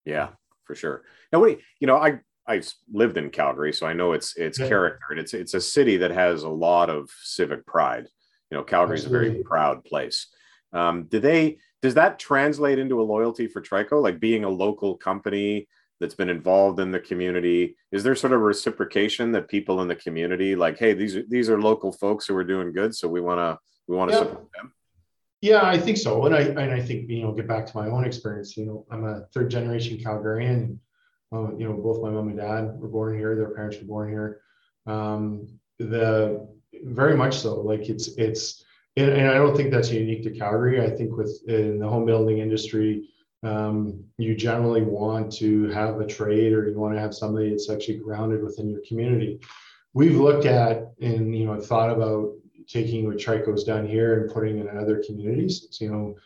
yeah 0.04 0.28
for 0.64 0.74
sure 0.74 1.02
now 1.32 1.40
what 1.40 1.58
you 1.78 1.86
know 1.86 1.96
i 1.96 2.18
I've 2.50 2.72
lived 2.92 3.16
in 3.16 3.30
Calgary, 3.30 3.72
so 3.72 3.86
I 3.86 3.92
know 3.92 4.12
it's 4.12 4.36
it's 4.36 4.58
yeah. 4.58 4.66
character, 4.66 5.06
and 5.10 5.20
it's 5.20 5.34
it's 5.34 5.54
a 5.54 5.60
city 5.60 5.98
that 5.98 6.10
has 6.10 6.42
a 6.42 6.48
lot 6.48 6.90
of 6.90 7.08
civic 7.22 7.64
pride. 7.64 8.08
You 8.50 8.58
know, 8.58 8.64
Calgary 8.64 8.98
is 8.98 9.06
a 9.06 9.10
very 9.10 9.42
proud 9.44 9.84
place. 9.84 10.26
Um, 10.72 11.04
do 11.04 11.20
they? 11.20 11.58
Does 11.80 11.94
that 11.94 12.18
translate 12.18 12.78
into 12.78 13.00
a 13.00 13.04
loyalty 13.04 13.46
for 13.46 13.62
Trico? 13.62 14.02
Like 14.02 14.18
being 14.18 14.42
a 14.42 14.48
local 14.48 14.96
company 14.96 15.68
that's 16.00 16.14
been 16.14 16.30
involved 16.30 16.80
in 16.80 16.90
the 16.90 16.98
community, 16.98 17.76
is 17.92 18.02
there 18.02 18.14
sort 18.14 18.32
of 18.32 18.40
reciprocation 18.40 19.32
that 19.32 19.48
people 19.48 19.82
in 19.82 19.88
the 19.88 19.94
community 19.94 20.56
like, 20.56 20.78
hey, 20.78 20.94
these 20.94 21.14
are 21.14 21.24
these 21.28 21.50
are 21.50 21.60
local 21.60 21.92
folks 21.92 22.26
who 22.26 22.34
are 22.34 22.44
doing 22.44 22.72
good, 22.72 22.94
so 22.94 23.06
we 23.06 23.20
want 23.20 23.38
to 23.38 23.58
we 23.86 23.96
want 23.96 24.10
to 24.10 24.16
support 24.16 24.48
them? 24.56 24.72
Yeah, 25.42 25.62
I 25.62 25.78
think 25.78 25.98
so, 25.98 26.26
and 26.26 26.34
I 26.34 26.40
and 26.40 26.72
I 26.72 26.80
think 26.80 27.08
you 27.08 27.22
know, 27.22 27.32
get 27.32 27.46
back 27.46 27.66
to 27.66 27.76
my 27.76 27.88
own 27.88 28.04
experience. 28.04 28.56
You 28.56 28.66
know, 28.66 28.86
I'm 28.90 29.04
a 29.04 29.26
third 29.32 29.50
generation 29.50 29.98
Calgarian. 29.98 30.78
Uh, 31.32 31.54
you 31.56 31.68
know, 31.68 31.74
both 31.74 32.02
my 32.02 32.10
mom 32.10 32.28
and 32.28 32.36
dad 32.36 32.80
were 32.80 32.88
born 32.88 33.16
here. 33.16 33.36
Their 33.36 33.54
parents 33.54 33.76
were 33.78 33.86
born 33.86 34.10
here. 34.10 34.40
Um, 34.86 35.46
the 35.78 36.48
very 36.82 37.16
much 37.16 37.38
so. 37.38 37.60
Like 37.60 37.88
it's 37.88 38.08
it's, 38.16 38.64
and, 38.96 39.10
and 39.10 39.28
I 39.28 39.34
don't 39.34 39.56
think 39.56 39.70
that's 39.70 39.90
unique 39.90 40.24
to 40.24 40.30
Calgary. 40.30 40.82
I 40.82 40.90
think 40.90 41.16
with 41.16 41.40
in 41.46 41.78
the 41.78 41.88
home 41.88 42.04
building 42.04 42.38
industry, 42.38 43.08
um, 43.42 44.05
you 44.18 44.35
generally 44.35 44.83
want 44.83 45.33
to 45.33 45.68
have 45.68 46.00
a 46.00 46.07
trade 46.07 46.53
or 46.53 46.68
you 46.68 46.79
want 46.79 46.94
to 46.94 47.00
have 47.00 47.14
somebody 47.14 47.50
that's 47.50 47.70
actually 47.70 47.98
grounded 47.98 48.42
within 48.42 48.68
your 48.68 48.81
community. 48.87 49.40
We've 49.94 50.16
looked 50.16 50.46
at 50.46 50.92
and 51.00 51.37
you 51.37 51.46
know 51.46 51.61
thought 51.61 51.90
about 51.90 52.33
taking 52.68 53.07
what 53.07 53.16
Trico's 53.16 53.64
done 53.64 53.87
here 53.87 54.20
and 54.20 54.33
putting 54.33 54.59
it 54.59 54.66
in 54.66 54.76
other 54.76 55.03
communities. 55.05 55.66
So, 55.70 55.85
you 55.85 55.90
know, 55.90 56.16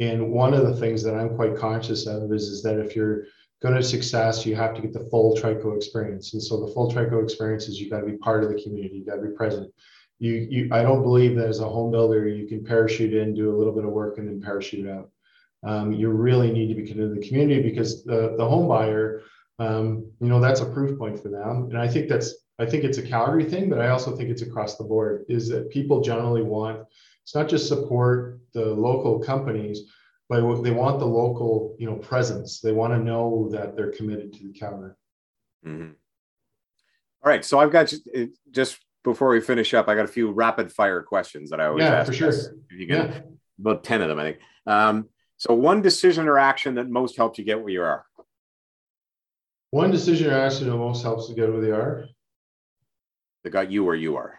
and 0.00 0.30
one 0.30 0.52
of 0.52 0.66
the 0.66 0.74
things 0.74 1.02
that 1.02 1.14
I'm 1.14 1.34
quite 1.36 1.56
conscious 1.56 2.06
of 2.06 2.30
is, 2.32 2.48
is 2.48 2.62
that 2.62 2.78
if 2.78 2.94
you're 2.94 3.24
going 3.62 3.74
to 3.74 3.82
success, 3.82 4.44
you 4.44 4.54
have 4.56 4.74
to 4.74 4.82
get 4.82 4.92
the 4.92 5.08
full 5.10 5.36
Trico 5.36 5.74
experience. 5.74 6.34
And 6.34 6.42
so 6.42 6.60
the 6.60 6.72
full 6.72 6.92
Trico 6.92 7.22
experience 7.22 7.68
is 7.68 7.80
you 7.80 7.88
got 7.88 8.00
to 8.00 8.06
be 8.06 8.18
part 8.18 8.44
of 8.44 8.50
the 8.50 8.62
community, 8.62 8.98
you 8.98 9.06
got 9.06 9.16
to 9.16 9.22
be 9.22 9.34
present. 9.34 9.72
You, 10.18 10.46
you, 10.50 10.68
I 10.72 10.82
don't 10.82 11.02
believe 11.02 11.36
that 11.36 11.48
as 11.48 11.60
a 11.60 11.68
home 11.68 11.90
builder, 11.90 12.28
you 12.28 12.46
can 12.46 12.64
parachute 12.64 13.14
in, 13.14 13.34
do 13.34 13.54
a 13.54 13.56
little 13.56 13.72
bit 13.72 13.84
of 13.84 13.90
work, 13.90 14.18
and 14.18 14.28
then 14.28 14.40
parachute 14.40 14.88
out. 14.88 15.10
Um, 15.64 15.92
you 15.92 16.10
really 16.10 16.52
need 16.52 16.68
to 16.68 16.74
be 16.74 16.82
connected 16.82 17.14
to 17.14 17.20
the 17.20 17.26
community 17.26 17.62
because 17.62 18.04
the, 18.04 18.34
the 18.36 18.46
home 18.46 18.68
buyer, 18.68 19.22
um, 19.58 20.10
you 20.20 20.28
know, 20.28 20.40
that's 20.40 20.60
a 20.60 20.66
proof 20.66 20.98
point 20.98 21.22
for 21.22 21.28
them. 21.30 21.68
And 21.70 21.78
I 21.78 21.88
think 21.88 22.08
that's, 22.08 22.34
I 22.58 22.66
think 22.66 22.84
it's 22.84 22.98
a 22.98 23.02
Calgary 23.02 23.44
thing, 23.44 23.70
but 23.70 23.80
I 23.80 23.88
also 23.88 24.14
think 24.14 24.30
it's 24.30 24.42
across 24.42 24.76
the 24.76 24.84
board 24.84 25.24
is 25.28 25.48
that 25.48 25.70
people 25.70 26.00
generally 26.00 26.42
want, 26.42 26.80
it's 27.22 27.34
not 27.34 27.48
just 27.48 27.66
support 27.66 28.40
the 28.52 28.66
local 28.66 29.18
companies, 29.18 29.82
but 30.28 30.62
they 30.62 30.70
want 30.70 30.98
the 30.98 31.06
local, 31.06 31.74
you 31.78 31.86
know, 31.86 31.96
presence. 31.96 32.60
They 32.60 32.72
want 32.72 32.92
to 32.92 32.98
know 32.98 33.48
that 33.52 33.76
they're 33.76 33.92
committed 33.92 34.32
to 34.34 34.44
the 34.44 34.52
Calgary. 34.52 34.92
Mm-hmm. 35.66 35.92
All 37.24 37.30
right. 37.30 37.44
So 37.44 37.58
I've 37.58 37.72
got 37.72 37.88
just, 37.88 38.08
just 38.50 38.78
before 39.02 39.28
we 39.28 39.40
finish 39.40 39.72
up, 39.74 39.88
I 39.88 39.94
got 39.94 40.04
a 40.04 40.08
few 40.08 40.30
rapid 40.30 40.72
fire 40.72 41.02
questions 41.02 41.50
that 41.50 41.60
I 41.60 41.66
always 41.66 41.84
yeah, 41.84 41.94
ask. 41.94 42.06
for 42.06 42.12
sure. 42.12 42.30
If 42.30 42.78
you 42.78 42.86
can, 42.86 42.96
yeah. 42.96 43.20
about 43.60 43.84
10 43.84 44.02
of 44.02 44.08
them, 44.08 44.18
I 44.18 44.22
think. 44.22 44.38
Um, 44.66 45.08
so, 45.36 45.54
one 45.54 45.82
decision 45.82 46.28
or 46.28 46.38
action 46.38 46.74
that 46.76 46.88
most 46.88 47.16
helped 47.16 47.38
you 47.38 47.44
get 47.44 47.60
where 47.60 47.70
you 47.70 47.82
are. 47.82 48.04
One 49.70 49.90
decision 49.90 50.30
or 50.30 50.38
action 50.38 50.68
that 50.68 50.76
most 50.76 51.02
helps 51.02 51.28
you 51.28 51.34
get 51.34 51.50
where 51.50 51.60
they 51.60 51.72
are. 51.72 52.06
That 53.42 53.50
got 53.50 53.70
you 53.70 53.84
where 53.84 53.96
you 53.96 54.16
are. 54.16 54.38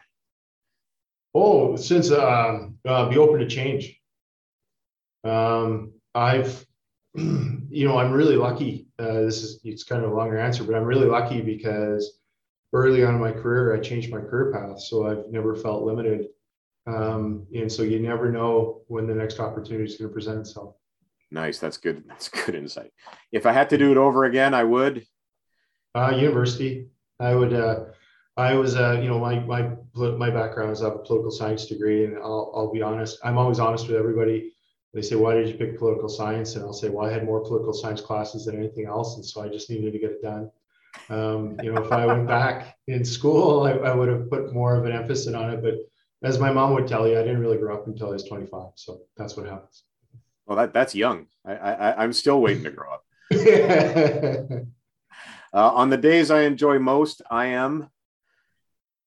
Oh, 1.33 1.75
since 1.75 2.09
uh, 2.09 2.67
uh, 2.85 3.09
be 3.09 3.17
open 3.17 3.39
to 3.39 3.47
change. 3.47 3.99
Um, 5.25 5.91
I've, 6.13 6.65
you 7.15 7.85
know, 7.85 7.97
I'm 7.97 8.13
really 8.13 8.37
lucky. 8.37 8.87
Uh, 8.97 9.21
this 9.21 9.43
is 9.43 9.59
it's 9.65 9.83
kind 9.83 10.05
of 10.05 10.11
a 10.11 10.15
longer 10.15 10.37
answer, 10.37 10.63
but 10.63 10.75
I'm 10.75 10.85
really 10.85 11.07
lucky 11.07 11.41
because 11.41 12.19
early 12.71 13.03
on 13.03 13.15
in 13.15 13.19
my 13.19 13.31
career, 13.31 13.75
I 13.75 13.79
changed 13.79 14.11
my 14.11 14.21
career 14.21 14.53
path, 14.53 14.79
so 14.79 15.07
I've 15.07 15.29
never 15.29 15.55
felt 15.55 15.83
limited. 15.83 16.27
Um, 16.87 17.45
and 17.53 17.69
so 17.69 17.83
you 17.83 17.99
never 17.99 18.31
know 18.31 18.81
when 18.87 19.07
the 19.07 19.15
next 19.15 19.39
opportunity 19.39 19.85
is 19.85 19.97
going 19.97 20.09
to 20.09 20.13
present 20.13 20.39
itself. 20.39 20.75
Nice. 21.31 21.59
That's 21.59 21.77
good. 21.77 22.03
That's 22.07 22.29
good 22.29 22.55
insight. 22.55 22.91
If 23.31 23.45
I 23.45 23.51
had 23.51 23.69
to 23.71 23.77
do 23.77 23.91
it 23.91 23.97
over 23.97 24.25
again, 24.25 24.53
I 24.53 24.63
would. 24.63 25.05
Uh, 25.93 26.13
university. 26.15 26.87
I 27.19 27.35
would. 27.35 27.53
Uh, 27.53 27.85
I 28.37 28.55
was. 28.55 28.75
Uh, 28.75 28.99
you 29.01 29.07
know, 29.07 29.19
my 29.19 29.39
my 29.39 29.71
my 29.95 30.29
background 30.29 30.71
is 30.71 30.81
I 30.81 30.85
have 30.85 30.95
a 30.95 30.99
political 30.99 31.31
science 31.31 31.65
degree, 31.65 32.05
and 32.05 32.17
I'll 32.17 32.51
I'll 32.55 32.71
be 32.71 32.81
honest. 32.81 33.19
I'm 33.23 33.37
always 33.37 33.59
honest 33.59 33.87
with 33.87 33.95
everybody. 33.95 34.53
They 34.93 35.01
say, 35.01 35.15
"Why 35.15 35.35
did 35.35 35.47
you 35.47 35.55
pick 35.55 35.77
political 35.77 36.09
science?" 36.09 36.55
And 36.55 36.63
I'll 36.63 36.73
say, 36.73 36.89
"Well, 36.89 37.05
I 37.05 37.11
had 37.11 37.25
more 37.25 37.41
political 37.41 37.73
science 37.73 38.01
classes 38.01 38.45
than 38.45 38.57
anything 38.57 38.85
else, 38.85 39.15
and 39.15 39.25
so 39.25 39.41
I 39.41 39.47
just 39.47 39.69
needed 39.69 39.93
to 39.93 39.99
get 39.99 40.11
it 40.11 40.21
done." 40.21 40.51
Um, 41.09 41.57
you 41.61 41.71
know, 41.71 41.83
if 41.83 41.91
I 41.91 42.05
went 42.05 42.27
back 42.27 42.77
in 42.87 43.03
school, 43.03 43.63
I, 43.63 43.71
I 43.71 43.93
would 43.93 44.09
have 44.09 44.29
put 44.29 44.53
more 44.53 44.75
of 44.75 44.85
an 44.85 44.91
emphasis 44.91 45.33
on 45.33 45.51
it. 45.51 45.61
But 45.61 45.75
as 46.23 46.39
my 46.39 46.51
mom 46.51 46.73
would 46.73 46.87
tell 46.87 47.07
you, 47.07 47.19
I 47.19 47.23
didn't 47.23 47.41
really 47.41 47.57
grow 47.57 47.75
up 47.75 47.87
until 47.87 48.07
I 48.07 48.13
was 48.13 48.23
25. 48.23 48.71
So 48.75 49.01
that's 49.17 49.35
what 49.35 49.47
happens. 49.47 49.83
Well, 50.45 50.57
that 50.57 50.73
that's 50.73 50.93
young. 50.95 51.27
I, 51.43 51.53
I 51.53 52.03
I'm 52.03 52.13
still 52.13 52.41
waiting 52.41 52.63
to 52.63 52.71
grow 52.71 52.93
up. 52.93 53.03
uh, 55.53 55.73
on 55.73 55.89
the 55.89 55.97
days 55.97 56.29
I 56.29 56.41
enjoy 56.41 56.77
most, 56.79 57.21
I 57.29 57.47
am 57.47 57.89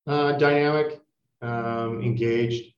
uh, 0.06 0.32
dynamic, 0.32 1.00
um, 1.42 2.02
engaged. 2.02 2.74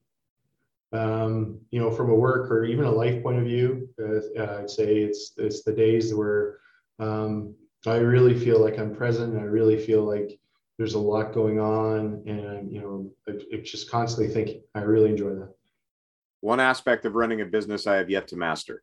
Um, 0.92 1.61
you 1.70 1.81
know, 1.81 1.90
from 1.90 2.11
a 2.11 2.14
work 2.14 2.51
or 2.51 2.64
even 2.64 2.85
a 2.85 2.90
life 2.90 3.23
point 3.23 3.38
of 3.38 3.44
view, 3.44 3.88
uh, 4.03 4.59
I'd 4.59 4.68
say 4.68 4.99
it's 4.99 5.33
it's 5.37 5.62
the 5.62 5.73
days 5.73 6.12
where 6.12 6.59
um, 6.99 7.55
I 7.87 7.96
really 7.96 8.38
feel 8.38 8.61
like 8.61 8.79
I'm 8.79 8.94
present. 8.94 9.33
And 9.35 9.40
I 9.40 9.44
really 9.44 9.79
feel 9.79 10.03
like 10.03 10.38
there's 10.79 10.94
a 10.94 10.99
lot 10.99 11.33
going 11.33 11.61
on, 11.61 12.25
and 12.27 12.70
you 12.70 12.81
know, 12.81 13.11
it's 13.27 13.70
just 13.70 13.90
constantly 13.90 14.35
thinking. 14.35 14.62
I 14.75 14.81
really 14.81 15.11
enjoy 15.11 15.31
that 15.31 15.55
one 16.40 16.61
aspect 16.61 17.05
of 17.05 17.14
running 17.14 17.40
a 17.40 17.44
business 17.44 17.87
I 17.87 17.96
have 17.96 18.11
yet 18.11 18.29
to 18.29 18.37
master? 18.37 18.83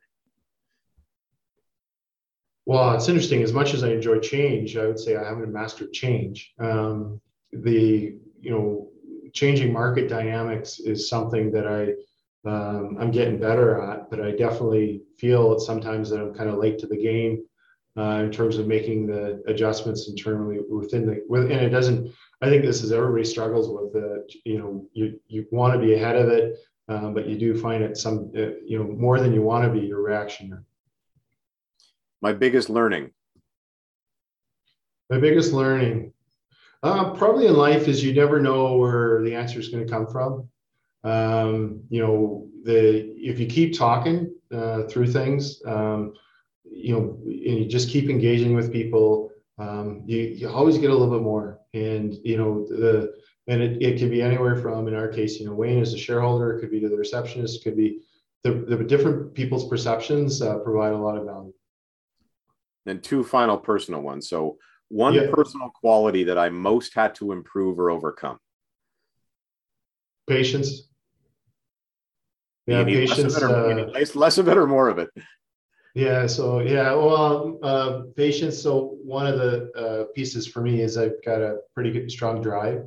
Well, 2.66 2.94
it's 2.94 3.08
interesting. 3.08 3.42
As 3.42 3.52
much 3.52 3.72
as 3.72 3.82
I 3.82 3.92
enjoy 3.92 4.18
change, 4.18 4.76
I 4.76 4.86
would 4.86 4.98
say 4.98 5.16
I 5.16 5.26
haven't 5.26 5.52
mastered 5.52 5.92
change. 5.92 6.52
Um, 6.60 7.20
the 7.52 8.14
you 8.40 8.50
know 8.50 8.88
changing 9.32 9.72
market 9.72 10.08
dynamics 10.08 10.78
is 10.78 11.08
something 11.08 11.50
that 11.52 11.66
I 11.66 11.94
um, 12.48 12.96
I'm 13.00 13.10
getting 13.10 13.38
better 13.38 13.80
at, 13.82 14.10
but 14.10 14.20
I 14.20 14.32
definitely 14.32 15.02
feel 15.18 15.58
sometimes 15.58 16.10
that 16.10 16.20
I'm 16.20 16.34
kind 16.34 16.50
of 16.50 16.58
late 16.58 16.78
to 16.80 16.86
the 16.86 16.96
game 16.96 17.44
uh, 17.96 18.22
in 18.22 18.30
terms 18.30 18.58
of 18.58 18.66
making 18.66 19.06
the 19.06 19.42
adjustments 19.46 20.08
internally 20.08 20.58
within 20.70 21.06
the 21.06 21.22
and 21.30 21.52
it 21.52 21.70
doesn't. 21.70 22.12
I 22.42 22.48
think 22.48 22.64
this 22.64 22.82
is 22.82 22.92
everybody 22.92 23.24
struggles 23.24 23.68
with 23.68 23.92
the 23.92 24.28
you 24.44 24.58
know 24.58 24.86
you 24.92 25.18
you 25.26 25.46
want 25.50 25.72
to 25.74 25.80
be 25.80 25.94
ahead 25.94 26.16
of 26.16 26.28
it 26.28 26.58
um, 26.88 27.14
but 27.14 27.26
you 27.26 27.38
do 27.38 27.58
find 27.58 27.82
it 27.82 27.96
some, 27.96 28.30
uh, 28.36 28.50
you 28.64 28.78
know, 28.78 28.84
more 28.84 29.20
than 29.20 29.32
you 29.32 29.42
want 29.42 29.64
to 29.64 29.70
be 29.70 29.86
your 29.86 30.02
reaction. 30.02 30.64
My 32.20 32.32
biggest 32.32 32.70
learning. 32.70 33.10
My 35.10 35.18
biggest 35.18 35.52
learning, 35.52 36.12
uh, 36.82 37.12
probably 37.12 37.46
in 37.46 37.54
life, 37.54 37.88
is 37.88 38.04
you 38.04 38.12
never 38.12 38.40
know 38.40 38.76
where 38.76 39.22
the 39.22 39.34
answer 39.34 39.58
is 39.58 39.68
going 39.68 39.86
to 39.86 39.90
come 39.90 40.06
from. 40.06 40.48
Um, 41.02 41.80
you 41.88 42.02
know, 42.02 42.48
the 42.64 43.14
if 43.16 43.38
you 43.38 43.46
keep 43.46 43.76
talking 43.76 44.34
uh, 44.52 44.82
through 44.82 45.06
things, 45.12 45.62
um, 45.64 46.12
you 46.64 46.94
know, 46.94 47.18
and 47.24 47.58
you 47.58 47.64
just 47.66 47.88
keep 47.88 48.10
engaging 48.10 48.54
with 48.54 48.70
people, 48.70 49.30
um, 49.58 50.02
you, 50.04 50.18
you 50.18 50.48
always 50.50 50.76
get 50.76 50.90
a 50.90 50.94
little 50.94 51.14
bit 51.14 51.22
more. 51.22 51.58
And 51.72 52.14
you 52.22 52.36
know, 52.36 52.66
the 52.68 53.14
and 53.48 53.62
it, 53.62 53.82
it 53.82 53.98
can 53.98 54.10
be 54.10 54.22
anywhere 54.22 54.56
from 54.56 54.86
in 54.88 54.94
our 54.94 55.08
case 55.08 55.40
you 55.40 55.46
know 55.46 55.54
wayne 55.54 55.78
is 55.78 55.94
a 55.94 55.98
shareholder 55.98 56.56
it 56.56 56.60
could 56.60 56.70
be 56.70 56.80
to 56.80 56.88
the 56.88 56.96
receptionist 56.96 57.60
it 57.60 57.64
could 57.64 57.76
be 57.76 58.00
the, 58.44 58.52
the 58.52 58.84
different 58.84 59.34
people's 59.34 59.68
perceptions 59.68 60.40
uh, 60.42 60.58
provide 60.58 60.92
a 60.92 60.96
lot 60.96 61.16
of 61.16 61.26
value. 61.26 61.52
Then 62.86 63.00
two 63.00 63.24
final 63.24 63.58
personal 63.58 64.00
ones. 64.00 64.28
So 64.28 64.58
one 64.88 65.14
yeah. 65.14 65.26
personal 65.32 65.68
quality 65.70 66.24
that 66.24 66.38
i 66.38 66.48
most 66.48 66.94
had 66.94 67.14
to 67.16 67.32
improve 67.32 67.78
or 67.78 67.90
overcome. 67.90 68.38
Patience. 70.26 70.88
Yeah 72.66 72.84
patience 72.84 73.34
less 73.34 73.42
of, 73.42 73.50
it 73.50 73.78
or, 73.78 73.96
uh, 73.96 74.04
less 74.14 74.38
of 74.38 74.48
it 74.48 74.56
or 74.56 74.66
more 74.66 74.88
of 74.88 74.98
it? 74.98 75.08
Yeah 75.94 76.26
so 76.26 76.60
yeah 76.60 76.94
well 76.94 77.58
uh, 77.62 78.02
patience 78.14 78.62
so 78.62 78.96
one 79.02 79.26
of 79.26 79.38
the 79.38 79.70
uh, 79.72 80.04
pieces 80.14 80.46
for 80.46 80.60
me 80.60 80.82
is 80.82 80.96
i've 80.96 81.22
got 81.24 81.40
a 81.40 81.58
pretty 81.74 81.90
good 81.90 82.10
strong 82.10 82.42
drive 82.42 82.86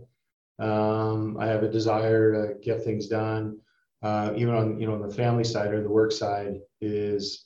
um, 0.62 1.38
I 1.40 1.48
have 1.48 1.64
a 1.64 1.70
desire 1.70 2.32
to 2.32 2.60
get 2.60 2.84
things 2.84 3.08
done. 3.08 3.58
Uh, 4.04 4.34
even 4.36 4.54
on 4.56 4.80
you 4.80 4.88
know 4.88 4.94
on 4.94 5.02
the 5.02 5.14
family 5.14 5.44
side 5.44 5.74
or 5.74 5.82
the 5.82 5.90
work 5.90 6.12
side 6.12 6.60
is 6.82 7.46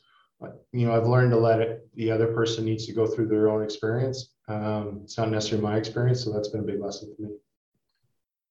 you 0.72 0.86
know 0.86 0.96
I've 0.96 1.08
learned 1.08 1.32
to 1.32 1.38
let 1.38 1.60
it 1.60 1.88
the 1.96 2.12
other 2.12 2.28
person 2.28 2.66
needs 2.66 2.86
to 2.86 2.94
go 2.94 3.08
through 3.08 3.28
their 3.28 3.50
own 3.50 3.64
experience. 3.64 4.34
Um, 4.48 5.02
it's 5.04 5.18
not 5.18 5.32
necessarily 5.32 5.64
my 5.64 5.78
experience, 5.78 6.24
so 6.24 6.32
that's 6.32 6.50
been 6.50 6.62
a 6.62 6.64
big 6.64 6.80
lesson 6.80 7.14
for 7.16 7.24
me. 7.24 7.30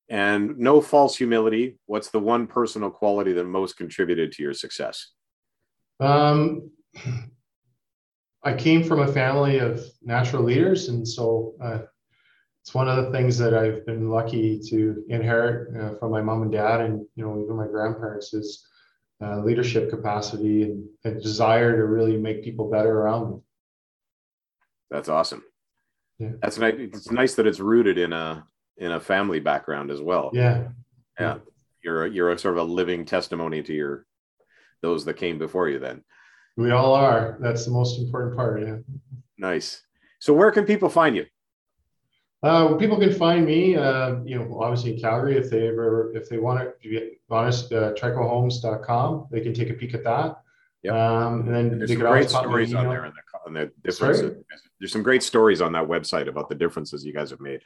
And 0.08 0.58
no 0.58 0.80
false 0.80 1.16
humility. 1.16 1.78
What's 1.86 2.10
the 2.10 2.18
one 2.18 2.46
personal 2.46 2.90
quality 2.90 3.32
that 3.32 3.44
most 3.44 3.76
contributed 3.76 4.32
to 4.32 4.42
your 4.42 4.52
success? 4.52 5.12
Um, 6.00 6.70
I 8.42 8.54
came 8.54 8.84
from 8.84 9.00
a 9.00 9.12
family 9.12 9.58
of 9.58 9.82
natural 10.02 10.42
leaders, 10.42 10.88
and 10.88 11.06
so 11.08 11.54
uh, 11.62 11.78
it's 12.64 12.72
one 12.72 12.88
of 12.88 12.96
the 12.96 13.10
things 13.10 13.36
that 13.36 13.52
I've 13.52 13.84
been 13.84 14.08
lucky 14.08 14.58
to 14.70 15.04
inherit 15.10 15.76
uh, 15.78 15.98
from 15.98 16.10
my 16.10 16.22
mom 16.22 16.40
and 16.40 16.50
dad, 16.50 16.80
and 16.80 17.04
you 17.14 17.22
know 17.22 17.38
even 17.44 17.56
my 17.56 17.66
grandparents 17.66 18.32
is 18.32 18.66
uh, 19.22 19.40
leadership 19.40 19.90
capacity 19.90 20.62
and 20.62 20.88
a 21.04 21.10
desire 21.10 21.76
to 21.76 21.84
really 21.84 22.16
make 22.16 22.42
people 22.42 22.70
better 22.70 23.00
around 23.02 23.32
me. 23.32 23.36
That's 24.90 25.10
awesome. 25.10 25.42
Yeah. 26.18 26.30
That's 26.40 26.56
nice. 26.56 26.74
It's 26.78 27.10
nice 27.10 27.34
that 27.34 27.46
it's 27.46 27.60
rooted 27.60 27.98
in 27.98 28.14
a 28.14 28.46
in 28.78 28.92
a 28.92 29.00
family 29.00 29.40
background 29.40 29.90
as 29.90 30.00
well. 30.00 30.30
Yeah. 30.32 30.68
Yeah. 31.20 31.40
You're 31.82 32.06
a, 32.06 32.10
you're 32.10 32.32
a 32.32 32.38
sort 32.38 32.56
of 32.56 32.66
a 32.66 32.72
living 32.72 33.04
testimony 33.04 33.62
to 33.62 33.74
your 33.74 34.06
those 34.80 35.04
that 35.04 35.18
came 35.18 35.36
before 35.36 35.68
you 35.68 35.78
then. 35.78 36.02
We 36.56 36.70
all 36.70 36.94
are. 36.94 37.36
That's 37.42 37.66
the 37.66 37.72
most 37.72 37.98
important 37.98 38.34
part. 38.34 38.62
Yeah. 38.62 38.76
Nice. 39.36 39.82
So 40.18 40.32
where 40.32 40.50
can 40.50 40.64
people 40.64 40.88
find 40.88 41.14
you? 41.14 41.26
Uh, 42.44 42.74
people 42.74 42.98
can 42.98 43.10
find 43.10 43.46
me, 43.46 43.74
uh, 43.74 44.16
you 44.22 44.38
know, 44.38 44.60
obviously 44.60 44.92
in 44.92 45.00
Calgary. 45.00 45.38
If 45.38 45.48
they 45.48 45.66
ever, 45.66 46.14
if 46.14 46.28
they 46.28 46.36
want 46.36 46.60
to 46.60 46.88
be 46.88 47.16
honest, 47.30 47.72
uh, 47.72 47.94
tricohomes.com, 47.94 49.28
they 49.30 49.40
can 49.40 49.54
take 49.54 49.70
a 49.70 49.74
peek 49.74 49.94
at 49.94 50.04
that. 50.04 50.42
Yeah. 50.82 50.92
Um, 50.92 51.40
and 51.46 51.54
then 51.54 51.66
and 51.72 51.80
there's 51.80 51.90
some 51.90 52.00
great 52.00 52.28
stories 52.28 52.74
on 52.74 52.90
there 52.90 53.06
on 53.06 53.14
the, 53.14 53.38
on 53.46 53.54
the 53.54 53.72
difference. 53.82 54.20
There's 54.78 54.92
some 54.92 55.02
great 55.02 55.22
stories 55.22 55.62
on 55.62 55.72
that 55.72 55.88
website 55.88 56.28
about 56.28 56.50
the 56.50 56.54
differences 56.54 57.02
you 57.02 57.14
guys 57.14 57.30
have 57.30 57.40
made. 57.40 57.62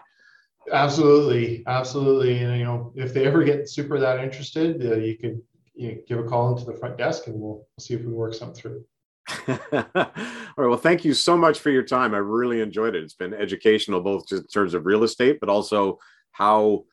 Absolutely, 0.73 1.65
absolutely. 1.67 2.39
And 2.39 2.57
you 2.57 2.65
know, 2.65 2.93
if 2.95 3.13
they 3.13 3.27
ever 3.27 3.43
get 3.43 3.69
super 3.69 3.99
that 3.99 4.21
interested, 4.23 4.81
uh, 4.87 4.95
you 4.95 5.19
could 5.19 5.43
you 5.75 5.89
know, 5.89 5.99
give 6.07 6.19
a 6.21 6.23
call 6.23 6.53
into 6.53 6.65
the 6.65 6.79
front 6.79 6.97
desk, 6.97 7.27
and 7.27 7.35
we'll 7.41 7.67
see 7.81 7.95
if 7.95 8.03
we 8.03 8.13
work 8.13 8.33
something 8.33 8.55
through. 8.55 8.85
All 9.49 9.57
right. 9.95 10.69
Well, 10.69 10.77
thank 10.77 11.05
you 11.05 11.15
so 11.15 11.37
much 11.37 11.59
for 11.59 11.71
your 11.71 11.83
time. 11.83 12.15
I 12.15 12.19
really 12.19 12.61
enjoyed 12.61 12.95
it. 12.95 13.03
It's 13.03 13.15
been 13.15 13.35
educational, 13.35 14.01
both 14.01 14.31
in 14.33 14.47
terms 14.47 14.75
of 14.75 14.87
real 14.87 15.05
estate, 15.05 15.39
but 15.41 15.49
also 15.49 15.99
how 16.33 16.85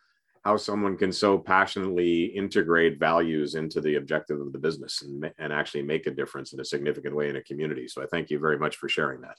how 0.43 0.55
someone 0.55 0.95
can 0.95 1.11
so 1.11 1.39
passionately 1.39 2.25
integrate 2.25 2.99
values 2.99 3.55
into 3.55 3.81
the 3.81 3.95
objective 3.95 4.39
of 4.39 4.53
the 4.53 4.59
business 4.59 5.01
and, 5.01 5.31
and 5.39 5.51
actually 5.51 5.81
make 5.81 6.05
a 6.05 6.11
difference 6.11 6.53
in 6.53 6.59
a 6.59 6.65
significant 6.65 7.15
way 7.15 7.29
in 7.29 7.35
a 7.35 7.41
community. 7.41 7.87
So 7.87 8.03
I 8.03 8.05
thank 8.05 8.29
you 8.29 8.37
very 8.37 8.59
much 8.59 8.75
for 8.75 8.87
sharing 8.87 9.21
that. 9.21 9.37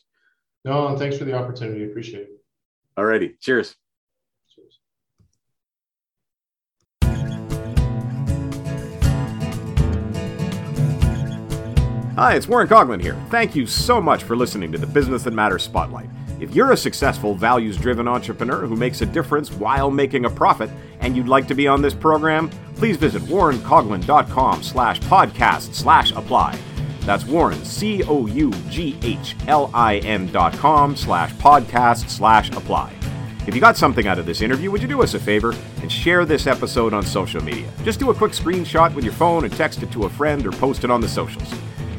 No, 0.64 0.88
and 0.88 0.98
thanks 0.98 1.16
for 1.16 1.24
the 1.24 1.34
opportunity. 1.34 1.84
Appreciate 1.84 2.22
it. 2.22 2.44
All 2.96 3.04
righty. 3.04 3.36
Cheers. 3.40 3.76
Hi, 12.16 12.34
it's 12.34 12.48
Warren 12.48 12.66
Coughlin 12.66 13.02
here. 13.02 13.14
Thank 13.28 13.54
you 13.54 13.66
so 13.66 14.00
much 14.00 14.22
for 14.24 14.36
listening 14.36 14.72
to 14.72 14.78
the 14.78 14.86
Business 14.86 15.24
That 15.24 15.34
Matters 15.34 15.64
Spotlight. 15.64 16.08
If 16.40 16.54
you're 16.54 16.72
a 16.72 16.76
successful, 16.76 17.34
values 17.34 17.76
driven 17.76 18.08
entrepreneur 18.08 18.64
who 18.64 18.74
makes 18.74 19.02
a 19.02 19.06
difference 19.06 19.52
while 19.52 19.90
making 19.90 20.24
a 20.24 20.30
profit 20.30 20.70
and 21.00 21.14
you'd 21.14 21.28
like 21.28 21.46
to 21.48 21.54
be 21.54 21.68
on 21.68 21.82
this 21.82 21.92
program, 21.92 22.48
please 22.74 22.96
visit 22.96 23.20
warrencoughlin.com 23.24 24.62
slash 24.62 24.98
podcast 25.00 25.74
slash 25.74 26.12
apply. 26.12 26.58
That's 27.00 27.26
Warren, 27.26 27.62
C 27.66 28.02
O 28.04 28.26
U 28.26 28.50
G 28.70 28.98
H 29.02 29.36
L 29.46 29.70
I 29.74 29.98
N 29.98 30.32
dot 30.32 30.54
com 30.54 30.96
slash 30.96 31.34
podcast 31.34 32.08
slash 32.08 32.50
apply. 32.52 32.94
If 33.46 33.54
you 33.54 33.60
got 33.60 33.76
something 33.76 34.06
out 34.06 34.18
of 34.18 34.24
this 34.24 34.40
interview, 34.40 34.70
would 34.70 34.80
you 34.80 34.88
do 34.88 35.02
us 35.02 35.12
a 35.12 35.20
favor 35.20 35.54
and 35.82 35.92
share 35.92 36.24
this 36.24 36.46
episode 36.46 36.94
on 36.94 37.02
social 37.02 37.44
media? 37.44 37.70
Just 37.84 38.00
do 38.00 38.10
a 38.10 38.14
quick 38.14 38.32
screenshot 38.32 38.94
with 38.94 39.04
your 39.04 39.12
phone 39.12 39.44
and 39.44 39.54
text 39.54 39.82
it 39.82 39.92
to 39.92 40.04
a 40.04 40.08
friend 40.08 40.46
or 40.46 40.52
post 40.52 40.82
it 40.82 40.90
on 40.90 41.02
the 41.02 41.08
socials. 41.08 41.52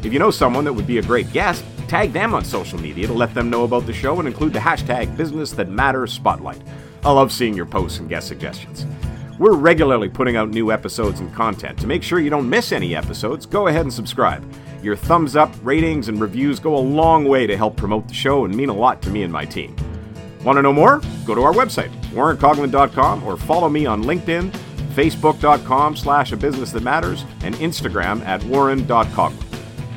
If 0.03 0.13
you 0.13 0.19
know 0.19 0.31
someone 0.31 0.63
that 0.65 0.73
would 0.73 0.87
be 0.87 0.99
a 0.99 1.03
great 1.03 1.31
guest, 1.33 1.65
tag 1.87 2.13
them 2.13 2.33
on 2.33 2.45
social 2.45 2.79
media 2.79 3.07
to 3.07 3.13
let 3.13 3.33
them 3.33 3.49
know 3.49 3.63
about 3.63 3.85
the 3.85 3.93
show 3.93 4.19
and 4.19 4.27
include 4.27 4.53
the 4.53 4.59
hashtag 4.59 5.15
Business 5.17 5.51
That 5.51 5.69
Matters 5.69 6.13
Spotlight. 6.13 6.61
I 7.03 7.11
love 7.11 7.31
seeing 7.31 7.55
your 7.55 7.65
posts 7.65 7.99
and 7.99 8.09
guest 8.09 8.27
suggestions. 8.27 8.85
We're 9.39 9.55
regularly 9.55 10.09
putting 10.09 10.35
out 10.35 10.49
new 10.49 10.71
episodes 10.71 11.19
and 11.19 11.33
content. 11.33 11.79
To 11.79 11.87
make 11.87 12.03
sure 12.03 12.19
you 12.19 12.29
don't 12.29 12.49
miss 12.49 12.71
any 12.71 12.95
episodes, 12.95 13.45
go 13.45 13.67
ahead 13.67 13.81
and 13.81 13.93
subscribe. 13.93 14.43
Your 14.81 14.95
thumbs 14.95 15.35
up, 15.35 15.53
ratings, 15.63 16.09
and 16.09 16.19
reviews 16.19 16.59
go 16.59 16.75
a 16.75 16.79
long 16.79 17.25
way 17.25 17.45
to 17.47 17.57
help 17.57 17.77
promote 17.77 18.07
the 18.07 18.13
show 18.13 18.45
and 18.45 18.55
mean 18.55 18.69
a 18.69 18.73
lot 18.73 19.01
to 19.03 19.09
me 19.09 19.23
and 19.23 19.31
my 19.31 19.45
team. 19.45 19.75
Want 20.43 20.57
to 20.57 20.61
know 20.61 20.73
more? 20.73 21.01
Go 21.25 21.35
to 21.35 21.43
our 21.43 21.53
website, 21.53 21.91
warrencoughlin.com, 22.11 23.23
or 23.23 23.37
follow 23.37 23.69
me 23.69 23.85
on 23.85 24.03
LinkedIn, 24.03 24.51
facebook.com 24.93 25.95
slash 25.95 26.31
a 26.31 26.37
business 26.37 26.71
that 26.71 26.83
matters, 26.83 27.25
and 27.43 27.55
Instagram 27.55 28.25
at 28.25 28.43
warren.coughlin. 28.45 29.46